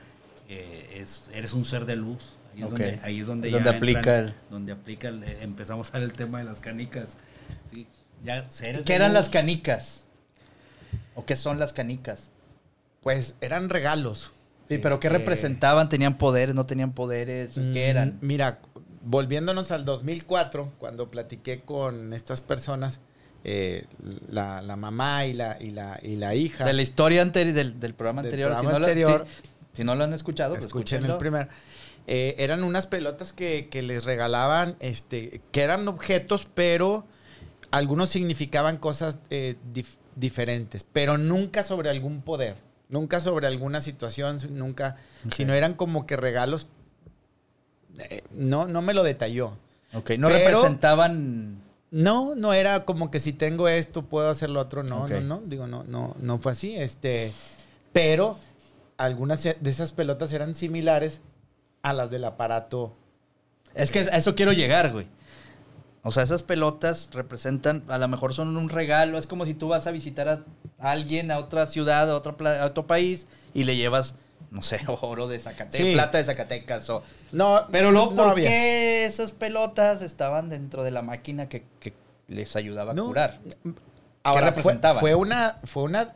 eh, 0.50 0.98
es, 1.02 1.30
eres 1.34 1.54
un 1.54 1.64
ser 1.66 1.86
de 1.86 1.96
luz. 1.96 2.38
Ahí 2.54 2.62
es 2.64 2.70
donde, 2.70 3.00
ahí 3.04 3.20
es 3.22 3.28
donde, 3.28 3.50
Donde 3.52 3.70
ya 3.72 3.76
aplica 3.78 4.00
entran- 4.02 4.20
el- 4.28 4.34
donde 4.50 4.72
aplica 4.74 5.08
el- 5.08 5.24
eh, 5.24 5.38
empezamos 5.42 5.90
a 5.90 5.94
ver 6.00 6.04
el 6.04 6.14
tema 6.14 6.40
de 6.40 6.46
las 6.46 6.60
canicas. 6.60 7.18
Sí, 7.72 7.88
ya 8.24 8.48
¿Qué 8.50 8.72
de 8.84 8.94
eran 8.96 9.10
luz. 9.10 9.14
las 9.16 9.30
canicas? 9.30 10.06
¿O 11.16 11.26
qué 11.26 11.36
son 11.36 11.60
las 11.60 11.74
canicas? 11.74 12.30
Pues 13.02 13.36
eran 13.42 13.70
regalos. 13.70 14.32
Sí, 14.70 14.78
pero 14.78 15.00
¿qué 15.00 15.08
Este, 15.08 15.20
representaban? 15.20 15.90
¿Tenían 15.90 16.18
poderes? 16.18 16.56
¿No 16.56 16.66
tenían 16.66 16.94
poderes? 16.94 17.58
Mm, 17.58 17.74
¿Qué 17.74 17.90
eran? 17.90 18.18
Mira, 18.22 18.60
volviéndonos 19.04 19.72
al 19.72 19.84
2004, 19.86 20.72
cuando 20.78 21.10
platiqué 21.12 21.62
con 21.62 22.14
estas 22.14 22.40
personas, 22.42 23.00
eh, 23.44 23.86
la, 24.30 24.62
la 24.62 24.76
mamá 24.76 25.26
y 25.26 25.34
la, 25.34 25.58
y 25.60 25.72
la, 25.72 26.00
y 26.02 26.16
la 26.16 26.36
hija. 26.36 26.64
De 26.64 26.74
la 26.74 26.82
historia 26.84 27.22
anterior, 27.22 27.54
del, 27.56 27.80
del 27.80 27.94
programa 27.96 28.22
Del 28.22 28.30
anterior. 28.30 28.50
programa 28.52 28.70
si, 28.70 28.74
no 28.74 28.80
lo- 28.80 28.86
anterior. 28.86 29.26
si- 29.28 29.50
si 29.78 29.84
no 29.84 29.96
lo 29.96 30.04
han 30.04 30.14
escuchado, 30.14 30.54
pues 30.54 30.66
escuchen 30.66 31.00
el 31.00 31.12
escúchenlo. 31.12 31.18
Eh, 32.08 32.36
eran 32.40 32.64
unas 32.64 32.88
pelotas 32.88 33.32
que, 33.34 33.68
que 33.70 33.82
les 33.82 34.04
regalaban, 34.06 34.76
este, 34.80 35.42
que 35.52 35.62
eran 35.62 35.88
objetos, 35.88 36.48
pero 36.54 37.06
algunos 37.72 38.10
significaban 38.10 38.78
cosas 38.78 39.20
eh, 39.30 39.56
dif- 39.74 39.98
diferentes, 40.16 40.84
pero 40.84 41.18
nunca 41.18 41.64
sobre 41.64 41.90
algún 41.90 42.22
poder, 42.22 42.56
nunca 42.90 43.22
sobre 43.22 43.48
alguna 43.48 43.82
situación, 43.82 44.40
nunca, 44.52 44.98
Ok. 45.26 45.34
sino 45.36 45.54
eran 45.54 45.76
como 45.76 46.06
que 46.06 46.18
regalos. 46.18 46.68
eh, 48.00 48.24
no, 48.32 48.68
no 48.68 48.82
me 48.82 48.94
lo 48.94 49.04
detalló. 49.04 49.58
Ok, 49.94 50.12
no 50.18 50.28
Pero- 50.30 50.40
representaban... 50.50 51.62
No, 51.92 52.36
no 52.36 52.54
era 52.54 52.86
como 52.86 53.12
que 53.12 53.20
si 53.20 53.34
tengo 53.34 53.68
esto 53.68 54.04
puedo 54.04 54.30
hacer 54.30 54.50
lo 54.50 54.62
otro. 54.62 54.82
No, 54.82 55.10
no, 55.10 55.20
no. 55.20 55.42
Digo, 55.46 55.68
no, 55.68 55.84
no, 55.84 56.16
no 56.22 56.38
fue 56.40 56.54
así. 56.54 56.74
Este, 56.78 57.34
pero 57.92 58.38
algunas 58.96 59.44
de 59.44 59.58
esas 59.70 59.92
pelotas 59.92 60.32
eran 60.32 60.56
similares 60.56 61.20
a 61.84 61.94
las 61.94 62.10
del 62.10 62.24
aparato. 62.26 62.96
Es 63.74 63.92
que 63.92 64.00
a 64.00 64.18
eso 64.18 64.36
quiero 64.36 64.52
llegar, 64.52 64.92
güey. 64.92 65.08
O 66.04 66.12
sea, 66.12 66.24
esas 66.24 66.42
pelotas 66.44 67.10
representan, 67.14 67.84
a 67.88 67.98
lo 68.00 68.08
mejor 68.08 68.34
son 68.34 68.58
un 68.58 68.70
regalo. 68.70 69.18
Es 69.18 69.28
como 69.28 69.46
si 69.46 69.54
tú 69.54 69.68
vas 69.68 69.86
a 69.88 69.92
visitar 69.92 70.28
a 70.30 70.44
alguien 70.80 71.30
a 71.32 71.38
otra 71.38 71.68
ciudad, 71.68 72.10
a 72.10 72.14
a 72.14 72.66
otro 72.66 72.88
país, 72.88 73.28
y 73.54 73.66
le 73.66 73.76
llevas, 73.76 74.16
no 74.50 74.62
sé, 74.64 74.80
oro 75.02 75.28
de 75.28 75.40
Zacatecas, 75.40 75.88
Sí. 75.88 75.94
plata 75.94 76.18
de 76.18 76.24
Zacatecas. 76.24 76.90
O... 76.90 77.04
No, 77.32 77.68
Pero 77.72 77.92
luego, 77.92 78.16
¿por 78.16 78.36
qué 78.36 79.06
esas 79.06 79.32
pelotas 79.32 80.02
estaban 80.02 80.50
dentro 80.50 80.84
de 80.84 80.90
la 80.92 81.04
máquina 81.04 81.48
que, 81.48 81.66
que 81.80 81.94
les 82.28 82.56
ayudaba 82.56 82.92
a 82.92 82.96
No. 82.96 83.06
curar? 83.06 83.40
Ahora, 84.24 84.48
fue, 84.54 84.56
representaban? 84.56 85.00
fue 85.00 85.16
una, 85.16 85.60
fue 85.66 85.84
una, 85.84 86.14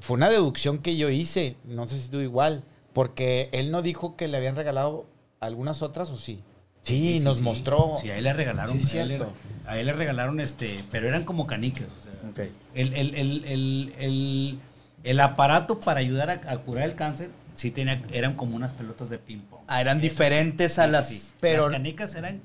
fue 0.00 0.16
una 0.16 0.28
deducción 0.28 0.78
que 0.78 0.96
yo 0.96 1.08
hice. 1.08 1.56
No 1.64 1.86
sé 1.86 1.98
si 1.98 2.10
tú 2.10 2.18
igual, 2.18 2.64
porque 2.98 3.48
él 3.52 3.70
no 3.70 3.80
dijo 3.80 4.16
que 4.16 4.26
le 4.26 4.36
habían 4.38 4.56
regalado 4.56 5.06
algunas 5.38 5.82
otras 5.82 6.10
o 6.10 6.16
sí. 6.16 6.42
Sí, 6.82 7.20
nos 7.20 7.40
mostró. 7.42 7.96
Sí, 8.00 8.10
a 8.10 8.16
él 8.16 8.24
le 8.24 8.32
regalaron. 8.32 8.80
Sí, 8.80 8.98
a, 8.98 9.02
él 9.02 9.08
le, 9.10 9.16
cierto. 9.18 9.32
a 9.66 9.78
él 9.78 9.86
le 9.86 9.92
regalaron 9.92 10.40
este, 10.40 10.80
pero 10.90 11.06
eran 11.06 11.24
como 11.24 11.46
canicas. 11.46 11.86
O 11.96 12.02
sea, 12.02 12.12
Ok. 12.28 12.50
el, 12.74 12.94
el, 12.94 13.14
el, 13.14 13.44
el, 13.44 13.94
el, 14.00 14.58
el 15.04 15.20
aparato 15.20 15.78
para 15.78 16.00
ayudar 16.00 16.28
a, 16.28 16.40
a 16.50 16.58
curar 16.58 16.86
el 16.86 16.96
cáncer, 16.96 17.30
sí 17.54 17.70
tenía, 17.70 18.02
eran 18.12 18.34
como 18.34 18.56
unas 18.56 18.72
pelotas 18.72 19.08
de 19.08 19.18
ping 19.18 19.42
pong. 19.48 19.60
Ah, 19.68 19.80
eran 19.80 20.00
diferentes 20.00 20.80
a 20.80 20.88
las- 20.88 21.06
sí, 21.08 21.18
sí. 21.18 21.32
pero- 21.38 21.68
las 21.68 21.72
canicas 21.78 22.16
eran 22.16 22.40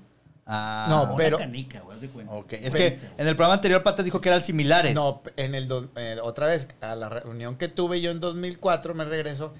Ah, 0.46 0.86
No, 0.88 1.16
pero- 1.16 1.38
una 1.38 1.46
canica, 1.48 1.80
güey, 1.80 1.96
haz 1.96 2.02
de 2.02 2.10
cuenta. 2.10 2.32
ok. 2.32 2.54
Es 2.54 2.74
Pero- 2.74 2.78
que 2.78 3.00
en 3.18 3.28
el 3.28 3.36
programa 3.36 3.56
anterior 3.56 3.82
Patas 3.82 4.06
dijo 4.06 4.22
que 4.22 4.30
eran 4.30 4.44
similares. 4.44 4.94
No, 4.94 5.24
en 5.36 5.56
el 5.56 5.68
do- 5.68 5.90
eh, 5.96 6.18
otra 6.22 6.46
vez, 6.46 6.68
a 6.82 6.94
la 6.94 7.10
reunión 7.10 7.56
que 7.56 7.70
tuve 7.70 8.02
yo 8.02 8.12
en 8.12 8.20
2004, 8.20 8.94
me 8.94 9.04
regreso, 9.06 9.54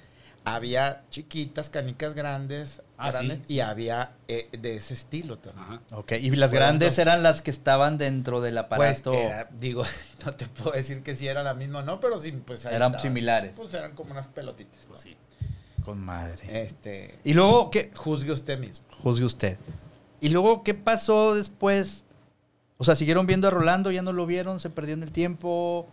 había 0.44 1.02
chiquitas, 1.10 1.70
canicas 1.70 2.14
grandes, 2.14 2.82
Ah, 2.96 3.10
sí, 3.10 3.16
grandes, 3.16 3.38
sí. 3.46 3.54
y 3.54 3.60
había 3.60 4.12
eh, 4.28 4.48
de 4.58 4.76
ese 4.76 4.94
estilo 4.94 5.38
también. 5.38 5.80
Ajá. 5.90 5.96
Ok, 5.96 6.12
y 6.12 6.30
las 6.30 6.52
grandes 6.52 6.90
dos. 6.90 6.98
eran 7.00 7.22
las 7.22 7.42
que 7.42 7.50
estaban 7.50 7.98
dentro 7.98 8.40
del 8.40 8.54
Pues 8.54 8.64
aparato. 8.64 9.12
era- 9.14 9.48
digo, 9.58 9.84
no 10.24 10.34
te 10.34 10.46
puedo 10.46 10.72
decir 10.72 11.02
que 11.02 11.14
si 11.16 11.26
era 11.26 11.42
la 11.42 11.54
misma 11.54 11.80
o 11.80 11.82
no, 11.82 11.98
pero 12.00 12.20
sí, 12.20 12.30
pues 12.32 12.66
ahí 12.66 12.74
Eran 12.74 12.92
estaban. 12.92 13.02
similares. 13.02 13.52
Pues 13.56 13.72
eran 13.74 13.94
como 13.94 14.12
unas 14.12 14.28
pelotitas. 14.28 14.80
Pues 14.86 15.00
sí. 15.00 15.16
Con 15.84 15.98
madre. 16.00 16.62
Este, 16.62 17.18
Y 17.24 17.34
luego, 17.34 17.70
¿qué? 17.70 17.90
juzgue 17.94 18.32
usted 18.32 18.58
mismo. 18.58 18.84
Juzgue 19.02 19.24
usted. 19.24 19.58
Y 20.20 20.28
luego, 20.30 20.62
¿qué 20.62 20.72
pasó 20.74 21.34
después? 21.34 22.04
O 22.78 22.84
sea, 22.84 22.94
¿siguieron 22.96 23.26
viendo 23.26 23.48
a 23.48 23.50
Rolando? 23.50 23.90
¿Ya 23.90 24.02
no 24.02 24.12
lo 24.12 24.24
vieron? 24.24 24.60
¿Se 24.60 24.70
perdió 24.70 24.94
en 24.94 25.02
el 25.02 25.12
tiempo? 25.12 25.86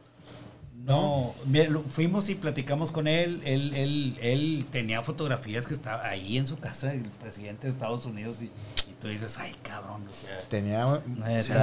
No, 0.85 1.35
mira, 1.45 1.69
lo- 1.69 1.83
fuimos 1.83 2.27
y 2.29 2.35
platicamos 2.35 2.91
con 2.91 3.07
él. 3.07 3.41
Él, 3.45 3.73
él, 3.75 4.17
él 4.21 4.65
tenía 4.71 5.01
fotografías 5.03 5.67
que 5.67 5.73
estaba 5.73 6.05
ahí 6.07 6.37
en 6.37 6.47
su 6.47 6.57
casa, 6.59 6.91
el 6.93 7.03
presidente 7.03 7.67
de 7.67 7.73
Estados 7.73 8.05
Unidos, 8.05 8.41
y, 8.41 8.45
y 8.45 8.93
tú 8.99 9.07
dices, 9.07 9.37
ay, 9.37 9.53
cabrón, 9.61 10.07
o 10.09 10.13
sea, 10.13 10.37
Tenía 10.49 10.85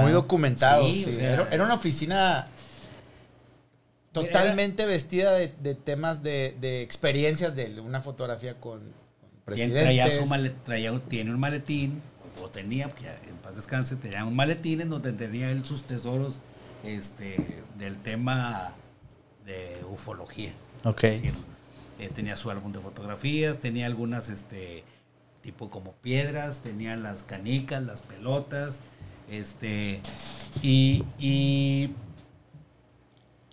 muy 0.01 0.11
documentado. 0.13 0.87
Sí, 0.91 1.03
sí. 1.03 1.09
o 1.09 1.13
sea- 1.13 1.33
era, 1.33 1.47
era 1.51 1.63
una 1.65 1.73
oficina 1.73 2.47
totalmente 4.11 4.85
vestida 4.85 5.33
de, 5.33 5.53
de 5.61 5.75
temas 5.75 6.23
de, 6.23 6.55
de 6.59 6.81
experiencias 6.81 7.55
de 7.55 7.79
una 7.81 8.01
fotografía 8.01 8.55
con, 8.55 8.79
con 8.79 8.89
presidentes. 9.45 9.83
traía 9.83 10.09
su 10.11 10.25
traía- 10.65 10.99
tiene 11.07 11.31
un 11.31 11.39
maletín, 11.39 12.01
o 12.41 12.47
tenía, 12.49 12.87
porque 12.87 13.03
ya 13.03 13.17
en 13.27 13.35
paz 13.37 13.55
descanse, 13.55 13.95
tenía 13.97 14.23
un 14.25 14.35
maletín 14.35 14.81
en 14.81 14.89
donde 14.89 15.11
tenía 15.13 15.51
él 15.51 15.65
sus 15.65 15.83
tesoros 15.83 16.39
este, 16.83 17.35
del 17.77 17.97
tema 17.97 18.73
de 19.49 19.83
ufología. 19.89 20.51
Ok. 20.83 21.03
Es 21.05 21.21
decir, 21.21 21.33
eh, 21.99 22.09
tenía 22.13 22.35
su 22.35 22.49
álbum 22.51 22.71
de 22.71 22.79
fotografías, 22.79 23.59
tenía 23.59 23.85
algunas, 23.87 24.29
este, 24.29 24.83
tipo 25.41 25.69
como 25.69 25.93
piedras, 25.93 26.61
tenía 26.61 26.95
las 26.97 27.23
canicas, 27.23 27.81
las 27.83 28.01
pelotas, 28.01 28.79
este, 29.31 30.01
y, 30.61 31.03
y 31.17 31.91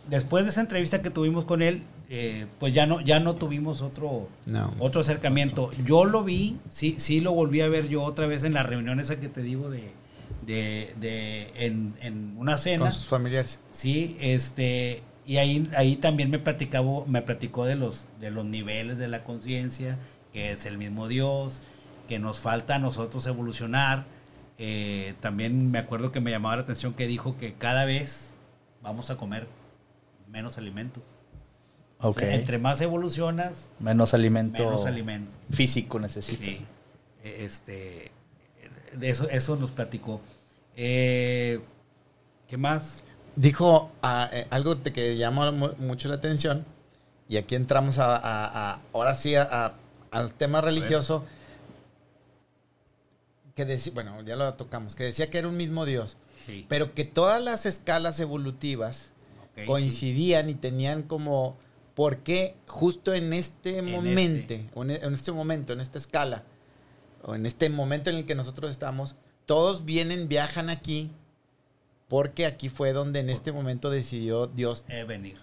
después 0.09 0.45
de 0.45 0.51
esa 0.51 0.61
entrevista 0.61 1.03
que 1.03 1.11
tuvimos 1.11 1.45
con 1.45 1.63
él, 1.63 1.83
eh, 2.09 2.47
pues 2.61 2.73
ya 2.75 2.87
no, 2.87 3.01
ya 3.01 3.19
no 3.21 3.35
tuvimos 3.35 3.83
otro, 3.83 4.29
No. 4.47 4.73
otro 4.79 5.01
acercamiento. 5.01 5.71
Yo 5.85 6.05
lo 6.05 6.23
vi, 6.23 6.59
sí, 6.69 6.97
sí 6.99 7.21
lo 7.21 7.33
volví 7.33 7.61
a 7.61 7.69
ver 7.69 7.89
yo 7.89 8.03
otra 8.05 8.27
vez 8.27 8.45
en 8.45 8.55
la 8.55 8.63
reunión 8.63 9.01
esa 9.01 9.19
que 9.19 9.29
te 9.29 9.43
digo 9.43 9.71
de, 9.71 9.93
de, 10.47 10.95
de 11.01 11.51
en, 11.57 11.95
en 12.01 12.35
una 12.37 12.57
cena. 12.57 12.85
Con 12.85 12.93
sus 12.93 13.07
familiares. 13.07 13.59
Sí, 13.73 14.17
este, 14.21 15.03
y 15.27 15.39
ahí, 15.39 15.69
ahí 15.77 15.97
también 15.97 16.31
me 16.31 16.39
platicaba, 16.39 17.05
me 17.07 17.21
platicó 17.23 17.65
de 17.65 17.75
los, 17.75 18.07
de 18.21 18.31
los 18.31 18.45
niveles 18.45 18.97
de 18.99 19.09
la 19.09 19.25
conciencia, 19.25 19.99
que 20.33 20.53
es 20.53 20.67
el 20.67 20.79
mismo 20.79 21.09
Dios, 21.09 21.61
que 22.09 22.19
nos 22.19 22.39
falta 22.39 22.77
a 22.77 22.79
nosotros 22.79 23.27
evolucionar. 23.27 24.05
Eh, 24.59 25.15
también 25.21 25.71
me 25.71 25.79
acuerdo 25.79 26.13
que 26.13 26.21
me 26.21 26.31
llamaba 26.31 26.57
la 26.57 26.63
atención 26.63 26.95
que 26.95 27.07
dijo 27.07 27.37
que 27.37 27.55
cada 27.55 27.85
vez 27.85 28.31
vamos 28.83 29.11
a 29.11 29.17
comer 29.17 29.47
menos 30.31 30.57
alimentos. 30.59 31.03
O 31.99 32.11
Ok. 32.11 32.21
sea, 32.21 32.35
entre 32.35 32.59
más 32.59 32.81
evolucionas, 32.81 33.71
menos 33.81 34.13
alimento 34.15 34.63
menos 34.65 34.85
alimento. 34.87 35.31
físico 35.51 35.99
necesitas. 35.99 36.47
Sí. 36.59 36.65
Este, 37.25 38.13
eso, 39.01 39.29
eso 39.31 39.57
nos 39.57 39.71
platicó. 39.73 40.21
Eh, 40.77 41.59
¿Qué 42.49 42.57
más? 42.57 43.03
Dijo 43.37 43.91
ah, 44.03 44.29
eh, 44.33 44.47
algo 44.51 44.83
que 44.83 45.17
llamó 45.17 45.51
mu- 45.53 45.75
mucho 45.79 46.09
la 46.09 46.15
atención. 46.17 46.65
Y 47.29 47.37
aquí 47.37 47.55
entramos 47.55 47.99
a, 47.99 48.17
a- 48.17 48.73
a- 48.75 48.81
ahora 48.93 49.15
sí 49.15 49.35
a- 49.35 49.75
al 50.11 50.33
tema 50.35 50.61
religioso. 50.61 51.25
Que 53.55 53.65
decía, 53.65 53.93
bueno, 53.95 54.21
ya 54.23 54.37
lo 54.37 54.53
tocamos, 54.55 54.95
que 54.95 55.05
decía 55.05 55.31
que 55.31 55.39
era 55.39 55.49
un 55.49 55.57
mismo 55.57 55.87
Dios. 55.87 56.17
Sí. 56.45 56.67
Pero 56.69 56.95
que 56.95 57.05
todas 57.05 57.43
las 57.43 57.65
escalas 57.67 58.21
evolutivas 58.21 59.07
sí. 59.55 59.65
coincidían 59.65 60.51
y 60.51 60.55
tenían 60.55 61.03
como 61.03 61.57
por 61.95 62.19
qué 62.19 62.55
justo 62.67 63.15
en 63.15 63.33
este 63.33 63.79
En 63.79 63.91
momento, 63.91 64.53
en 64.55 64.91
e- 64.91 64.97
en 65.03 65.15
este 65.15 65.33
momento, 65.33 65.73
en 65.73 65.81
esta 65.81 65.97
escala, 65.99 66.45
o 67.23 67.35
en 67.35 67.47
este 67.47 67.71
momento 67.71 68.11
en 68.11 68.17
el 68.17 68.27
que 68.27 68.35
nosotros 68.35 68.71
estamos, 68.71 69.15
todos 69.47 69.85
vienen, 69.87 70.29
viajan 70.29 70.69
aquí, 70.69 71.11
porque 72.09 72.47
aquí 72.47 72.69
fue 72.69 72.93
donde 72.93 73.21
en 73.21 73.31
este 73.31 73.53
momento 73.53 73.91
decidió 73.91 74.47
Dios 74.47 74.85
Eh, 74.89 75.05
venir. 75.05 75.39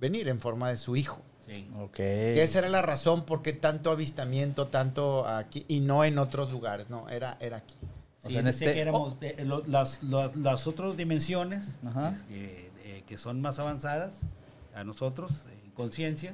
venir 0.00 0.28
en 0.28 0.38
forma 0.40 0.68
de 0.70 0.76
su 0.76 0.96
hijo. 0.96 1.20
Sí. 1.46 1.68
Ok. 1.78 1.94
Que 1.96 2.42
esa 2.42 2.60
era 2.60 2.68
la 2.68 2.80
razón 2.82 3.24
por 3.26 3.42
qué 3.42 3.52
tanto 3.52 3.90
avistamiento, 3.90 4.66
tanto 4.68 5.26
aquí, 5.26 5.64
y 5.68 5.80
no 5.80 6.04
en 6.04 6.18
otros 6.18 6.50
lugares, 6.52 6.88
no, 6.88 7.08
era, 7.10 7.36
era 7.40 7.58
aquí. 7.58 7.74
O 8.22 8.26
Sí, 8.26 8.32
sea, 8.32 8.40
en 8.40 8.46
este- 8.46 8.72
que 8.72 8.80
éramos 8.80 9.20
de- 9.20 9.44
lo- 9.44 9.62
las, 9.66 10.02
las, 10.02 10.34
las 10.36 10.66
otras 10.66 10.96
dimensiones 10.96 11.74
Ajá. 11.86 12.14
eh, 12.30 12.70
eh, 12.84 13.02
que 13.06 13.18
son 13.18 13.42
más 13.42 13.58
avanzadas 13.58 14.14
a 14.74 14.84
nosotros 14.84 15.44
en 15.64 15.70
conciencia. 15.72 16.32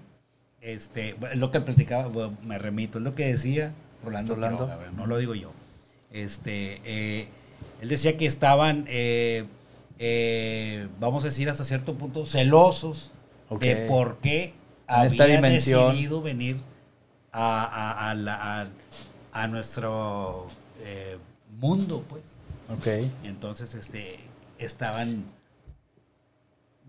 Este, 0.61 1.17
lo 1.35 1.51
que 1.51 1.61
platicaba, 1.61 2.07
bueno, 2.07 2.37
me 2.45 2.59
remito, 2.59 2.99
es 2.99 3.05
lo 3.05 3.15
que 3.17 3.27
decía 3.27 3.73
Rolando, 4.05 4.35
Rolando. 4.37 4.69
No 4.97 5.07
lo 5.07 5.17
digo 5.19 5.35
yo. 5.35 5.51
Este, 6.13 6.81
eh, 6.85 7.29
él 7.81 7.89
decía 7.89 8.17
que 8.17 8.27
estaban, 8.27 8.85
eh, 10.03 10.89
vamos 10.99 11.25
a 11.25 11.27
decir 11.27 11.49
hasta 11.51 11.63
cierto 11.63 11.95
punto, 11.95 12.25
celosos 12.27 13.13
de 13.61 13.77
por 13.87 14.17
qué 14.19 14.55
había 14.87 15.41
decidido 15.93 16.23
venir 16.23 16.57
a, 17.33 17.65
a- 17.65 18.11
a 18.11 18.15
la- 18.15 18.63
a- 18.63 18.69
a 19.33 19.47
nuestro 19.47 20.47
eh, 20.83 21.19
mundo, 21.61 22.03
pues. 22.09 22.23
Ok. 22.71 23.07
Entonces, 23.25 23.75
este, 23.75 24.19
estaban 24.59 25.25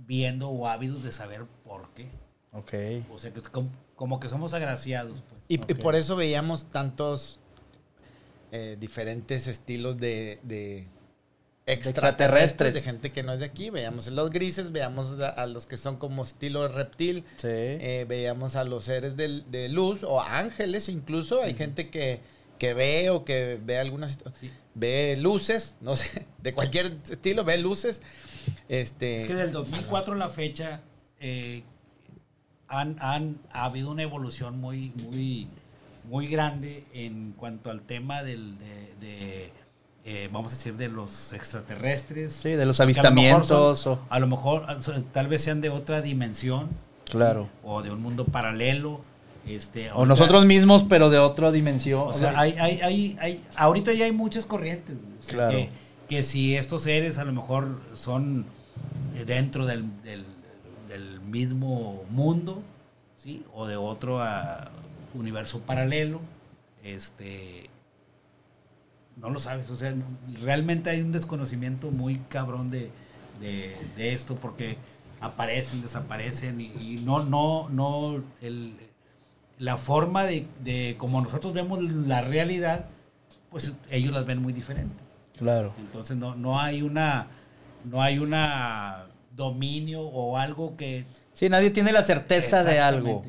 viendo 0.07 0.49
o 0.49 0.67
ávidos 0.67 1.03
de 1.03 1.11
saber 1.11 1.45
por 1.65 1.89
qué. 1.89 2.07
Ok. 2.53 2.73
O 3.13 3.19
sea, 3.19 3.31
que 3.33 3.39
es 3.39 3.49
como, 3.49 3.69
como 3.95 4.19
que 4.19 4.29
somos 4.29 4.53
agraciados, 4.53 5.21
pues. 5.29 5.41
Y, 5.47 5.57
por 5.57 5.95
eso 5.95 6.15
veíamos 6.15 6.65
tantos 6.65 7.39
eh, 8.51 8.77
diferentes 8.79 9.47
estilos 9.47 9.97
de, 9.97 10.39
de 10.43 10.87
extraterrestres, 11.65 12.73
de 12.73 12.81
gente 12.81 13.11
que 13.11 13.23
no 13.23 13.33
es 13.33 13.39
de 13.39 13.45
aquí. 13.45 13.69
Veíamos 13.69 14.07
los 14.07 14.29
grises, 14.31 14.71
veíamos 14.71 15.19
a, 15.19 15.29
a 15.29 15.45
los 15.47 15.65
que 15.65 15.77
son 15.77 15.97
como 15.97 16.23
estilo 16.23 16.67
reptil, 16.67 17.23
Sí. 17.37 17.47
eh, 17.49 18.05
veíamos 18.07 18.55
a 18.55 18.63
los 18.63 18.85
seres 18.85 19.15
de, 19.15 19.69
luz 19.69 20.03
o 20.03 20.21
ángeles 20.21 20.89
incluso. 20.89 21.41
Hay 21.41 21.53
gente 21.53 21.89
que, 21.89 22.19
que 22.57 22.73
ve 22.73 23.09
o 23.09 23.23
que 23.25 23.59
ve 23.63 23.77
algunas 23.79 24.19
Sí. 24.39 24.51
ve 24.73 25.15
luces, 25.19 25.75
no 25.81 25.95
sé, 25.95 26.25
de 26.39 26.53
cualquier 26.53 26.97
estilo, 27.09 27.43
ve 27.43 27.57
luces. 27.57 28.01
Este, 28.69 29.17
Es 29.21 29.27
que 29.27 29.35
del 29.35 29.51
2004 29.51 30.13
a 30.15 30.17
la 30.17 30.29
fecha 30.29 30.81
eh, 31.19 31.63
han, 32.67 32.97
han 32.99 33.37
ha 33.51 33.65
habido 33.65 33.91
una 33.91 34.01
evolución 34.01 34.59
muy, 34.59 34.89
muy, 34.95 35.47
muy 36.09 36.27
grande 36.27 36.85
en 36.93 37.33
cuanto 37.33 37.69
al 37.69 37.83
tema 37.83 38.23
del, 38.23 38.57
de, 38.57 38.93
de, 38.99 39.51
eh, 40.05 40.29
vamos 40.31 40.51
a 40.53 40.55
decir, 40.55 40.75
de 40.75 40.87
los 40.89 41.31
extraterrestres. 41.33 42.33
Sí, 42.33 42.49
de 42.51 42.65
los 42.65 42.77
Que 42.77 42.83
a 42.83 42.85
lo 42.85 42.89
mejor 42.91 43.05
avistamientos. 43.07 43.79
son- 43.79 43.93
o- 43.99 44.05
A 44.09 44.19
lo 44.19 44.27
mejor, 44.27 44.65
tal 45.11 45.27
vez 45.27 45.41
sean 45.43 45.61
de 45.61 45.69
otra 45.69 46.01
dimensión. 46.01 46.69
Claro. 47.09 47.43
¿sí? 47.45 47.59
O 47.63 47.81
de 47.81 47.91
un 47.91 48.01
mundo 48.01 48.25
paralelo. 48.25 49.01
Este, 49.47 49.91
O 49.91 50.05
nosotros 50.05 50.45
mismos, 50.45 50.85
pero 50.87 51.09
de 51.09 51.17
otra 51.17 51.51
dimensión. 51.51 52.03
O 52.07 52.13
sea, 52.13 52.39
hay, 52.39 52.53
hay, 52.59 52.79
hay, 52.81 53.17
hay- 53.19 53.43
ahorita 53.55 53.91
ya 53.93 54.05
hay 54.05 54.11
muchas 54.11 54.45
corrientes. 54.45 54.97
güey. 55.01 55.13
O 55.19 55.23
sea, 55.23 55.33
Claro. 55.33 55.51
que, 55.51 55.69
que 56.07 56.23
si 56.23 56.55
estos 56.55 56.83
seres 56.83 57.17
a 57.17 57.23
lo 57.23 57.31
mejor 57.33 57.79
son 57.95 58.45
eh, 59.15 59.25
dentro 59.25 59.65
del, 59.65 59.85
del- 60.03 60.25
del 60.87 61.19
mismo 61.21 62.03
mundo, 62.11 62.61
¿sí? 63.17 63.43
O 63.53 63.65
de 63.65 63.77
otro 63.77 64.21
ah, 64.21 64.69
universo 65.15 65.59
paralelo, 65.61 66.21
este... 66.83 67.69
No 69.17 69.29
lo 69.29 69.39
sabes, 69.39 69.69
o 69.69 69.75
sea, 69.75 69.91
no- 69.91 70.05
realmente 70.43 70.89
hay 70.89 71.01
un 71.01 71.11
desconocimiento 71.11 71.91
muy 71.91 72.17
cabrón 72.29 72.71
de, 72.71 72.89
de- 73.39 73.75
de 73.97 74.13
esto 74.13 74.35
porque 74.35 74.77
aparecen, 75.19 75.81
desaparecen 75.81 76.59
y, 76.61 76.65
y 76.79 77.01
no, 77.05 77.19
no, 77.23 77.69
no, 77.69 78.23
el, 78.41 78.73
la 79.59 79.77
forma 79.77 80.25
de, 80.25 80.47
de 80.63 80.95
como 80.97 81.21
nosotros 81.21 81.53
vemos 81.53 81.81
la 81.83 82.21
realidad, 82.21 82.85
pues 83.51 83.73
ellos 83.91 84.11
las 84.13 84.25
ven 84.25 84.41
muy 84.41 84.53
diferente. 84.53 84.95
Claro. 85.37 85.73
Entonces 85.79 86.17
no, 86.17 86.35
no 86.35 86.59
hay 86.59 86.81
una, 86.81 87.27
no 87.83 88.01
hay 88.01 88.17
una 88.19 89.05
dominio 89.35 90.01
o 90.01 90.37
algo 90.37 90.75
que 90.77 91.05
Sí, 91.33 91.49
nadie 91.49 91.69
tiene 91.71 91.91
la 91.91 92.03
certeza 92.03 92.63
de 92.63 92.79
algo. 92.79 93.23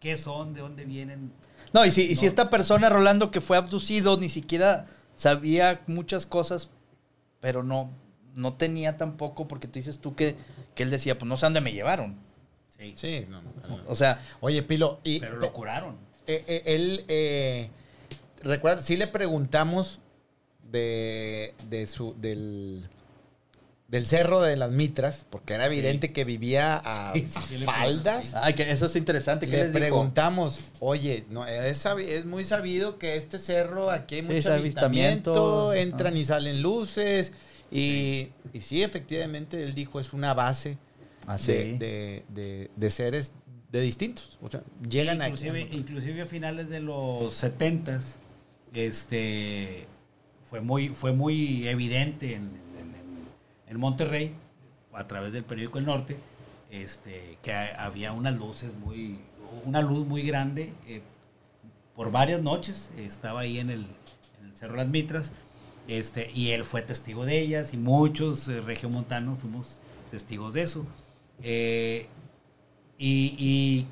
¿Qué 0.00 0.16
son? 0.16 0.52
¿De 0.54 0.60
dónde 0.60 0.84
vienen? 0.84 1.32
No, 1.72 1.84
y 1.84 1.90
si, 1.90 2.02
y 2.02 2.14
si 2.16 2.26
No. 2.26 2.28
esta 2.28 2.50
persona, 2.50 2.88
Rolando, 2.88 3.30
que 3.30 3.40
fue 3.40 3.56
abducido, 3.56 4.16
ni 4.18 4.28
siquiera 4.28 4.86
sabía 5.16 5.82
muchas 5.86 6.26
cosas, 6.26 6.70
pero 7.40 7.62
no, 7.62 7.90
no 8.34 8.54
tenía 8.54 8.96
tampoco, 8.96 9.48
porque 9.48 9.68
tú 9.68 9.74
dices 9.74 9.98
tú 9.98 10.14
que, 10.14 10.36
que 10.74 10.82
él 10.82 10.90
decía, 10.90 11.18
pues 11.18 11.28
no 11.28 11.36
sé 11.36 11.46
dónde 11.46 11.60
me 11.60 11.72
llevaron. 11.72 12.16
Sí. 12.78 12.94
sí, 12.96 13.26
no, 13.28 13.40
no, 13.42 13.52
no. 13.68 13.82
O 13.86 13.94
sea, 13.94 14.20
Oye, 14.40 14.62
Pilo, 14.62 15.00
y 15.04 15.20
Pero 15.20 15.36
lo 15.36 15.52
curaron. 15.52 15.96
Eh, 16.26 16.44
eh, 16.46 16.62
él, 16.66 17.04
eh, 17.08 17.70
recuerda, 18.42 18.80
sí 18.80 18.96
le 18.96 19.06
preguntamos 19.06 20.00
de, 20.70 21.54
de 21.68 21.86
su, 21.86 22.14
del, 22.18 22.88
del 23.94 24.06
cerro 24.06 24.42
de 24.42 24.56
las 24.56 24.72
mitras, 24.72 25.24
porque 25.30 25.54
era 25.54 25.68
Sí. 25.68 25.74
evidente 25.74 26.12
que 26.12 26.24
vivía 26.24 26.82
a, 26.84 27.12
Sí, 27.14 27.26
sí, 27.28 27.38
a 27.38 27.42
sí 27.46 27.58
le 27.58 27.64
faldas. 27.66 28.34
ay, 28.34 28.54
que 28.54 28.68
eso 28.70 28.86
es 28.86 28.96
interesante. 28.96 29.46
¿Qué 29.46 29.52
Le 29.52 29.62
les 29.64 29.72
dijo? 29.72 29.78
preguntamos, 29.78 30.58
oye, 30.80 31.24
no, 31.30 31.46
es, 31.46 31.86
es 31.86 32.26
muy 32.26 32.44
sabido 32.44 32.98
que 32.98 33.16
este 33.16 33.38
cerro, 33.38 33.90
aquí 33.92 34.16
hay 34.16 34.20
Sí, 34.22 34.26
mucho 34.32 34.52
avistamiento, 34.52 35.30
avistamientos, 35.70 35.76
entran 35.76 36.16
y 36.16 36.24
salen 36.24 36.60
luces, 36.60 37.32
y 37.70 38.30
y 38.52 38.60
sí, 38.60 38.82
efectivamente, 38.82 39.62
él 39.62 39.74
dijo, 39.74 40.00
es 40.00 40.12
una 40.12 40.34
base 40.34 40.76
Ah, 41.26 41.38
sí. 41.38 41.52
de, 41.52 41.78
de- 41.78 42.24
de- 42.30 42.70
de 42.76 42.90
seres 42.90 43.30
de 43.70 43.80
distintos. 43.80 44.38
O 44.42 44.50
sea, 44.50 44.62
llegan 44.88 45.22
inclusive, 45.22 45.62
aquí. 45.62 45.76
inclusive 45.76 46.22
a 46.22 46.26
finales 46.26 46.68
de 46.68 46.80
los 46.80 47.32
70 47.34 48.00
este 48.74 49.86
fue 50.50 50.60
muy 50.60 50.88
fue 50.90 51.12
muy 51.12 51.66
evidente 51.68 52.34
en, 52.34 52.63
en- 53.68 53.78
Monterrey 53.80 54.32
a 54.92 55.06
través 55.06 55.32
del 55.32 55.44
periódico 55.44 55.78
El 55.78 55.86
Norte 55.86 56.16
este 56.70 57.38
que 57.42 57.52
ha- 57.52 57.84
había 57.84 58.12
unas 58.12 58.34
luces 58.36 58.70
muy 58.74 59.18
una 59.64 59.80
luz 59.82 60.06
muy 60.06 60.22
grande 60.22 60.72
eh, 60.86 61.02
por 61.94 62.10
varias 62.10 62.42
noches 62.42 62.90
estaba 62.98 63.40
ahí 63.40 63.58
en 63.58 63.70
el, 63.70 63.86
en 64.40 64.46
el 64.46 64.54
Cerro 64.56 64.76
Las 64.76 64.88
Mitras 64.88 65.32
este 65.88 66.30
y 66.34 66.50
él 66.50 66.64
fue 66.64 66.82
testigo 66.82 67.24
de 67.26 67.38
ellas 67.40 67.74
y 67.74 67.76
muchos 67.76 68.48
eh, 68.48 68.60
regiomontanos 68.60 69.38
fuimos 69.38 69.78
testigos 70.10 70.52
de 70.52 70.62
eso 70.62 70.86
Eh, 71.42 72.06
y, 72.98 73.34
y 73.38 73.86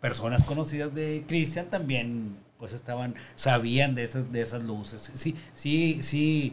personas 0.00 0.42
conocidas 0.44 0.92
de 0.94 1.24
Cristian 1.28 1.70
también 1.70 2.36
pues 2.58 2.72
estaban 2.72 3.14
sabían 3.36 3.94
de 3.94 4.04
esas 4.04 4.30
de 4.32 4.42
esas 4.42 4.64
luces. 4.64 5.10
Sí 5.14 5.34
sí 5.54 5.98
sí 6.02 6.52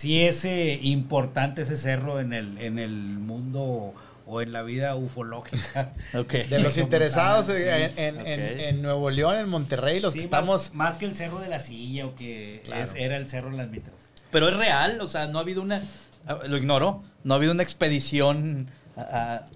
sí 0.00 0.22
es 0.22 0.46
eh, 0.46 0.78
importante 0.82 1.60
ese 1.62 1.76
cerro 1.76 2.20
en 2.20 2.32
el 2.32 2.56
en 2.58 2.78
el 2.78 2.90
mundo 2.90 3.92
o 4.26 4.40
en 4.40 4.52
la 4.52 4.62
vida 4.62 4.94
ufológica. 4.96 5.92
De 6.48 6.58
los 6.60 6.78
interesados 6.78 7.46
Sí, 7.46 7.52
eh, 7.56 7.90
en, 7.96 8.18
en- 8.20 8.26
en- 8.26 8.60
en 8.60 8.82
Nuevo 8.82 9.10
León, 9.10 9.36
en 9.36 9.48
Monterrey, 9.48 10.00
los 10.00 10.14
Sí, 10.14 10.20
que 10.20 10.26
más- 10.28 10.40
estamos... 10.40 10.74
más, 10.74 10.96
que 10.96 11.04
el 11.04 11.16
cerro 11.16 11.38
de 11.40 11.48
la 11.48 11.60
silla 11.60 12.06
o 12.06 12.14
que 12.14 12.62
Claro. 12.64 12.82
es- 12.84 12.94
era 12.94 13.16
el 13.18 13.28
cerro 13.28 13.50
de 13.50 13.58
las 13.58 13.68
mitras 13.68 13.94
Pero 14.30 14.48
es 14.48 14.56
real, 14.56 15.00
o 15.02 15.08
sea, 15.08 15.26
no 15.26 15.38
ha 15.38 15.42
habido 15.42 15.60
una. 15.60 15.82
ah, 16.26 16.38
Lo 16.46 16.56
ignoro. 16.56 17.02
No 17.24 17.34
ha 17.34 17.36
habido 17.36 17.52
una 17.52 17.62
expedición. 17.62 18.68
a- 18.96 19.00
a- 19.02 19.46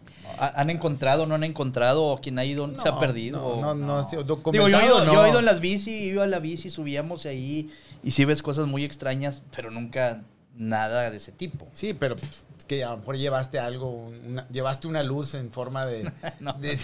a- 0.45 0.61
¿Han 0.61 0.69
encontrado, 0.71 1.25
no 1.27 1.35
han 1.37 1.45
encontrado? 1.45 2.05
¿O 2.05 2.21
quien 2.21 2.39
ha 2.39 2.45
ido 2.45 2.69
se 2.81 2.89
ha 2.89 2.99
perdido? 2.99 3.39
No, 3.39 3.47
o- 3.47 3.61
no, 3.63 3.75
no, 3.75 4.03
no. 4.03 4.53
Digo, 4.53 4.69
yo 4.69 4.79
he, 4.81 4.85
ido, 4.87 5.05
no. 5.07 5.13
yo 5.15 5.25
he 5.25 5.31
ido 5.31 5.39
en 5.39 5.45
las 5.47 5.61
bici, 5.61 5.91
iba 5.93 6.25
a 6.25 6.27
la 6.27 6.39
bici, 6.41 6.69
subíamos 6.69 7.25
ahí 7.27 7.71
y 8.03 8.11
sí 8.11 8.25
ves 8.27 8.43
cosas 8.43 8.67
muy 8.67 8.85
extrañas, 8.85 9.43
pero 9.55 9.71
nunca 9.71 10.23
nada 10.57 11.11
de 11.11 11.17
ese 11.17 11.33
tipo. 11.33 11.69
Sí, 11.73 11.95
pero 11.95 12.17
pues, 12.17 12.45
es 12.59 12.65
que 12.65 12.85
a 12.85 12.91
lo 12.91 12.99
mejor 12.99 13.17
llevaste 13.17 13.59
algo, 13.59 13.91
una- 13.91 14.47
llevaste 14.49 14.87
una 14.89 15.03
luz 15.03 15.35
en 15.35 15.51
forma 15.51 15.85
de... 15.87 16.11
No. 16.41 16.53
de- 16.55 16.79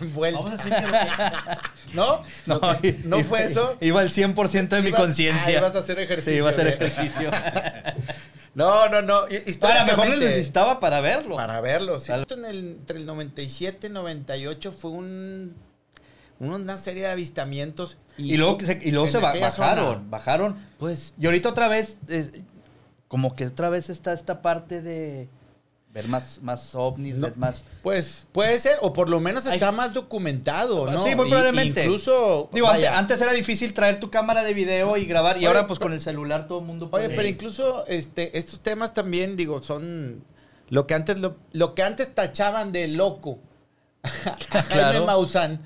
envuelta. 0.00 0.40
vamos 0.40 0.60
a 0.60 0.64
decir 0.64 0.74
que 0.74 0.86
lo 0.86 0.92
que- 0.92 1.94
¿No? 1.94 2.22
No, 2.46 2.60
¿No, 3.04 3.24
fue 3.24 3.44
eso? 3.44 3.76
Iba 3.80 4.00
al 4.00 4.10
100% 4.10 4.68
de 4.68 4.82
mi 4.82 4.90
conciencia. 4.92 5.54
ah, 5.56 5.58
ibas 5.58 5.76
a 5.76 5.80
hacer 5.80 5.98
ejercicio. 5.98 6.32
Sí, 6.32 6.38
iba 6.38 6.48
a 6.48 6.52
hacer 6.52 6.66
ejercicio. 6.68 7.30
No, 8.54 8.86
no, 8.90 9.00
no. 9.00 9.20
a 9.20 9.24
lo 9.24 9.86
mejor 9.86 10.08
lo 10.10 10.16
necesitaba 10.16 10.78
para 10.78 11.00
verlo. 11.00 11.36
Para 11.36 11.60
verlo, 11.62 11.98
sí. 12.00 12.12
En 12.12 12.44
el- 12.44 12.58
entre 12.80 12.98
el 12.98 13.06
97 13.06 13.86
y 13.86 13.90
98 13.90 14.72
fue 14.72 14.90
un, 14.90 15.54
una 16.38 16.76
serie 16.76 17.04
de 17.04 17.10
avistamientos. 17.12 17.96
Y, 18.18 18.36
luego, 18.36 18.60
se, 18.60 18.78
y 18.82 18.90
luego 18.90 19.08
se 19.08 19.16
bajaron, 19.18 19.52
zona, 19.52 20.02
bajaron. 20.10 20.56
Pues 20.78 21.14
Y 21.18 21.24
ahorita 21.24 21.48
otra 21.48 21.68
vez, 21.68 21.96
eh, 22.08 22.30
como 23.12 23.36
que 23.36 23.44
otra 23.44 23.68
vez 23.68 23.90
está 23.90 24.14
esta 24.14 24.40
parte 24.40 24.80
de, 24.80 25.28
ver 25.92 26.08
más, 26.08 26.38
más 26.40 26.74
ovnis, 26.74 27.16
No. 27.16 27.26
ver 27.26 27.36
más... 27.36 27.62
Pues 27.82 28.26
puede 28.32 28.58
ser, 28.58 28.78
o 28.80 28.94
por 28.94 29.10
lo 29.10 29.20
menos 29.20 29.44
Ay. 29.46 29.56
está 29.56 29.70
más 29.70 29.92
documentado, 29.92 30.90
¿no? 30.90 31.04
Sí, 31.04 31.14
muy 31.14 31.26
Y- 31.26 31.28
probablemente. 31.28 31.82
incluso. 31.82 32.48
Digo, 32.54 32.68
antes, 32.70 33.20
era 33.20 33.32
difícil 33.34 33.74
traer 33.74 34.00
tu 34.00 34.10
cámara 34.10 34.42
de 34.42 34.54
video 34.54 34.96
y 34.96 35.04
grabar, 35.04 35.36
y 35.36 35.40
Oye, 35.40 35.46
ahora 35.48 35.66
pues 35.66 35.78
pero- 35.78 35.90
con 35.90 35.92
el 35.92 36.00
celular 36.00 36.46
todo 36.46 36.60
el 36.60 36.64
mundo 36.64 36.86
Oye, 36.86 36.90
puede... 37.04 37.14
pero 37.14 37.28
incluso 37.28 37.84
este, 37.86 38.38
estos 38.38 38.60
temas 38.60 38.94
también, 38.94 39.36
digo, 39.36 39.60
son 39.62 40.24
lo 40.70 40.86
que 40.86 40.94
antes 40.94 41.18
lo, 41.18 41.36
lo 41.52 41.74
que 41.74 41.82
antes 41.82 42.14
tachaban 42.14 42.72
de 42.72 42.88
loco. 42.88 43.40
a 44.02 44.08
Jaime 44.50 44.68
Claro. 44.70 45.04
Maussan. 45.04 45.60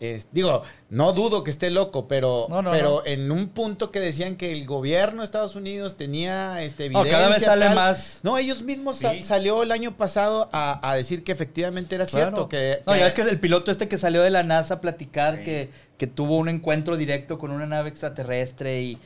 Es- 0.00 0.28
digo, 0.32 0.62
no 0.88 1.12
dudo 1.12 1.44
que 1.44 1.50
esté 1.50 1.70
loco, 1.70 2.08
pero, 2.08 2.46
No, 2.48 2.62
no, 2.62 2.70
pero 2.70 3.02
no. 3.04 3.06
en 3.06 3.30
un 3.30 3.48
punto 3.48 3.90
que 3.90 4.00
decían 4.00 4.36
que 4.36 4.50
el 4.50 4.66
gobierno 4.66 5.20
de 5.20 5.26
Estados 5.26 5.54
Unidos 5.54 5.96
tenía 5.96 6.62
este, 6.62 6.86
evidencia. 6.86 7.12
cada 7.12 7.28
vez 7.28 7.42
sale 7.44 7.66
tal. 7.66 7.74
más... 7.74 8.20
No, 8.22 8.38
ellos 8.38 8.62
mismos 8.62 8.96
Sí. 8.96 9.22
salió 9.22 9.62
el 9.62 9.70
año 9.72 9.96
pasado 9.96 10.48
a, 10.52 10.80
a 10.90 10.94
decir 10.96 11.22
que 11.22 11.32
efectivamente 11.32 11.94
era 11.94 12.06
Claro. 12.06 12.26
cierto. 12.28 12.48
Que, 12.48 12.80
No, 12.86 12.96
ya 12.96 13.04
ves 13.04 13.14
que 13.14 13.20
es 13.22 13.28
el 13.28 13.38
piloto 13.38 13.70
este 13.70 13.88
que 13.88 13.98
salió 13.98 14.22
de 14.22 14.30
la 14.30 14.42
NASA 14.42 14.74
a 14.74 14.80
platicar 14.80 15.36
Sí. 15.38 15.44
que, 15.44 15.70
que 15.98 16.06
tuvo 16.06 16.38
un 16.38 16.48
encuentro 16.48 16.96
directo 16.96 17.36
con 17.38 17.50
una 17.50 17.66
nave 17.66 17.90
extraterrestre 17.90 18.80
y, 18.82 18.98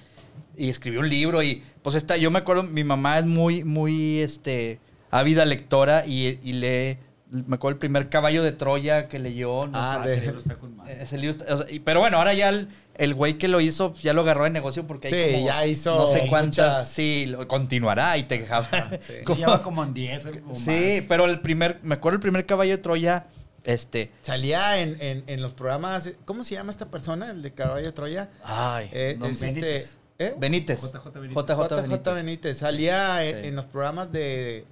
y 0.57 0.68
escribió 0.68 1.00
un 1.00 1.09
libro 1.09 1.42
y 1.42 1.64
pues 1.83 1.96
está, 1.96 2.16
yo 2.16 2.30
me 2.30 2.38
acuerdo, 2.38 2.62
mi 2.62 2.85
mamá 2.85 3.18
es 3.18 3.26
muy, 3.26 3.64
muy 3.64 4.20
este 4.20 4.78
ávida 5.11 5.44
lectora 5.44 6.07
y, 6.07 6.38
y 6.42 6.52
lee, 6.52 6.98
me 7.30 7.56
acuerdo 7.56 7.74
el 7.74 7.78
primer 7.78 8.08
caballo 8.08 8.42
de 8.42 8.52
Troya 8.52 9.08
que 9.08 9.18
leyó, 9.18 9.62
no 9.66 9.70
Ah, 9.74 10.00
sé, 10.04 10.10
de- 10.10 10.16
ese 10.16 10.24
libro 10.26 10.38
está 10.38 10.54
con 10.56 10.76
madre. 10.76 11.02
ese 11.02 11.18
libro 11.18 11.37
está- 11.38 11.54
o 11.54 11.56
sea, 11.58 11.66
y- 11.70 11.78
pero 11.80 12.00
bueno, 12.00 12.18
ahora 12.18 12.34
ya 12.34 12.48
el, 12.50 12.68
el 12.96 13.14
güey 13.14 13.38
que 13.38 13.48
lo 13.48 13.60
hizo 13.60 13.92
ya 13.94 14.12
lo 14.12 14.20
agarró 14.20 14.44
de 14.44 14.50
negocio 14.50 14.87
porque 14.87 15.08
hay 15.08 15.14
Sí, 15.26 15.32
como 15.34 15.46
ya 15.46 15.66
hizo 15.66 15.96
no 15.96 16.06
sé 16.06 16.12
muchas- 16.14 16.28
cuántas, 16.28 16.88
sí, 16.88 17.26
lo, 17.26 17.48
continuará 17.48 18.16
y 18.18 18.24
te 18.24 18.38
dejaba. 18.38 18.68
Sí. 19.00 19.14
como- 19.24 19.38
Lleva 19.38 19.62
como 19.62 19.82
en 19.82 19.94
10 19.94 20.26
o 20.26 20.32
sí, 20.54 20.70
más. 20.98 21.04
pero 21.08 21.24
el 21.24 21.40
primer, 21.40 21.80
me 21.82 21.94
acuerdo 21.96 22.16
el 22.16 22.20
primer 22.22 22.46
caballo 22.46 22.72
de 22.72 22.78
Troya, 22.78 23.26
este, 23.64 24.12
Salía 24.20 24.78
en, 24.80 25.00
en- 25.00 25.24
en 25.26 25.40
los 25.42 25.54
programas. 25.54 26.12
¿Cómo 26.26 26.44
se 26.44 26.54
llama 26.54 26.70
esta 26.70 26.90
persona? 26.90 27.30
El 27.30 27.40
de 27.42 27.52
Caballo 27.54 27.87
de 27.87 27.92
Troya. 27.92 28.28
ay, 28.44 28.90
Eh, 28.92 29.16
no, 29.18 29.24
es 29.26 29.40
Benítez. 29.40 29.84
este. 30.18 30.26
¿eh? 30.26 30.34
Benítez. 30.38 30.80
JJ 30.82 31.10
Benítez. 31.18 31.34
JJ 31.34 31.68
JJ 31.68 31.80
Benítez. 31.82 32.14
Benítez. 32.14 32.58
Salía 32.58 33.24
en 33.24 33.56
los 33.56 33.64
programas 33.64 34.12
de, 34.12 34.66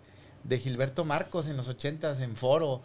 de 0.44 0.58
Gilberto 0.58 1.04
Marcos 1.04 1.46
en 1.46 1.56
los 1.56 1.68
ochentas 1.68 2.20
en 2.20 2.36
Foro. 2.36 2.82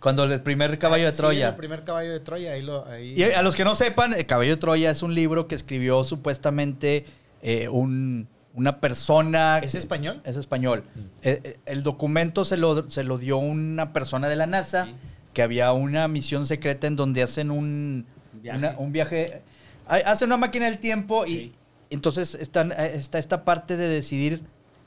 Cuando 0.00 0.24
el 0.24 0.40
primer 0.42 0.78
caballo 0.78 1.06
de 1.06 1.12
Sí, 1.12 1.18
Troya. 1.18 1.48
el 1.48 1.54
primer 1.56 1.82
caballo 1.84 2.12
de 2.12 2.20
Troya. 2.20 2.52
Ahí 2.52 2.62
lo, 2.62 2.86
ahí- 2.86 3.14
Y 3.16 3.22
a 3.24 3.42
los 3.42 3.54
que 3.56 3.64
no 3.64 3.74
sepan, 3.74 4.14
el 4.14 4.26
Caballo 4.26 4.50
de 4.52 4.56
Troya 4.56 4.90
es 4.90 5.02
un 5.02 5.14
libro 5.14 5.48
que 5.48 5.54
escribió 5.56 6.04
supuestamente 6.04 7.04
eh, 7.42 7.68
un- 7.68 8.26
una 8.54 8.80
persona. 8.80 9.58
¿Es 9.62 9.74
español? 9.76 10.20
Es 10.24 10.36
español. 10.36 10.82
Mm. 10.94 10.98
Eh, 11.22 11.40
eh, 11.44 11.56
el 11.66 11.82
documento 11.84 12.44
se 12.44 12.56
lo, 12.56 12.88
se 12.90 13.04
lo 13.04 13.18
dio 13.18 13.38
una 13.38 13.92
persona 13.92 14.28
de 14.28 14.34
la 14.36 14.46
NASA, 14.46 14.86
Sí. 14.86 14.94
que 15.34 15.42
había 15.42 15.72
una 15.72 16.08
misión 16.08 16.46
secreta 16.46 16.86
en 16.88 16.96
donde 16.96 17.22
hacen 17.22 17.50
un 17.52 18.06
Un 18.34 18.42
viaje. 18.42 18.58
una- 18.58 18.74
un 18.78 18.92
viaje. 18.92 19.42
Hacen 19.86 20.28
una 20.28 20.36
máquina 20.36 20.66
del 20.66 20.78
tiempo 20.78 21.26
y 21.26 21.52
entonces 21.90 22.34
están, 22.34 22.72
eh, 22.72 22.92
está 22.94 23.18
esta 23.18 23.44
parte 23.44 23.76
de 23.76 23.86
decidir 23.88 24.42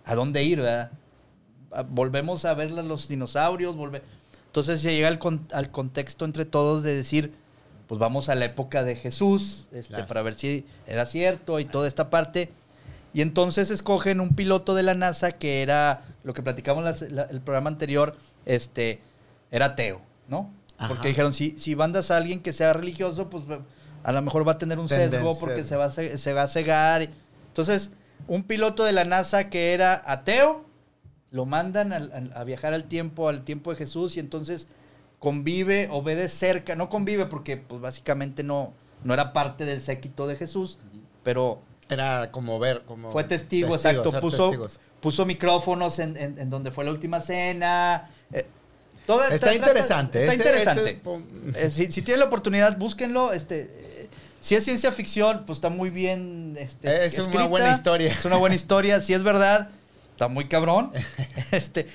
a 0.06 0.16
dónde 0.16 0.44
ir, 0.44 0.60
¿verdad? 0.62 0.92
Volvemos 1.90 2.46
a 2.46 2.54
ver 2.54 2.72
los 2.72 3.08
dinosaurios, 3.08 3.76
volve- 3.76 4.02
entonces 4.48 4.82
se 4.82 4.94
llega 4.94 5.08
al, 5.08 5.20
con- 5.20 5.48
al 5.54 5.72
contexto 5.72 6.26
entre 6.26 6.46
todos 6.46 6.84
de 6.84 6.94
decir, 6.96 7.34
pues 7.88 8.00
vamos 8.00 8.30
a 8.30 8.36
la 8.36 8.46
época 8.46 8.84
de 8.84 8.96
Jesús, 8.96 9.68
este, 9.72 9.90
Claro. 9.94 10.08
para 10.08 10.22
ver 10.22 10.34
si 10.36 10.66
era 10.88 11.06
cierto 11.06 11.60
y 11.60 11.66
toda 11.66 11.88
esta 11.88 12.10
parte. 12.10 12.50
Y 13.14 13.22
entonces 13.22 13.72
escogen 13.72 14.20
un 14.22 14.36
piloto 14.36 14.74
de 14.76 14.84
la 14.84 14.94
NASA 14.94 15.34
que 15.34 15.62
era, 15.62 16.02
lo 16.24 16.34
que 16.34 16.42
platicamos 16.42 16.84
las- 16.84 17.02
la- 17.02 17.24
el 17.24 17.42
programa 17.42 17.70
anterior, 17.70 18.16
este, 18.46 19.02
era 19.52 19.68
ateo, 19.68 20.02
¿no? 20.28 20.50
Ajá. 20.78 20.88
Porque 20.90 21.10
dijeron, 21.10 21.34
si, 21.34 21.52
si 21.58 21.76
mandas 21.76 22.10
a 22.12 22.18
alguien 22.18 22.40
que 22.42 22.54
sea 22.54 22.74
religioso, 22.74 23.30
pues 23.30 23.44
a 24.04 24.12
lo 24.12 24.22
mejor 24.22 24.48
va 24.48 24.54
a 24.54 24.58
tener 24.58 24.80
un 24.80 24.88
sesgo 24.90 25.38
porque 25.40 25.64
se 25.64 25.76
va, 25.76 25.86
a, 25.86 25.90
se 25.92 26.34
va 26.34 26.44
a 26.44 26.48
cegar. 26.48 27.10
Entonces, 27.48 27.92
un 28.28 28.44
piloto 28.44 28.84
de 28.84 28.94
la 28.94 29.04
NASA 29.06 29.50
que 29.50 29.74
era 29.74 30.02
ateo, 30.06 30.66
lo 31.32 31.46
mandan 31.46 31.94
al- 31.94 32.32
a, 32.36 32.44
viajar 32.44 32.74
al 32.74 32.84
tiempo, 32.86 33.30
al 33.30 33.44
tiempo 33.44 33.72
de 33.72 33.78
Jesús, 33.78 34.18
y 34.18 34.20
entonces 34.20 34.68
convive 35.20 35.88
o 35.92 36.02
ve 36.04 36.16
de 36.16 36.28
cerca, 36.30 36.76
no 36.76 36.90
convive 36.90 37.26
porque 37.26 37.58
pues 37.58 37.82
básicamente 37.82 38.44
no, 38.44 38.74
no 39.04 39.14
era 39.14 39.34
parte 39.34 39.66
del 39.66 39.82
séquito 39.82 40.28
de 40.28 40.36
Jesús, 40.36 40.78
pero 41.24 41.62
Era 41.90 42.32
como 42.32 42.60
ver. 42.60 42.84
Como 42.86 43.12
fue 43.12 43.24
testigo, 43.24 43.74
exacto. 43.76 44.12
Puso, 44.20 44.50
testigos. 44.50 44.80
puso 45.00 45.26
micrófonos 45.26 46.00
en, 46.00 46.18
en- 46.18 46.38
en 46.40 46.50
donde 46.50 46.72
fue 46.72 46.84
la 46.86 46.92
última 46.92 47.22
cena. 47.22 48.10
eh, 48.34 48.46
Está 49.32 49.54
interesante. 49.54 50.20
Está 50.20 50.34
ese- 50.34 50.44
interesante. 50.44 51.02
ese- 51.54 51.66
Eh, 51.66 51.70
si, 51.70 51.92
si 51.92 52.02
tienen 52.02 52.20
la 52.22 52.26
oportunidad, 52.28 52.78
búsquenlo. 52.78 53.34
Este, 53.34 53.62
eh, 53.62 54.10
si 54.40 54.56
es 54.56 54.64
ciencia 54.64 54.92
ficción, 54.92 55.44
pues 55.46 55.58
está 55.58 55.70
muy 55.70 55.90
bien. 55.90 56.56
Este, 56.58 57.06
Es 57.06 57.18
una 57.20 57.46
buena 57.48 57.72
historia. 57.74 58.10
Es 58.12 58.26
una 58.26 58.38
buena 58.38 58.56
historia. 58.56 59.02
Si 59.02 59.14
es 59.14 59.24
verdad, 59.24 59.70
está 60.22 60.28
muy 60.28 60.46
cabrón. 60.46 60.92
este, 61.52 61.88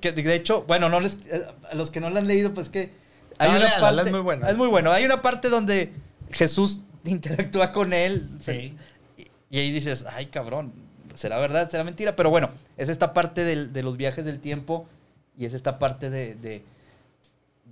que, 0.00 0.12
de 0.12 0.34
hecho, 0.34 0.62
bueno, 0.62 0.88
no 0.88 1.00
les, 1.00 1.18
eh, 1.26 1.44
a 1.70 1.74
los 1.74 1.90
que 1.90 1.98
no 2.00 2.08
lo 2.10 2.18
han 2.18 2.28
leído, 2.28 2.54
pues 2.54 2.68
que 2.68 2.92
hay 3.38 3.50
No, 3.50 3.56
una 3.56 3.64
léala, 3.66 3.80
parte. 3.80 4.02
es 4.02 4.10
muy 4.12 4.20
bueno. 4.20 4.48
Es 4.48 4.56
muy 4.56 4.68
bueno. 4.68 4.92
Hay 4.92 5.04
una 5.04 5.22
parte 5.22 5.48
donde 5.48 5.92
Jesús 6.30 6.80
interactúa 7.04 7.72
con 7.72 7.92
él. 7.92 8.28
Sí. 8.40 8.76
Y, 9.18 9.26
y 9.50 9.58
ahí 9.58 9.72
dices, 9.72 10.06
ay, 10.08 10.26
cabrón, 10.26 10.72
¿será 11.14 11.38
verdad? 11.40 11.68
¿Será 11.68 11.82
mentira? 11.82 12.14
Pero 12.14 12.30
bueno, 12.30 12.50
es 12.76 12.88
esta 12.88 13.12
parte 13.12 13.42
del- 13.44 13.72
de 13.72 13.82
los 13.82 13.96
viajes 13.96 14.24
del 14.24 14.38
tiempo 14.38 14.86
y 15.36 15.46
es 15.46 15.52
esta 15.54 15.80
parte 15.80 16.10
de, 16.10 16.36
de, 16.36 16.62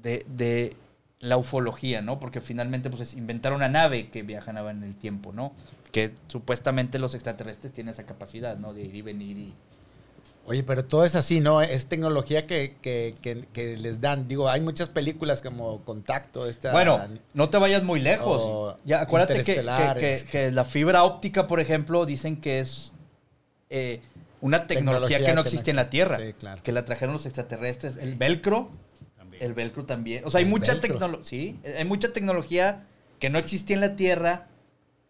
de- 0.02 0.26
de 0.28 0.76
la 1.20 1.36
ufología, 1.36 2.02
¿no? 2.02 2.18
Porque 2.18 2.40
finalmente, 2.40 2.90
pues, 2.90 3.02
es 3.02 3.14
inventar 3.14 3.52
una 3.52 3.68
nave 3.68 4.10
que 4.10 4.24
viajaba 4.24 4.72
en 4.72 4.82
el 4.82 4.96
tiempo, 4.96 5.32
¿no? 5.32 5.52
Que 5.92 6.10
supuestamente 6.26 6.98
los 6.98 7.14
extraterrestres 7.14 7.72
tienen 7.72 7.92
esa 7.94 8.02
capacidad, 8.04 8.56
¿no? 8.58 8.74
De 8.74 8.82
ir 8.82 8.96
y 8.96 9.02
venir 9.02 9.38
y... 9.38 9.54
Oye, 10.44 10.64
pero 10.64 10.84
todo 10.84 11.04
es 11.04 11.14
así, 11.14 11.40
¿no? 11.40 11.62
Es 11.62 11.86
tecnología 11.86 12.46
que, 12.48 12.74
que, 12.82 13.14
que, 13.22 13.46
que 13.52 13.76
les 13.76 14.00
dan. 14.00 14.26
Digo, 14.26 14.48
hay 14.48 14.60
muchas 14.60 14.88
películas 14.88 15.40
como 15.40 15.84
Contacto. 15.84 16.48
Esta, 16.48 16.72
Bueno, 16.72 17.00
no 17.32 17.48
te 17.48 17.58
vayas 17.58 17.84
muy 17.84 18.00
lejos. 18.00 18.42
O 18.44 18.76
Ya, 18.84 19.00
acuérdate 19.00 19.34
que, 19.34 19.44
que- 19.44 19.52
interestelares. 19.52 20.24
que- 20.24 20.30
que 20.30 20.50
la 20.50 20.64
fibra 20.64 21.04
óptica, 21.04 21.46
por 21.46 21.60
ejemplo, 21.60 22.04
dicen 22.06 22.36
que 22.40 22.58
es 22.58 22.92
eh, 23.70 24.00
una 24.40 24.66
tecnología, 24.66 25.24
que 25.24 25.32
no 25.32 25.40
existe 25.42 25.70
en 25.70 25.76
la 25.76 25.88
Tierra. 25.90 26.18
Sí, 26.18 26.32
claro. 26.32 26.60
Que 26.64 26.72
la 26.72 26.84
trajeron 26.84 27.12
los 27.14 27.24
extraterrestres. 27.24 27.96
El 27.96 28.16
velcro, 28.16 28.68
También. 29.16 29.42
el 29.44 29.54
velcro 29.54 29.84
también. 29.84 30.24
O 30.24 30.30
sea, 30.30 30.38
hay 30.40 30.44
El 30.44 30.50
mucha 30.50 30.80
tecnología. 30.80 31.24
Sí, 31.24 31.60
hay 31.78 31.84
mucha 31.84 32.12
tecnología 32.12 32.84
que 33.20 33.30
no 33.30 33.38
existía 33.38 33.74
en 33.76 33.80
la 33.80 33.94
Tierra 33.94 34.48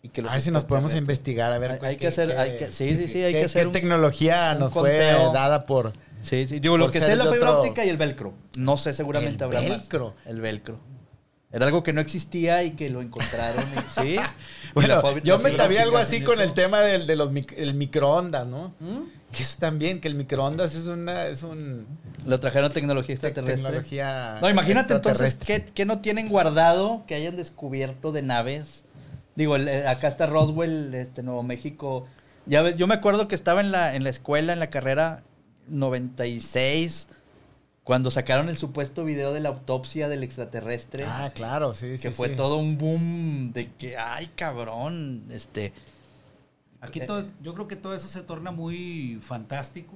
y 0.03 0.09
que 0.09 0.21
A 0.23 0.25
ver 0.33 0.41
si 0.41 0.51
nos 0.51 0.65
podemos 0.65 0.95
investigar, 0.95 1.53
a 1.53 1.59
ver. 1.59 1.73
Hay- 1.73 1.79
qué- 1.79 1.87
hay 1.87 1.97
que 1.97 2.07
hacer- 2.09 2.29
qué- 2.31 2.37
hay 2.39 2.57
que- 2.59 2.67
sí, 2.73 2.97
sí, 2.97 3.09
sí, 3.09 3.23
hay 3.23 3.33
qué- 3.33 3.39
que 3.41 3.45
hacer 3.47 3.63
qué 3.63 3.67
un- 3.69 3.73
tecnología 3.73 4.51
un 4.55 4.61
nos 4.61 4.73
conteo. 4.73 5.31
fue 5.31 5.35
dada 5.39 5.65
por... 5.65 5.93
Sí, 6.23 6.47
sí. 6.47 6.61
Digo, 6.61 6.77
lo 6.79 6.91
que 6.91 7.01
sé 7.01 7.13
es 7.13 7.19
la 7.19 7.27
fibra 7.33 7.59
óptica 7.59 7.85
y 7.85 7.89
el 7.89 7.97
velcro. 7.97 8.33
No 8.57 8.77
sé, 8.77 8.93
seguramente 8.93 9.39
El 9.39 9.45
habrá 9.45 9.61
velcro. 9.61 10.15
más. 10.17 10.27
El 10.27 10.41
velcro. 10.41 10.79
Era 11.53 11.67
algo 11.67 11.83
que 11.83 11.93
no 11.93 12.01
existía 12.01 12.63
y 12.65 12.71
que 12.73 12.89
lo 12.89 13.03
encontraron. 13.03 13.65
y- 13.77 14.01
sí. 14.01 14.17
Bueno, 14.75 15.03
yo 15.21 15.39
me 15.39 15.51
sabía 15.51 15.83
algo 15.83 15.99
así 15.99 16.23
con 16.23 16.35
eso. 16.35 16.43
el 16.45 16.55
tema 16.55 16.81
del 16.81 17.07
de 17.07 17.15
los 17.15 17.31
mic- 17.31 17.53
el 17.59 17.75
microondas, 17.75 18.47
¿no? 18.47 18.73
¿Mm? 18.81 19.01
Que 19.37 19.43
eso 19.43 19.57
también, 19.61 20.01
que 20.01 20.09
el 20.09 20.15
microondas 20.15 20.75
es 20.75 20.85
una 20.87 21.27
es 21.27 21.43
un 21.43 21.87
Lo 22.25 22.41
trajeron 22.41 22.73
tecnología 22.73 23.09
te- 23.09 23.27
extraterrestre. 23.27 23.65
tecnología 23.67 24.39
No, 24.41 24.49
imagínate 24.49 24.95
entonces. 24.95 25.37
¿qué, 25.45 25.67
qué 25.75 25.85
no 25.85 26.01
tienen 26.01 26.29
guardado 26.31 27.03
que 27.07 27.15
hayan 27.15 27.37
descubierto 27.37 28.13
de 28.13 28.23
naves. 28.23 28.85
Digo, 29.35 29.57
el- 29.57 29.69
eh, 29.69 29.87
acá 29.87 30.09
está 30.09 30.27
Roswell, 30.27 30.93
este, 30.95 31.23
Nuevo 31.23 31.43
México. 31.43 32.07
Ya 32.47 32.63
ves, 32.63 32.77
yo 32.77 32.87
me 32.87 32.95
acuerdo 32.95 33.29
que 33.29 33.35
estaba 33.35 33.61
en 33.61 33.71
la, 33.73 33.95
en 33.95 34.05
la 34.05 34.11
escuela, 34.11 34.53
en 34.53 34.59
la 34.59 34.69
carrera 34.71 35.23
96, 35.69 37.09
cuando 37.85 38.11
sacaron 38.11 38.49
el 38.49 38.57
supuesto 38.57 39.05
video 39.05 39.33
de 39.33 39.41
la 39.41 39.49
autopsia 39.51 40.09
del 40.09 40.23
extraterrestre. 40.23 41.05
Ah, 41.07 41.31
claro, 41.35 41.73
sí, 41.75 41.97
sí. 41.97 42.03
que 42.03 42.11
fue 42.13 42.31
sí. 42.31 42.37
todo 42.37 42.57
un 42.59 42.79
boom 42.79 43.53
de 43.53 43.71
que, 43.73 43.97
ay, 43.97 44.29
cabrón, 44.37 45.25
este... 45.31 45.73
Aquí 46.81 47.01
todo, 47.01 47.21
es- 47.21 47.33
yo 47.43 47.55
creo 47.55 47.69
que 47.69 47.77
todo 47.77 47.95
eso 47.95 48.09
se 48.09 48.23
torna 48.23 48.51
muy 48.51 49.19
fantástico. 49.23 49.95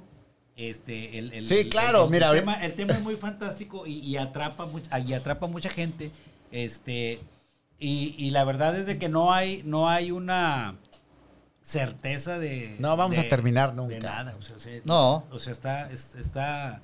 Este, 0.56 1.18
el, 1.18 1.32
el- 1.32 1.46
Sí, 1.46 1.68
claro, 1.68 2.04
el- 2.04 2.10
mira, 2.10 2.32
tema, 2.32 2.54
el 2.64 2.72
tema 2.74 2.92
es 2.94 3.02
muy 3.02 3.16
fantástico 3.16 3.86
y, 3.86 3.98
y 3.98 4.16
atrapa 4.16 4.66
mucha, 4.66 4.98
y 5.00 5.12
atrapa 5.12 5.46
mucha 5.48 5.68
gente. 5.68 6.10
Este, 6.52 7.18
y, 7.78 8.14
y 8.18 8.30
la 8.30 8.44
verdad 8.44 8.76
es 8.76 8.86
de 8.86 8.98
que 8.98 9.08
no 9.08 9.32
hay, 9.32 9.62
no 9.64 9.88
hay 9.88 10.10
una 10.10 10.76
certeza 11.62 12.38
de. 12.38 12.76
No 12.78 12.96
vamos 12.96 13.16
de- 13.16 13.22
a 13.22 13.28
terminar 13.28 13.70
De 13.70 13.76
nunca. 13.76 13.98
nada. 13.98 14.36
O 14.38 14.42
sea, 14.42 14.58
se- 14.58 14.82
No. 14.84 15.24
O 15.30 15.38
sea, 15.38 15.52
está, 15.52 15.90
es- 15.90 16.14
está, 16.14 16.80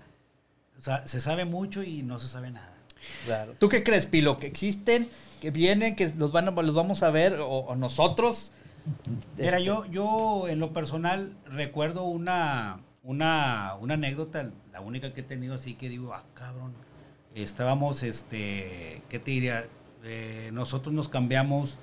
o 0.79 0.81
sea, 0.81 1.07
se 1.07 1.21
sabe 1.21 1.45
mucho 1.45 1.83
y 1.83 2.03
no 2.03 2.19
se 2.19 2.29
sabe 2.29 2.51
nada. 2.51 2.73
Claro. 3.25 3.55
¿Tú 3.59 3.69
qué 3.69 3.83
crees, 3.83 4.07
Pilo? 4.07 4.39
¿Que 4.39 4.47
existen? 4.47 5.09
¿Que 5.41 5.51
vienen? 5.51 5.97
¿Que 5.97 6.09
los, 6.17 6.31
van 6.33 6.49
a, 6.49 6.51
los 6.51 6.75
vamos 6.75 7.03
a 7.03 7.11
ver? 7.11 7.41
¿O, 7.41 7.47
o 7.49 7.75
nosotros? 7.75 8.53
Mira, 9.37 9.51
Este, 9.59 9.65
yo, 9.65 9.85
yo 9.87 10.49
en 10.49 10.59
lo 10.61 10.73
personal 10.73 11.37
recuerdo 11.47 12.05
una, 12.05 12.81
una, 13.05 13.75
una 13.81 13.95
anécdota 13.95 14.51
la 14.73 14.81
única 14.81 15.13
que 15.13 15.21
he 15.21 15.25
tenido 15.25 15.55
así 15.55 15.75
que 15.75 15.89
digo, 15.89 16.15
ah, 16.15 16.25
cabrón. 16.35 16.75
Estábamos, 17.35 18.03
este, 18.03 19.03
¿qué 19.09 19.19
te 19.19 19.31
diría? 19.31 19.67
Eh, 20.05 20.51
nosotros 20.53 20.95
nos 20.95 21.09
cambiamos 21.09 21.79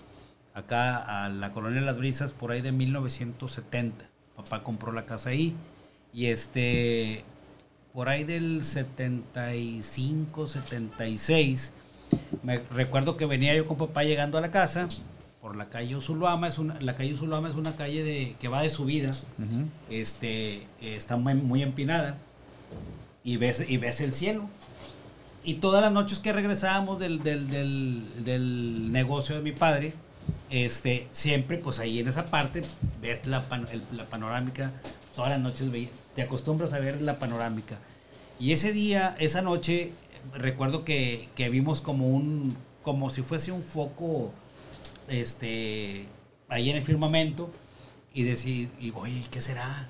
acá 0.54 1.26
a 1.26 1.30
la 1.30 1.54
colonia 1.54 1.80
de 1.80 1.86
las 1.86 1.98
brisas 1.98 2.32
por 2.32 2.52
ahí 2.52 2.62
de 2.62 2.72
1970. 2.72 4.06
Papá 4.36 4.64
compró 4.64 4.92
la 4.92 5.06
casa 5.06 5.30
ahí. 5.30 5.56
Y 6.14 6.28
este, 6.28 7.24
por 7.94 8.10
ahí 8.10 8.24
del 8.24 8.66
75, 8.66 10.48
76, 10.48 11.74
me 12.44 12.60
recuerdo 12.72 13.16
que 13.18 13.26
venía 13.26 13.56
yo 13.56 13.68
con 13.68 13.78
papá 13.78 14.04
llegando 14.04 14.38
a 14.38 14.42
la 14.42 14.52
casa 14.52 14.88
por 15.42 15.56
la 15.56 15.70
calle 15.70 15.96
Usuluama, 15.96 16.48
es 16.48 16.58
una, 16.60 16.80
la 16.82 16.96
calle 16.96 17.14
Usuluama 17.14 17.48
es 17.50 17.56
una 17.56 17.76
calle 17.76 18.04
de, 18.04 18.36
que 18.40 18.48
va 18.50 18.62
de 18.62 18.70
subida, 18.70 19.12
este, 19.90 20.68
está 20.82 21.16
muy, 21.16 21.36
muy 21.36 21.64
empinada 21.64 22.18
y 23.24 23.38
ves, 23.38 23.64
y 23.70 23.78
ves 23.78 24.02
el 24.02 24.14
cielo. 24.14 24.50
Y 25.44 25.56
todas 25.56 25.82
las 25.82 25.92
noches 25.92 26.20
que 26.20 26.34
regresábamos 26.34 27.00
del, 27.00 27.24
del, 27.24 27.50
del, 27.50 28.24
del 28.24 28.92
negocio 28.92 29.36
de 29.36 29.42
mi 29.42 29.52
padre, 29.52 29.94
este, 30.50 31.08
siempre 31.12 31.58
pues 31.58 31.80
ahí 31.80 32.00
en 32.00 32.08
esa 32.08 32.26
parte 32.26 32.62
ves 33.02 33.26
la, 33.26 33.48
pan- 33.48 33.68
el- 33.72 33.84
la 33.96 34.06
panorámica, 34.06 34.74
todas 35.16 35.32
las 35.32 35.40
noches 35.40 35.72
veía- 35.72 35.90
te 36.16 36.22
acostumbras 36.24 36.74
a 36.74 36.80
ver 36.80 37.02
la 37.02 37.20
panorámica. 37.20 37.80
Y 38.40 38.52
ese 38.52 38.74
día, 38.74 39.16
esa 39.20 39.42
noche, 39.42 39.92
recuerdo 40.34 40.84
que, 40.84 41.30
que 41.36 41.50
vimos 41.50 41.82
como 41.82 42.08
un, 42.08 42.56
como 42.84 43.10
si 43.10 43.22
fuese 43.22 43.52
un 43.52 43.64
foco, 43.64 44.32
este, 45.08 46.06
ahí 46.50 46.70
en 46.70 46.78
el 46.78 46.84
firmamento, 46.84 47.50
y 48.14 48.24
decir, 48.24 48.70
y 48.80 48.92
oye, 48.96 49.24
¿qué 49.32 49.40
será? 49.42 49.88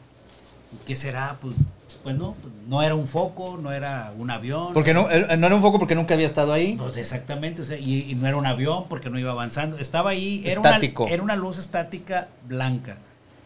¿Y 0.73 0.85
qué 0.85 0.95
será? 0.95 1.37
Pues, 1.41 1.55
pues 2.03 2.15
no, 2.15 2.35
pues, 2.41 2.53
no 2.67 2.81
era 2.81 2.95
un 2.95 3.07
foco, 3.07 3.57
no 3.61 3.71
era 3.71 4.13
un 4.17 4.29
avión. 4.31 4.73
Porque 4.73 4.93
no, 4.93 5.09
eh, 5.09 5.35
no 5.37 5.47
era 5.47 5.55
un 5.55 5.61
foco 5.61 5.79
porque 5.79 5.95
nunca 5.95 6.13
había 6.13 6.27
estado 6.27 6.53
ahí. 6.53 6.75
Pues 6.77 6.97
exactamente, 6.97 7.61
o 7.61 7.65
sea, 7.65 7.77
y, 7.77 8.09
y 8.09 8.15
no 8.15 8.27
era 8.27 8.37
un 8.37 8.45
avión 8.45 8.85
porque 8.89 9.09
no 9.09 9.17
iba 9.19 9.31
avanzando, 9.31 9.77
estaba 9.77 10.11
ahí, 10.11 10.41
era 10.45 10.55
Estático. 10.55 11.03
Una, 11.03 11.13
era 11.13 11.23
una 11.23 11.35
luz 11.35 11.57
estática 11.59 12.27
blanca. 12.47 12.97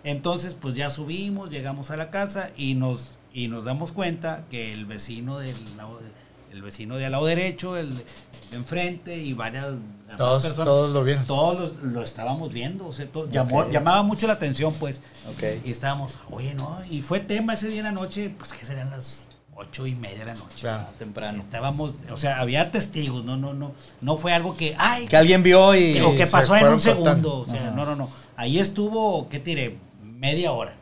Entonces, 0.03 0.53
pues 0.59 0.73
ya 0.75 0.89
subimos, 0.89 1.49
llegamos 1.49 1.89
a 1.91 1.97
la 1.97 2.09
casa 2.11 2.49
y 2.57 2.73
nos, 2.75 3.15
y 3.33 3.47
nos 3.47 3.63
damos 3.63 3.91
cuenta 3.93 4.43
que 4.51 4.73
el 4.73 4.85
vecino 4.85 5.39
del 5.39 5.55
lado, 5.77 5.99
de- 5.99 6.22
el 6.53 6.61
vecino 6.61 6.95
de 6.97 7.05
al 7.07 7.11
lado 7.11 7.25
derecho, 7.25 7.75
el 7.77 7.93
de 7.95 8.03
enfrente 8.57 9.17
y 9.17 9.33
varias 9.33 9.73
Todos, 10.17 10.43
personas, 10.43 10.65
todos 10.67 10.93
lo 10.93 11.03
vieron. 11.03 11.25
todos 11.25 11.59
los- 11.81 11.91
lo 11.93 12.03
estábamos 12.03 12.53
viendo, 12.53 12.87
o 12.87 12.93
sea, 12.93 13.07
todo- 13.07 13.27
llamó- 13.29 13.61
Ok. 13.63 13.71
llamaba 13.71 14.03
mucho 14.03 14.27
la 14.27 14.33
atención, 14.33 14.71
pues. 14.79 15.01
Ok. 15.31 15.65
Y 15.65 15.71
estábamos, 15.71 16.13
oye, 16.29 16.53
no, 16.53 16.79
y 16.89 17.01
fue 17.01 17.19
tema 17.19 17.55
ese 17.55 17.67
día 17.67 17.79
en 17.79 17.85
la 17.85 17.91
noche, 17.91 18.29
pues 18.37 18.53
que 18.53 18.65
serían 18.65 18.91
las 18.91 19.27
ocho 19.55 19.87
y 19.87 19.95
media 19.95 20.19
de 20.19 20.25
la 20.25 20.33
noche. 20.35 20.57
Claro. 20.61 20.87
Temprano. 20.99 21.39
Estábamos, 21.39 21.93
o 22.11 22.17
sea, 22.17 22.39
había 22.39 22.69
testigos, 22.71 23.23
no, 23.25 23.37
no, 23.37 23.53
no, 23.53 23.73
no 24.01 24.17
fue 24.17 24.33
algo 24.33 24.55
que, 24.55 24.75
ay, 24.77 25.07
Que 25.07 25.17
alguien 25.17 25.41
vio 25.43 25.73
y. 25.75 25.99
o 26.01 26.11
que 26.15 26.25
se 26.25 26.31
pasó 26.31 26.55
en 26.55 26.67
un 26.67 26.81
segundo, 26.81 27.39
o 27.39 27.49
sea, 27.49 27.61
Ajá. 27.61 27.71
no, 27.71 27.85
no, 27.85 27.95
no. 27.95 28.09
Ahí 28.35 28.59
estuvo, 28.59 29.29
¿qué 29.29 29.39
tiré? 29.39 29.77
Media 30.03 30.51
hora. 30.51 30.75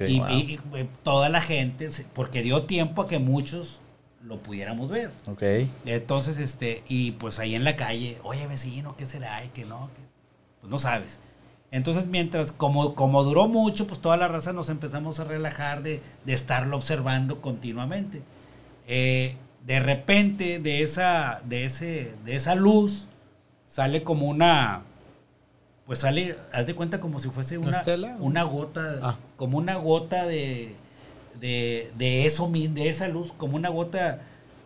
Y, 0.00 0.18
Wow. 0.18 0.28
y- 0.30 0.32
y, 0.34 0.60
eh, 0.78 0.88
toda 1.02 1.28
la 1.28 1.40
gente, 1.42 1.88
porque 2.14 2.42
dio 2.42 2.62
tiempo 2.62 3.02
a 3.02 3.06
que 3.06 3.18
muchos 3.18 3.78
lo 4.24 4.38
pudiéramos 4.38 4.88
ver. 4.88 5.10
Ok. 5.26 5.42
Entonces, 5.84 6.38
este, 6.38 6.82
y 6.88 7.12
pues 7.12 7.38
ahí 7.38 7.54
en 7.54 7.64
la 7.64 7.76
calle, 7.76 8.18
oye 8.22 8.46
vecino, 8.46 8.96
¿qué 8.96 9.04
será? 9.06 9.44
Y 9.44 9.48
que 9.48 9.64
no, 9.64 9.88
que, 9.94 10.00
pues 10.60 10.70
no 10.70 10.78
sabes. 10.78 11.18
Entonces, 11.70 12.06
mientras, 12.06 12.52
como, 12.52 12.94
como 12.94 13.24
duró 13.24 13.48
mucho, 13.48 13.86
pues 13.86 14.00
toda 14.00 14.16
la 14.18 14.28
raza 14.28 14.52
nos 14.52 14.68
empezamos 14.68 15.18
a 15.20 15.24
relajar 15.24 15.82
de, 15.82 16.02
de 16.24 16.32
estarlo 16.34 16.76
observando 16.76 17.40
continuamente. 17.40 18.22
Eh, 18.86 19.36
de 19.66 19.80
repente, 19.80 20.58
de 20.58 20.82
esa, 20.82 21.40
de, 21.44 21.64
ese, 21.64 22.14
de 22.24 22.36
esa 22.36 22.54
luz, 22.54 23.06
sale 23.68 24.02
como 24.02 24.26
una, 24.26 24.82
pues 25.86 26.00
sale, 26.00 26.36
haz 26.52 26.66
de 26.66 26.74
cuenta 26.74 27.00
como 27.00 27.20
si 27.20 27.30
fuese 27.30 27.56
¿Una 27.58 27.68
una, 27.68 27.78
estela? 27.78 28.16
una 28.20 28.42
gota, 28.42 28.98
Ah. 29.02 29.16
como 29.36 29.56
una 29.56 29.76
gota 29.76 30.26
de, 30.26 30.74
de, 31.40 31.90
de 31.96 32.26
eso, 32.26 32.48
de 32.52 32.88
esa 32.88 33.08
luz, 33.08 33.32
como 33.36 33.56
una 33.56 33.68
gota 33.68 34.20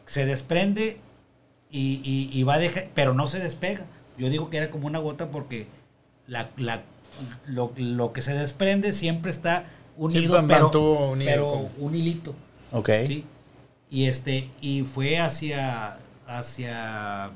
se 0.04 0.24
desprende 0.26 0.98
y, 1.70 2.00
y- 2.04 2.30
y 2.32 2.42
va 2.44 2.54
a 2.54 2.58
dejar, 2.58 2.88
pero 2.94 3.14
no 3.14 3.26
se 3.26 3.38
despega. 3.40 3.84
Yo 4.18 4.30
digo 4.30 4.50
que 4.50 4.56
era 4.58 4.70
como 4.70 4.86
una 4.86 4.98
gota 4.98 5.30
porque 5.30 5.66
la, 6.26 6.50
la- 6.56 6.82
lo, 7.46 7.72
lo 7.76 8.12
que 8.12 8.22
se 8.22 8.34
desprende 8.34 8.92
siempre 8.92 9.30
está 9.30 9.64
unido, 9.96 10.34
Siempre 10.34 10.56
pero, 10.56 10.70
unido 11.10 11.30
pero 11.30 11.50
con- 11.50 11.86
un 11.86 11.94
hilito. 11.96 12.34
Ok. 12.72 12.90
¿sí? 13.06 13.24
Y 13.90 14.06
este, 14.06 14.50
y 14.60 14.82
fue 14.82 15.18
hacia, 15.18 15.98
hacia 16.26 17.30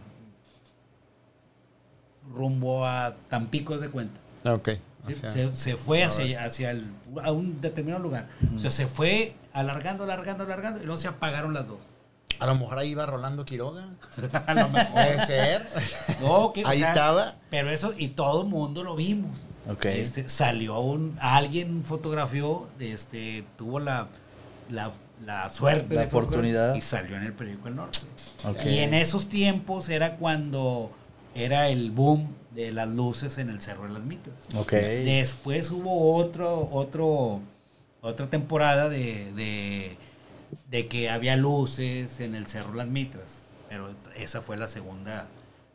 rumbo 2.33 2.85
a 2.87 3.15
Tampico 3.29 3.79
de 3.79 3.89
cuenta. 3.89 4.21
Ok. 4.45 4.71
¿Sí? 5.07 5.13
o 5.15 5.17
sea, 5.17 5.31
se, 5.31 5.53
se 5.53 5.77
fue 5.77 6.05
hacia, 6.05 6.45
hacia 6.45 6.71
el- 6.71 6.87
a 7.23 7.33
un 7.33 7.61
determinado 7.61 8.03
lugar. 8.03 8.29
O 8.55 8.59
sea, 8.59 8.71
se 8.71 8.87
fue 8.87 9.35
alargando, 9.53 10.05
alargando, 10.05 10.45
alargando, 10.45 10.81
y 10.81 10.85
luego 10.85 11.01
se 11.01 11.09
apagaron 11.09 11.55
las 11.55 11.67
dos. 11.67 11.79
A 12.39 12.47
lo 12.47 12.55
mejor 12.55 12.79
ahí 12.79 12.91
iba 12.91 13.05
Rolando 13.05 13.45
Quiroga. 13.45 13.89
A 14.47 14.55
lo 14.55 14.69
mejor. 14.71 14.93
Puede 14.93 15.27
ser. 15.27 15.67
No, 16.23 16.53
que, 16.55 16.65
o 16.65 16.69
Ahí 16.69 16.79
sea, 16.79 16.89
estaba. 16.89 17.35
Pero 17.51 17.71
eso, 17.71 17.93
y 17.99 18.09
todo 18.09 18.43
el 18.43 18.49
mundo 18.49 18.83
lo 18.83 18.97
vimos. 18.97 19.37
Ok. 19.71 19.85
Este, 19.87 20.27
salió 20.29 20.79
un, 20.81 21.19
alguien 21.21 21.83
fotografió, 21.85 22.67
este, 22.79 23.45
tuvo 23.59 23.79
la, 23.79 24.07
la, 24.71 24.91
la 25.23 25.51
suerte 25.51 25.95
La 25.97 26.01
de 26.03 26.07
oportunidad. 26.07 26.75
y 26.77 26.81
salió 26.81 27.17
en 27.17 27.25
el 27.25 27.35
periódico 27.35 27.69
El 27.69 27.77
Norte. 27.77 27.99
Ok. 28.47 28.65
Y 28.65 28.79
en 28.79 28.95
esos 28.95 29.29
tiempos 29.29 29.91
era 29.91 30.17
cuando 30.17 30.91
era 31.35 31.69
el 31.69 31.91
boom 31.91 32.35
de 32.55 32.73
las 32.73 32.89
luces 32.89 33.39
en 33.39 33.49
el 33.51 33.61
Cerro 33.61 33.85
de 33.85 33.91
las 33.91 34.03
Mitas. 34.03 34.33
Ok. 34.57 34.73
Después 34.73 35.71
hubo 35.71 36.15
otro, 36.17 36.69
otro, 36.73 37.41
otra 38.01 38.29
temporada 38.29 38.89
de, 38.89 39.33
de, 39.35 39.97
de 40.71 40.87
que 40.89 41.11
había 41.11 41.37
luces 41.37 42.21
en 42.21 42.35
el 42.35 42.47
Cerro 42.47 42.75
Las 42.75 42.89
Mitras. 42.89 43.43
Pero 43.69 43.95
esa 44.17 44.41
fue 44.43 44.57
la 44.57 44.67
segunda, 44.67 45.29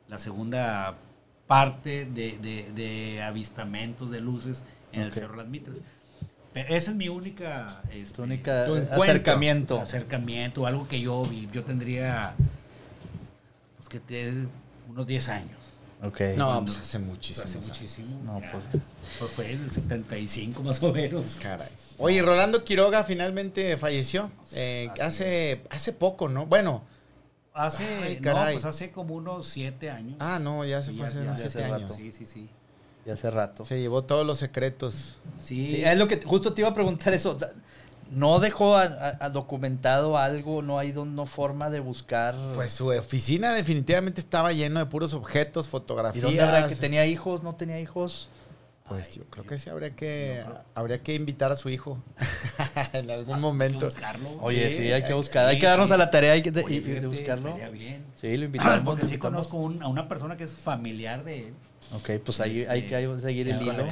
la 0.09 0.19
segunda 0.19 0.95
parte 1.47 2.05
de, 2.05 2.37
de- 2.39 2.71
de 2.75 3.21
avistamientos 3.23 4.11
de 4.11 4.19
luces 4.19 4.63
en 4.91 5.01
el. 5.01 5.11
Cerro 5.13 5.35
Las 5.37 5.47
Mitras. 5.47 5.77
Pero 6.53 6.73
esa 6.73 6.91
es 6.91 6.97
mi 6.97 7.09
única, 7.09 7.81
este, 7.91 8.21
única 8.21 8.65
acercamiento. 8.91 9.79
acercamiento, 9.79 10.65
algo 10.65 10.87
que 10.87 11.01
yo 11.01 11.21
vi. 11.23 11.49
Yo 11.51 11.63
tendría, 11.65 12.33
pues 13.77 13.89
que 13.89 13.99
te, 13.99 14.33
unos 14.89 15.05
10 15.05 15.29
años. 15.29 15.57
Ok. 16.03 16.21
No, 16.35 16.63
pues 16.65 16.77
hace 16.77 16.99
muchísimo. 16.99 17.45
Hace 17.45 17.57
muchísimo. 17.59 18.21
No, 18.25 18.39
pues. 18.39 18.83
Pues 19.19 19.31
fue 19.31 19.51
en 19.51 19.63
el 19.63 19.71
75 19.71 20.61
más 20.61 20.81
o 20.83 20.91
menos. 20.93 21.37
Caray. 21.41 21.67
Oye, 21.97 22.21
Rolando 22.21 22.63
Quiroga 22.63 23.03
finalmente 23.03 23.75
falleció. 23.77 24.29
Eh, 24.53 24.89
hace, 25.01 25.61
hace 25.69 25.93
poco, 25.93 26.27
¿no? 26.29 26.45
Bueno. 26.45 26.83
Hace, 27.53 27.85
Ay, 28.03 28.15
no, 28.17 28.21
caray. 28.21 28.55
pues 28.55 28.65
hace 28.65 28.91
como 28.91 29.15
unos 29.15 29.47
7 29.47 29.89
años. 29.89 30.17
Ah, 30.19 30.39
no, 30.39 30.65
ya 30.65 30.83
se 30.83 30.91
Sí, 30.91 30.97
fue 30.97 31.05
hace 31.07 31.15
ya- 31.15 31.21
unos 31.21 31.39
ya 31.39 31.47
siete 31.49 31.63
hace 31.63 31.73
años. 31.73 31.89
rato. 31.89 32.01
Sí, 32.01 32.11
sí, 32.11 32.25
sí. 32.25 32.49
Ya 33.05 33.13
hace 33.13 33.29
rato. 33.29 33.63
Se 33.63 33.79
llevó 33.79 34.03
todos 34.03 34.25
los 34.27 34.37
secretos. 34.37 35.17
Sí, 35.37 35.67
Sí, 35.67 35.83
es 35.85 35.97
lo 35.97 36.07
que 36.09 36.19
justo 36.21 36.53
te 36.53 36.61
iba 36.61 36.69
a 36.69 36.73
preguntar 36.73 37.13
eso. 37.13 37.37
¿No 38.15 38.39
dejó 38.39 38.77
a- 38.77 38.83
a- 38.83 39.17
a 39.25 39.29
documentado 39.29 40.17
algo? 40.17 40.61
¿No 40.61 40.79
hay 40.79 40.91
don- 40.93 41.15
no 41.15 41.25
forma 41.25 41.69
de 41.69 41.81
buscar? 41.81 42.33
Pues 42.55 42.71
su 42.73 42.87
oficina 42.87 43.53
definitivamente 43.53 44.21
estaba 44.21 44.53
lleno 44.53 44.79
de 44.79 44.85
puros 44.85 45.13
objetos, 45.13 45.67
¿Y 45.67 45.69
fotografías. 45.69 46.23
dónde 46.23 46.41
habrá 46.41 46.67
que 46.69 46.75
tenía 46.75 47.05
hijos? 47.05 47.43
¿No 47.43 47.55
tenía 47.55 47.79
hijos? 47.79 48.29
Pues 48.87 49.09
Ay, 49.11 49.17
yo 49.17 49.23
creo 49.25 49.45
que 49.45 49.57
sí 49.57 49.69
habría 49.69 49.89
que 49.95 50.43
habría 50.75 51.01
que 51.01 51.13
invitar 51.15 51.51
a 51.51 51.55
su 51.57 51.69
hijo 51.69 51.97
en 52.93 53.09
algún 53.11 53.33
Hay 53.35 53.41
que 53.41 53.41
momento. 53.41 53.85
buscarlo. 53.87 54.29
Oye, 54.41 54.69
sí, 54.69 54.77
Sí, 54.77 54.91
hay 54.91 55.01
que 55.01 55.07
sí, 55.09 55.13
buscar. 55.13 55.47
hay 55.47 55.59
que 55.59 55.65
darnos 55.65 55.87
sí. 55.87 55.93
a 55.93 55.97
la 55.97 56.09
tarea 56.11 56.33
hay 56.33 56.41
que 56.43 56.51
de, 56.51 56.63
Oye, 56.63 56.75
y- 56.75 56.79
de 56.79 56.85
fíjate, 56.85 57.07
buscarlo. 57.07 57.55
bien. 57.71 58.05
Sí, 58.21 58.37
lo 58.37 58.45
invitamos. 58.45 58.81
Porque 58.85 59.01
lo 59.03 59.09
sí 59.09 59.17
conozco 59.17 59.57
un- 59.57 59.81
a 59.83 59.87
una 59.87 60.07
persona 60.07 60.37
que 60.37 60.43
es 60.45 60.51
familiar 60.51 61.23
de 61.23 61.47
él. 61.49 61.53
Ok, 61.95 62.11
pues 62.23 62.39
ahí 62.39 62.59
Este, 62.61 62.71
hay 62.71 62.81
que 62.87 63.19
seguir 63.21 63.49
el 63.49 63.61
hilo. 63.61 63.87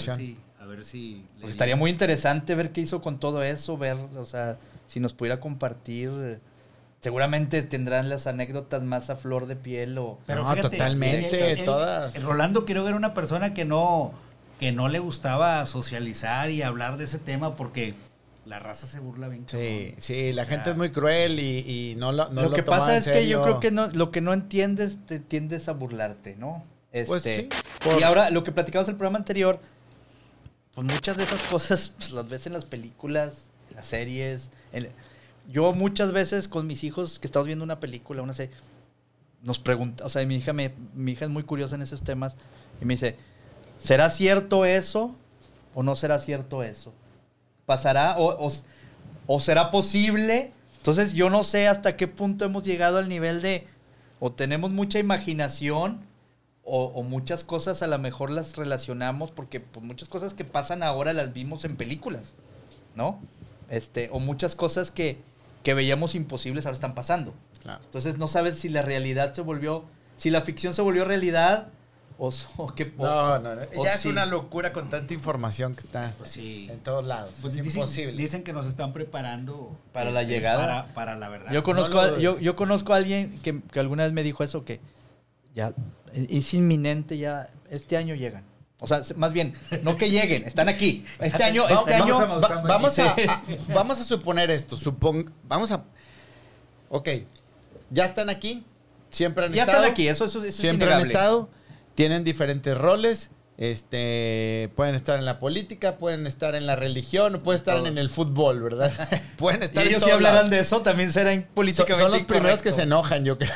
Ver 0.76 0.86
si... 0.86 1.26
Porque 1.36 1.52
estaría 1.52 1.76
muy 1.76 1.92
interesante 1.92 2.56
ver 2.56 2.72
qué 2.72 2.82
hizo 2.82 3.02
con 3.02 3.20
todo 3.20 3.44
eso, 3.44 3.78
ver, 3.78 3.98
o 4.18 4.26
sea, 4.26 4.58
si 4.88 5.00
nos 5.00 5.14
pudiera 5.14 5.40
compartir. 5.40 6.40
Seguramente 7.02 7.64
tendrán 7.64 8.08
las 8.10 8.28
anécdotas 8.28 8.82
más 8.82 9.10
a 9.10 9.16
flor 9.16 9.46
de 9.46 9.56
piel 9.56 9.98
o... 9.98 10.20
No, 10.28 10.56
totalmente, 10.56 11.58
todas. 11.58 12.22
Rolando 12.24 12.66
creo 12.66 12.84
que 12.84 12.90
era 12.90 12.98
una 12.98 13.14
persona 13.14 13.54
que 13.54 13.66
no, 13.66 14.14
que 14.60 14.72
no 14.72 14.88
le 14.88 15.00
gustaba 15.00 15.66
socializar 15.66 16.50
y 16.50 16.62
hablar 16.62 16.98
de 16.98 17.04
ese 17.04 17.20
tema 17.20 17.56
porque 17.56 17.94
la 18.46 18.60
raza 18.60 18.88
se 18.88 19.00
burla 19.00 19.28
bien. 19.28 19.44
Sí, 19.48 19.58
cabrón. 19.58 19.96
sí, 20.00 20.34
la 20.34 20.44
O 20.44 20.46
gente 20.46 20.70
es 20.72 20.78
muy 20.78 20.92
cruel 20.92 21.40
y, 21.40 21.60
y 21.60 21.96
no 21.98 22.12
lo 22.12 22.30
no 22.30 22.44
lo 22.44 22.50
lo 22.50 22.56
que 22.56 22.64
toma 22.64 22.80
pasa 22.80 22.94
en 22.94 23.00
es 23.00 23.08
que 23.08 23.28
yo 23.28 23.44
creo 23.44 23.60
que 23.60 23.72
no, 23.72 23.88
lo 23.88 24.12
que 24.12 24.22
no 24.22 24.34
entiendes, 24.34 24.98
te 25.06 25.20
tiendes 25.20 25.68
a 25.70 25.74
burlarte, 25.74 26.36
¿no? 26.38 26.64
Este, 26.94 27.08
Pues 27.08 27.24
sí, 27.24 27.50
Y 28.00 28.04
ahora, 28.04 28.30
lo 28.30 28.44
que 28.44 28.52
platicamos 28.52 28.88
en 28.88 28.94
el 28.94 28.98
programa 28.98 29.18
anterior, 29.18 29.60
pues 30.76 30.88
muchas 30.88 31.18
de 31.18 31.24
esas 31.24 31.42
cosas 31.44 31.90
pues, 31.98 32.12
las 32.12 32.28
ves 32.30 32.48
en 32.48 32.54
las 32.54 32.66
películas, 32.66 33.46
en 33.70 33.76
las 33.78 33.88
series. 33.88 34.50
en- 34.72 34.90
yo 35.52 35.74
muchas 35.74 36.14
veces 36.14 36.48
con 36.48 36.68
mis 36.68 36.86
hijos 36.86 37.20
que 37.20 37.28
estamos 37.28 37.48
viendo 37.48 37.66
una 37.66 37.82
película, 37.82 38.22
una 38.22 38.32
serie, 38.32 38.56
nos 39.42 39.60
pregunta, 39.60 40.06
o 40.06 40.10
sea, 40.10 40.26
mi 40.26 40.38
hija, 40.38 40.54
me, 40.54 40.74
mi 40.96 41.12
hija 41.12 41.26
es 41.26 41.32
muy 41.32 41.44
curiosa 41.44 41.76
en 41.76 41.82
esos 41.82 42.02
temas 42.02 42.38
y 42.82 42.86
me 42.86 42.94
dice, 42.94 43.18
¿será 43.78 44.10
cierto 44.10 44.64
eso 44.64 45.14
o 45.76 45.84
no 45.84 45.98
será 45.98 46.20
cierto 46.20 46.64
eso? 46.64 46.94
¿Pasará 47.66 48.18
o, 48.18 48.48
o- 48.48 48.52
o 49.28 49.40
será 49.42 49.70
posible? 49.70 50.54
Entonces 50.78 51.12
yo 51.14 51.30
no 51.30 51.44
sé 51.44 51.68
hasta 51.68 51.98
qué 51.98 52.08
punto 52.08 52.46
hemos 52.46 52.64
llegado 52.64 52.98
al 52.98 53.10
nivel 53.10 53.42
de 53.42 53.68
o 54.22 54.32
tenemos 54.32 54.72
mucha 54.72 55.00
imaginación 55.00 56.00
o, 56.66 56.86
o 56.86 57.04
muchas 57.04 57.44
cosas 57.44 57.82
a 57.84 57.88
lo 57.88 57.98
mejor 58.00 58.30
las 58.30 58.56
relacionamos 58.56 59.32
porque 59.32 59.60
pues, 59.60 59.86
muchas 59.86 60.08
cosas 60.10 60.34
que 60.34 60.46
pasan 60.46 60.82
ahora 60.84 61.14
las 61.14 61.34
vimos 61.34 61.66
en 61.66 61.76
películas, 61.76 62.34
¿no? 62.96 63.20
Este, 63.70 64.10
o 64.12 64.20
muchas 64.20 64.56
cosas 64.56 64.92
que, 64.92 65.18
que 65.64 65.74
veíamos 65.74 66.16
imposibles 66.16 66.66
ahora 66.66 66.76
están 66.76 66.96
pasando. 66.96 67.34
Claro. 67.62 67.82
Entonces 67.86 68.18
no 68.18 68.28
sabes 68.28 68.60
si 68.60 68.70
la 68.70 68.82
realidad 68.82 69.34
se 69.34 69.42
volvió, 69.42 69.84
si 70.18 70.30
la 70.30 70.42
ficción 70.42 70.74
se 70.74 70.82
volvió 70.82 71.04
realidad 71.06 71.68
o, 72.18 72.28
o- 72.58 72.74
No, 72.98 73.40
no, 73.40 73.56
no. 73.56 73.62
o 73.76 73.84
Ya 73.84 73.94
es 73.96 74.06
una 74.06 74.26
locura 74.26 74.72
con 74.72 74.90
tanta 74.90 75.14
información 75.14 75.74
que 75.74 75.82
está 75.82 76.14
Pues 76.18 76.30
sí. 76.32 76.68
en 76.72 76.80
todos 76.80 77.04
lados. 77.06 77.32
Pues 77.42 77.56
es 77.56 77.64
dicen, 77.64 77.82
imposible. 77.82 78.22
dicen 78.22 78.44
que 78.44 78.54
nos 78.54 78.68
están 78.68 78.94
preparando 78.94 79.72
este, 79.74 79.90
Para 79.94 80.12
la 80.12 80.24
llegada. 80.24 80.60
Para, 80.60 80.86
para 80.94 81.16
la 81.16 81.28
verdad. 81.30 81.52
Yo 81.52 81.64
conozco, 81.64 81.96
No 81.96 82.02
a, 82.02 82.20
yo 82.40 82.56
conozco 82.56 82.94
a 82.94 82.98
alguien 82.98 83.36
que, 83.44 83.60
que 83.72 83.80
alguna 83.80 84.04
vez 84.04 84.14
me 84.14 84.24
dijo 84.24 84.44
eso, 84.44 84.64
que 84.64 84.80
ya 85.54 85.74
es 86.14 86.54
inminente, 86.54 87.18
ya 87.18 87.50
este 87.70 87.98
año 87.98 88.16
llegan. 88.16 88.44
O 88.80 88.88
sea, 88.88 89.02
más 89.16 89.32
bien, 89.32 89.54
no 89.84 89.96
que 89.96 90.10
lleguen, 90.10 90.44
están 90.46 90.68
aquí. 90.68 91.06
Este 91.20 91.44
año, 91.44 91.64
Vamos- 91.64 91.80
este 91.80 91.94
año... 91.94 92.20
vamos 92.20 92.44
a- 92.52 92.56
Va- 92.56 92.62
vamos, 92.64 93.00
a, 93.00 93.12
a- 93.12 93.44
vamos 93.74 94.00
a 94.02 94.04
suponer 94.04 94.52
esto. 94.52 94.76
Supon, 94.76 95.32
vamos 95.48 95.72
a. 95.72 95.86
Ok. 96.90 97.10
Ya 97.92 98.06
están 98.06 98.30
aquí. 98.30 98.66
Siempre 99.10 99.46
han 99.46 99.54
ya 99.54 99.62
estado. 99.64 99.78
están 99.80 99.92
aquí, 99.92 100.08
eso, 100.08 100.26
eso, 100.26 100.40
eso 100.40 100.48
es 100.50 100.56
siempre 100.56 100.92
han 100.94 101.02
estado. 101.02 101.50
Tienen 101.96 102.24
diferentes 102.24 102.78
roles. 102.78 103.30
Este, 103.58 104.72
pueden 104.76 104.96
estar 104.96 105.18
en 105.20 105.26
la 105.26 105.40
política, 105.40 105.98
pueden 105.98 106.26
estar 106.28 106.56
en 106.56 106.66
la 106.66 106.76
religión, 106.76 107.38
pueden 107.44 107.60
estar 107.60 107.78
Todo. 107.78 107.88
en 107.88 107.98
el 108.00 108.10
fútbol, 108.10 108.62
¿verdad? 108.64 108.92
pueden 109.38 109.62
Y 109.62 109.66
estar 109.66 109.84
en 109.84 109.90
ellos 109.90 110.02
si 110.02 110.10
todos 110.10 110.16
hablarán 110.16 110.36
lados. 110.38 110.52
de 110.52 110.60
eso, 110.60 110.82
también 110.82 111.12
serán 111.14 111.48
políticamente 111.54 112.02
son 112.02 112.12
los 112.12 112.24
primeros 112.24 112.62
que 112.64 112.72
se 112.72 112.82
enojan, 112.82 113.24
yo 113.24 113.38
creo. 113.38 113.52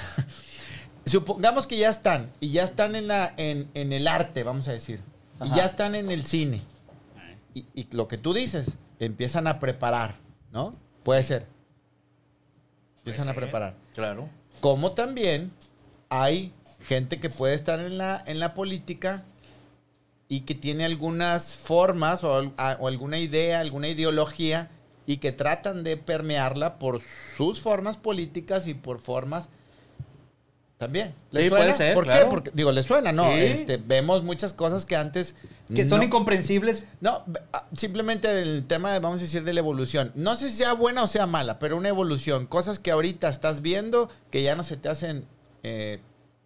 Supongamos 1.07 1.67
que 1.67 1.77
ya 1.77 1.89
están, 1.89 2.31
y 2.39 2.51
ya 2.51 2.63
están 2.63 2.95
en, 2.95 3.07
la, 3.07 3.33
en, 3.37 3.69
en 3.73 3.93
el 3.93 4.07
arte, 4.07 4.43
vamos 4.43 4.67
a 4.67 4.71
decir, 4.73 4.99
y 5.43 5.55
ya 5.55 5.65
están 5.65 5.95
en 5.95 6.11
el 6.11 6.25
cine. 6.25 6.61
Y, 7.53 7.65
y 7.73 7.87
lo 7.91 8.07
que 8.07 8.17
tú 8.17 8.33
dices, 8.33 8.77
empiezan 8.99 9.47
a 9.47 9.59
preparar, 9.59 10.15
¿no? 10.51 10.75
Puede 11.03 11.23
ser. 11.23 11.47
Empiezan 12.99 13.25
Puede 13.25 13.31
a 13.37 13.41
preparar. 13.41 13.75
Claro. 13.95 14.29
Como 14.59 14.91
también 14.91 15.51
hay 16.09 16.51
gente 16.81 17.19
que 17.19 17.29
puede 17.29 17.55
estar 17.55 17.79
en 17.79 17.97
la, 17.97 18.21
en 18.25 18.39
la 18.39 18.53
política 18.53 19.23
y 20.27 20.41
que 20.41 20.55
tiene 20.55 20.83
algunas 20.85 21.55
formas 21.55 22.23
o, 22.23 22.35
al- 22.35 22.53
a- 22.57 22.77
o 22.79 22.87
alguna 22.87 23.17
idea, 23.17 23.59
alguna 23.61 23.87
ideología 23.87 24.69
y 25.05 25.17
que 25.17 25.31
tratan 25.31 25.83
de 25.83 25.95
permearla 25.95 26.79
por 26.79 27.01
sus 27.37 27.61
formas 27.61 27.95
políticas 27.97 28.67
y 28.67 28.73
por 28.73 28.99
formas 28.99 29.47
también. 30.77 31.15
¿Le 31.31 31.43
Sí, 31.43 31.49
suena? 31.49 31.65
puede 31.65 31.77
ser, 31.77 31.93
¿Por 31.95 32.05
qué? 32.07 32.25
Porque 32.29 32.51
digo, 32.53 32.71
le 32.71 32.83
suena, 32.83 33.11
¿no? 33.11 33.23
Sí. 33.31 33.39
Este, 33.39 33.77
vemos 33.77 34.23
muchas 34.23 34.53
cosas 34.53 34.85
que 34.85 34.95
antes 34.95 35.33
Que 35.73 35.89
son 35.89 35.99
no- 35.99 36.03
incomprensibles. 36.05 36.83
no, 37.01 37.23
ah, 37.51 37.65
simplemente 37.75 38.41
el 38.41 38.65
tema, 38.67 38.91
de, 38.93 38.99
vamos 38.99 39.19
a 39.19 39.23
decir, 39.23 39.43
de 39.43 39.53
la 39.53 39.59
evolución. 39.59 40.11
No 40.15 40.35
sé 40.35 40.49
si 40.49 40.57
sea 40.57 40.73
buena 40.73 41.03
o 41.03 41.07
sea 41.07 41.25
mala, 41.25 41.57
pero 41.59 41.77
una 41.77 41.89
evolución. 41.89 42.45
Cosas 42.45 42.77
que 42.79 42.91
ahorita 42.91 43.27
estás 43.29 43.61
viendo 43.61 44.09
que 44.29 44.43
ya 44.43 44.55
no 44.55 44.63
se 44.63 44.77
te 44.77 44.87
hacen 44.89 45.25
eh, 45.63 45.99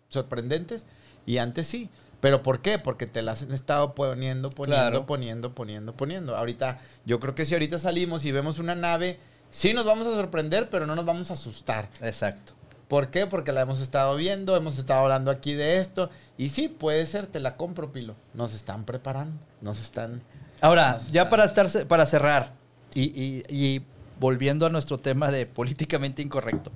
sorprendentes 0.10 0.86
y 1.26 1.38
antes 1.38 1.68
sí. 1.68 1.90
¿Pero 2.22 2.44
por 2.44 2.62
qué? 2.62 2.78
Porque 2.78 3.08
te 3.08 3.24
las 3.24 3.42
han 3.42 3.52
estado 3.52 3.96
poniendo, 3.96 4.50
poniendo, 4.52 4.82
Claro. 4.92 5.06
poniendo, 5.08 5.56
poniendo, 5.56 5.94
poniendo. 5.98 6.38
Ahorita, 6.38 6.80
yo 7.04 7.20
creo 7.20 7.34
que 7.34 7.46
si 7.46 7.56
ahorita 7.56 7.80
salimos 7.80 8.26
y 8.26 8.32
vemos 8.32 8.60
una 8.60 8.76
nave, 8.76 9.20
sí 9.50 9.74
nos 9.74 9.86
vamos 9.88 10.08
a 10.08 10.12
sorprender, 10.12 10.70
pero 10.70 10.86
no 10.86 10.96
nos 10.96 11.06
vamos 11.06 11.32
a 11.32 11.34
asustar. 11.34 11.90
Exacto. 12.00 12.54
¿Por 12.92 13.10
qué? 13.10 13.26
Porque 13.26 13.54
la 13.54 13.62
hemos 13.62 13.80
estado 13.80 14.18
viendo, 14.18 14.54
hemos 14.58 14.78
estado 14.78 15.04
hablando 15.04 15.32
aquí 15.32 15.54
de 15.54 15.78
esto. 15.78 16.10
Y 16.38 16.50
sí, 16.50 16.68
puede 16.68 17.06
ser, 17.06 17.26
te 17.26 17.40
la 17.40 17.56
compro, 17.56 17.94
Pilo. 17.94 18.18
Nos 18.34 18.54
están 18.54 18.84
preparando, 18.84 19.40
nos 19.62 19.80
están... 19.80 20.22
Ahora, 20.60 20.96
Nos 20.96 21.10
ya 21.10 21.22
están- 21.22 21.30
para, 21.30 21.46
estar, 21.46 21.88
para 21.88 22.06
cerrar 22.06 22.52
y, 22.94 23.04
y- 23.04 23.44
y 23.48 23.86
volviendo 24.20 24.66
a 24.66 24.70
nuestro 24.70 24.98
tema 25.00 25.32
de 25.32 25.46
políticamente 25.60 26.22
incorrecto, 26.22 26.70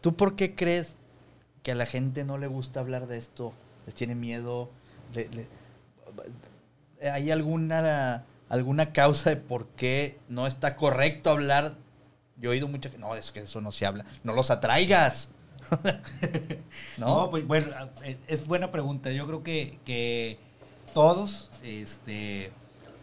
¿tú 0.00 0.16
por 0.16 0.34
qué 0.34 0.56
crees 0.56 0.96
que 1.62 1.70
a 1.70 1.74
la 1.76 1.86
gente 1.86 2.24
no 2.24 2.38
le 2.38 2.48
gusta 2.48 2.80
hablar 2.80 3.06
de 3.06 3.18
esto? 3.18 3.52
¿Les 3.86 3.94
tiene 3.94 4.16
miedo? 4.16 4.68
Le- 5.14 5.28
le- 5.28 7.08
¿Hay 7.08 7.30
alguna, 7.30 8.24
alguna 8.48 8.92
causa 8.92 9.30
de 9.30 9.36
por 9.36 9.68
qué 9.68 10.18
no 10.28 10.48
está 10.48 10.74
correcto 10.74 11.30
hablar? 11.30 11.74
Yo 12.36 12.50
he 12.50 12.54
oído 12.54 12.66
mucha 12.66 12.90
gente, 12.90 13.06
no, 13.06 13.14
es 13.14 13.30
que 13.30 13.40
eso 13.42 13.60
no 13.60 13.70
se 13.70 13.86
habla. 13.86 14.04
No 14.24 14.32
los 14.32 14.50
atraigas. 14.50 15.28
No, 16.98 17.06
¿No? 17.06 17.30
pues 17.30 17.46
bueno, 17.46 17.68
eh, 18.04 18.18
es 18.28 18.46
buena 18.46 18.70
pregunta. 18.70 19.10
Yo 19.10 19.26
creo 19.26 19.42
que, 19.42 19.78
que 19.84 20.38
todos, 20.94 21.50
este, 21.62 22.52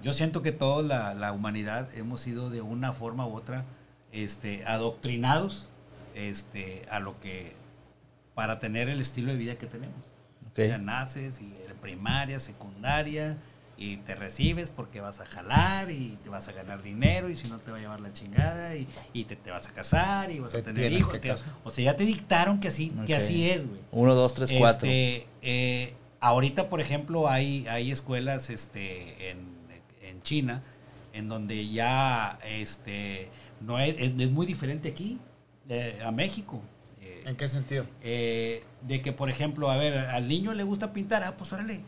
yo 0.03 0.13
siento 0.13 0.41
que 0.41 0.51
toda 0.51 0.83
la, 0.83 1.13
la 1.13 1.31
humanidad 1.31 1.89
hemos 1.95 2.21
sido 2.21 2.49
de 2.49 2.61
una 2.61 2.93
forma 2.93 3.25
u 3.25 3.35
otra 3.35 3.65
este, 4.11 4.65
adoctrinados 4.65 5.69
este, 6.15 6.85
a 6.91 6.99
lo 6.99 7.19
que, 7.19 7.53
para 8.35 8.59
tener 8.59 8.89
el 8.89 9.01
estilo 9.01 9.31
de 9.31 9.37
vida 9.37 9.55
que 9.55 9.67
tenemos. 9.67 9.97
Ok. 10.51 10.59
O 10.59 10.61
sea, 10.61 10.77
naces 10.77 11.41
y 11.41 11.53
en 11.67 11.77
primaria, 11.81 12.39
secundaria, 12.39 13.37
y 13.81 13.95
te 13.97 14.13
recibes 14.13 14.69
porque 14.69 14.99
vas 14.99 15.21
a 15.21 15.25
jalar 15.25 15.89
y 15.89 16.17
te 16.21 16.27
vas 16.29 16.49
a 16.49 16.51
ganar 16.51 16.83
dinero 16.83 17.29
y 17.29 17.35
si 17.37 17.47
no 17.47 17.59
te 17.59 17.71
va 17.71 17.77
a 17.77 17.79
llevar 17.79 18.01
la 18.01 18.11
chingada 18.11 18.75
y, 18.75 18.85
y 19.13 19.23
te, 19.23 19.37
te 19.37 19.51
vas 19.51 19.67
a 19.67 19.71
casar 19.71 20.29
y 20.31 20.39
vas 20.39 20.51
Te 20.51 20.59
a 20.59 20.63
tener 20.63 20.91
hijos. 20.91 21.19
te- 21.21 21.33
o 21.63 21.71
sea, 21.71 21.83
ya 21.85 21.95
te 21.95 22.03
dictaron 22.03 22.59
que 22.59 22.67
así, 22.67 22.89
que 23.07 23.15
así 23.15 23.49
es, 23.49 23.65
güey. 23.65 23.79
Uno, 23.93 24.15
dos, 24.15 24.33
tres, 24.33 24.51
cuatro. 24.57 24.89
Este, 24.89 25.27
eh, 25.41 25.93
ahorita, 26.19 26.67
por 26.69 26.81
ejemplo, 26.81 27.29
hay, 27.29 27.65
hay 27.67 27.91
escuelas 27.91 28.49
este, 28.49 29.31
en, 29.31 29.47
en 30.03 30.21
China 30.23 30.61
en 31.13 31.29
donde 31.29 31.69
ya 31.69 32.37
este, 32.45 33.29
no 33.61 33.79
es, 33.79 33.95
es- 33.97 34.11
es 34.19 34.29
muy 34.31 34.45
diferente 34.45 34.89
aquí 34.89 35.19
eh, 35.69 36.01
a 36.05 36.11
México. 36.11 36.59
Eh, 37.01 37.23
¿En 37.25 37.37
qué 37.37 37.47
sentido? 37.47 37.85
eh, 38.03 38.63
de 38.81 39.01
que, 39.01 39.13
por 39.13 39.29
ejemplo, 39.29 39.71
a 39.71 39.77
ver, 39.77 39.97
al 39.97 40.27
niño 40.27 40.53
le 40.53 40.63
gusta 40.63 40.91
pintar, 40.91 41.23
ah, 41.23 41.37
pues 41.37 41.53
órale. 41.53 41.79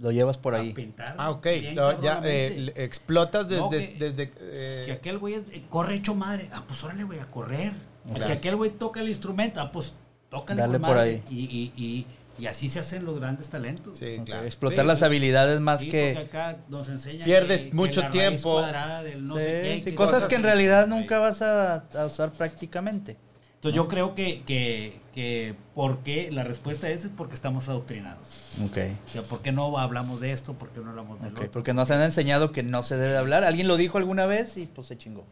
Lo 0.00 0.12
llevas 0.12 0.38
por 0.38 0.54
a 0.54 0.60
ahí. 0.60 0.72
pintar. 0.72 1.14
Ah, 1.18 1.30
ok. 1.30 1.46
Lo- 1.74 2.00
ya 2.00 2.20
eh, 2.24 2.72
explotas 2.76 3.48
desde... 3.48 3.60
No, 3.62 3.70
que- 3.70 3.96
desde 3.98 4.32
eh, 4.40 4.82
que 4.86 4.92
aquel 4.92 5.18
güey 5.18 5.34
eh, 5.34 5.64
corre 5.68 5.96
hecho 5.96 6.14
madre, 6.14 6.48
ah, 6.52 6.62
pues 6.66 6.82
órale, 6.84 7.04
güey, 7.04 7.18
a 7.18 7.26
correr. 7.26 7.72
Claro. 8.06 8.26
Que 8.26 8.32
aquel 8.32 8.56
güey 8.56 8.70
toca 8.70 9.00
el 9.00 9.08
instrumento, 9.08 9.60
ah, 9.60 9.70
pues 9.72 9.92
tócale 10.30 10.60
Dale 10.60 10.78
por 10.78 10.88
madre. 10.96 11.00
ahí. 11.00 11.22
Y, 11.28 11.44
y, 11.44 11.72
y, 11.84 12.06
y 12.38 12.46
así 12.46 12.68
se 12.68 12.78
hacen 12.78 13.04
los 13.04 13.18
grandes 13.18 13.48
talentos. 13.48 13.98
sí, 13.98 14.20
claro. 14.24 14.46
Explotar 14.46 14.84
Sí, 14.84 14.86
las 14.86 15.02
habilidades 15.02 15.60
más 15.60 15.80
Sí, 15.80 15.88
que... 15.88 16.12
porque 16.14 16.28
acá 16.38 16.56
nos 16.68 16.88
enseñan 16.88 17.24
Pierdes 17.24 17.62
que- 17.62 17.70
que 17.70 17.74
mucho 17.74 18.08
tiempo. 18.10 18.52
cuadrada 18.52 19.02
del 19.02 19.26
no 19.26 19.36
sé 19.38 19.44
Sí, 19.44 19.68
qué, 19.68 19.78
sí, 19.80 19.84
que 19.90 19.94
cosas 19.96 20.24
que 20.26 20.36
en 20.36 20.44
realidad 20.44 20.84
Sí. 20.84 20.90
nunca 20.90 21.18
vas 21.18 21.42
a, 21.42 21.74
a 21.92 22.06
usar 22.06 22.30
prácticamente. 22.30 23.16
Entonces 23.58 23.74
yo 23.76 23.88
creo 23.88 24.14
que, 24.14 24.42
que, 24.44 25.00
que 25.12 25.54
¿por 25.74 25.98
qué? 26.04 26.30
La 26.30 26.44
respuesta 26.44 26.88
es, 26.90 27.02
es 27.04 27.10
porque 27.16 27.34
estamos 27.34 27.68
adoctrinados. 27.68 28.24
Ok. 28.64 28.78
O 29.04 29.08
sea, 29.08 29.22
¿por 29.22 29.40
qué 29.42 29.50
no 29.50 29.76
hablamos 29.78 30.20
de 30.20 30.30
esto? 30.30 30.54
¿Por 30.54 30.68
qué 30.70 30.78
no 30.80 30.90
hablamos 30.90 31.20
del 31.20 31.32
Ok, 31.32 31.38
otro? 31.38 31.50
porque 31.50 31.74
nos 31.74 31.90
han 31.90 32.02
enseñado 32.02 32.52
que 32.52 32.62
no 32.62 32.84
se 32.84 32.96
debe 32.96 33.16
hablar. 33.16 33.42
Alguien 33.42 33.66
lo 33.66 33.76
dijo 33.76 33.98
alguna 33.98 34.26
vez 34.26 34.56
y 34.56 34.66
pues 34.66 34.86
se 34.86 34.96
chingó. 34.96 35.24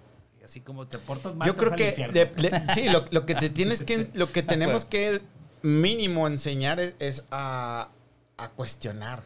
Así 0.45 0.61
como 0.61 0.87
te 0.89 0.99
portas 0.99 1.37
mal, 1.37 1.47
Yo 1.47 1.55
creo 1.55 1.73
que... 1.77 1.93
de- 1.93 2.27
de- 2.27 2.63
sí, 2.75 2.89
lo, 2.89 3.05
lo 3.13 3.27
que 3.27 3.37
te 3.37 3.49
tienes 3.49 3.83
que... 3.83 4.09
Lo 4.15 4.31
que 4.33 4.43
tenemos 4.43 4.85
que 4.85 5.21
mínimo 5.63 6.27
enseñar 6.27 6.81
es, 6.81 6.95
es 6.99 7.25
a, 7.31 7.91
a 8.37 8.49
cuestionar. 8.51 9.23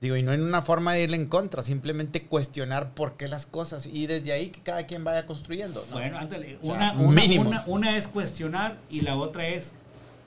Digo, 0.00 0.16
y 0.16 0.22
no 0.22 0.32
en 0.32 0.42
una 0.42 0.62
forma 0.62 0.92
de 0.92 1.02
irle 1.02 1.16
en 1.16 1.26
contra, 1.26 1.62
simplemente 1.62 2.22
cuestionar 2.26 2.90
por 2.94 3.16
qué 3.16 3.26
las 3.26 3.46
cosas 3.46 3.84
y 3.86 4.06
desde 4.06 4.30
ahí 4.32 4.50
que 4.50 4.60
cada 4.62 4.86
quien 4.86 5.02
vaya 5.02 5.26
construyendo. 5.26 5.84
¿no? 5.90 5.96
Bueno, 5.96 6.18
ándale. 6.18 6.56
O 6.62 6.66
sea, 6.66 6.72
Una, 6.74 6.92
una, 6.92 7.20
mínimo. 7.20 7.48
una- 7.50 7.64
una 7.66 7.96
es 7.96 8.06
cuestionar 8.06 8.78
y 8.88 9.00
la 9.00 9.16
otra 9.16 9.48
es 9.48 9.72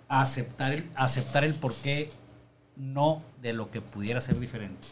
aceptar 0.09 0.73
el, 0.73 0.89
aceptar 0.95 1.45
el 1.45 1.53
porqué 1.53 2.09
no 2.75 3.21
de 3.41 3.53
lo 3.53 3.71
que 3.71 3.79
pudiera 3.79 4.19
ser 4.19 4.37
diferente. 4.39 4.85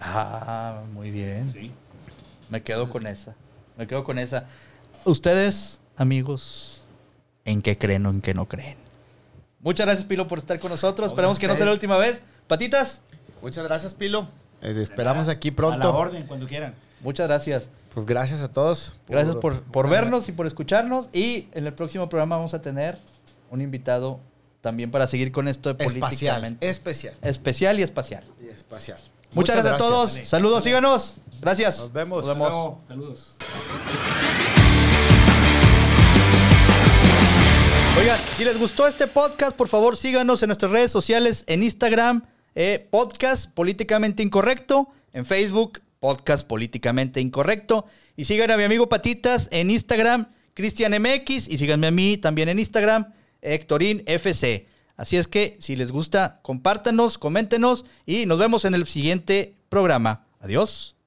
Ah, 0.00 0.82
muy 0.92 1.10
bien. 1.10 1.48
Sí. 1.48 1.70
Me 2.50 2.62
quedo 2.62 2.90
con 2.90 3.06
esa. 3.06 3.34
Me 3.78 3.86
quedo 3.86 4.04
con 4.04 4.18
esa. 4.18 4.44
Ustedes, 5.04 5.80
amigos, 5.96 6.84
¿en 7.46 7.62
qué 7.62 7.78
creen 7.78 8.04
o 8.04 8.10
en 8.10 8.20
qué 8.20 8.34
no 8.34 8.46
creen? 8.48 8.76
Muchas 9.60 9.86
gracias, 9.86 10.06
Pilo, 10.06 10.26
por 10.26 10.38
estar 10.38 10.58
con 10.58 10.70
nosotros. 10.70 11.08
Esperamos 11.10 11.38
que 11.38 11.46
no 11.48 11.56
sea 11.56 11.66
la 11.66 11.72
última 11.72 11.96
vez. 11.96 12.22
Patitas, 12.48 13.02
Muchas 13.42 13.64
gracias, 13.64 13.94
Pilo. 13.94 14.28
Eh, 14.62 14.78
esperamos 14.82 15.28
aquí 15.28 15.48
A 15.48 15.52
la 15.52 15.56
pronto. 15.56 15.96
orden, 15.96 16.26
cuando 16.26 16.46
quieran. 16.46 16.74
muchas 17.00 17.28
gracias. 17.28 17.68
Pues 17.94 18.06
gracias 18.06 18.40
a 18.40 18.52
todos. 18.52 18.94
Gracias 19.08 19.34
por, 19.36 19.62
por 19.62 19.88
vernos 19.88 20.28
y 20.28 20.32
por 20.32 20.46
escucharnos. 20.46 21.08
Y 21.12 21.48
en 21.52 21.66
el 21.66 21.72
próximo 21.74 22.08
programa 22.08 22.36
vamos 22.36 22.54
a 22.54 22.62
tener 22.62 22.98
un 23.50 23.60
invitado 23.62 24.20
también 24.60 24.90
para 24.90 25.06
seguir 25.08 25.32
con 25.32 25.48
esto 25.48 25.72
de 25.74 25.84
Espacial. 25.84 26.00
políticamente. 26.00 26.68
Especial. 26.68 27.14
Especial 27.22 27.80
y 27.80 27.82
espacial. 27.82 28.24
Y 28.40 28.48
espacial. 28.48 28.98
Muchas, 29.32 29.56
gracias, 29.56 29.74
a 29.74 29.78
todos. 29.78 30.10
Saludos, 30.24 30.62
síganos. 30.64 31.14
Gracias. 31.40 31.78
Nos 31.78 31.92
vemos. 31.92 32.24
Nos 32.24 32.34
vemos. 32.36 32.52
Luego, 32.52 32.80
Saludos. 32.86 33.36
Oigan, 37.98 38.18
si 38.36 38.44
les 38.44 38.58
gustó 38.58 38.86
este 38.86 39.06
podcast, 39.06 39.54
por 39.56 39.68
favor 39.68 39.96
síganos 39.96 40.42
en 40.42 40.48
nuestras 40.48 40.72
redes 40.72 40.90
sociales, 40.90 41.44
en 41.46 41.62
Instagram, 41.62 42.22
eh, 42.54 42.86
podcast 42.90 43.50
políticamente 43.52 44.22
incorrecto, 44.22 44.88
en 45.12 45.24
Facebook, 45.24 45.80
podcast 45.98 46.46
políticamente 46.46 47.20
incorrecto, 47.20 47.86
y 48.16 48.24
sigan 48.24 48.50
a 48.50 48.56
mi 48.56 48.64
amigo 48.64 48.88
Patitas 48.88 49.48
en 49.52 49.70
Instagram, 49.70 50.28
Cristian 50.54 50.92
MX, 51.00 51.48
y 51.48 51.58
síganme 51.58 51.86
a 51.86 51.90
mí 51.90 52.16
también 52.16 52.48
en 52.48 52.58
Instagram, 52.58 53.12
Hectorín 53.42 54.02
FC. 54.06 54.66
Así 54.96 55.16
es 55.16 55.28
que 55.28 55.56
si 55.58 55.76
les 55.76 55.92
gusta, 55.92 56.40
compártanos, 56.42 57.16
coméntenos 57.16 57.86
y 58.04 58.26
nos 58.26 58.38
vemos 58.38 58.64
en 58.66 58.74
el 58.74 58.86
siguiente 58.86 59.54
programa. 59.70 60.26
Adiós. 60.40 60.99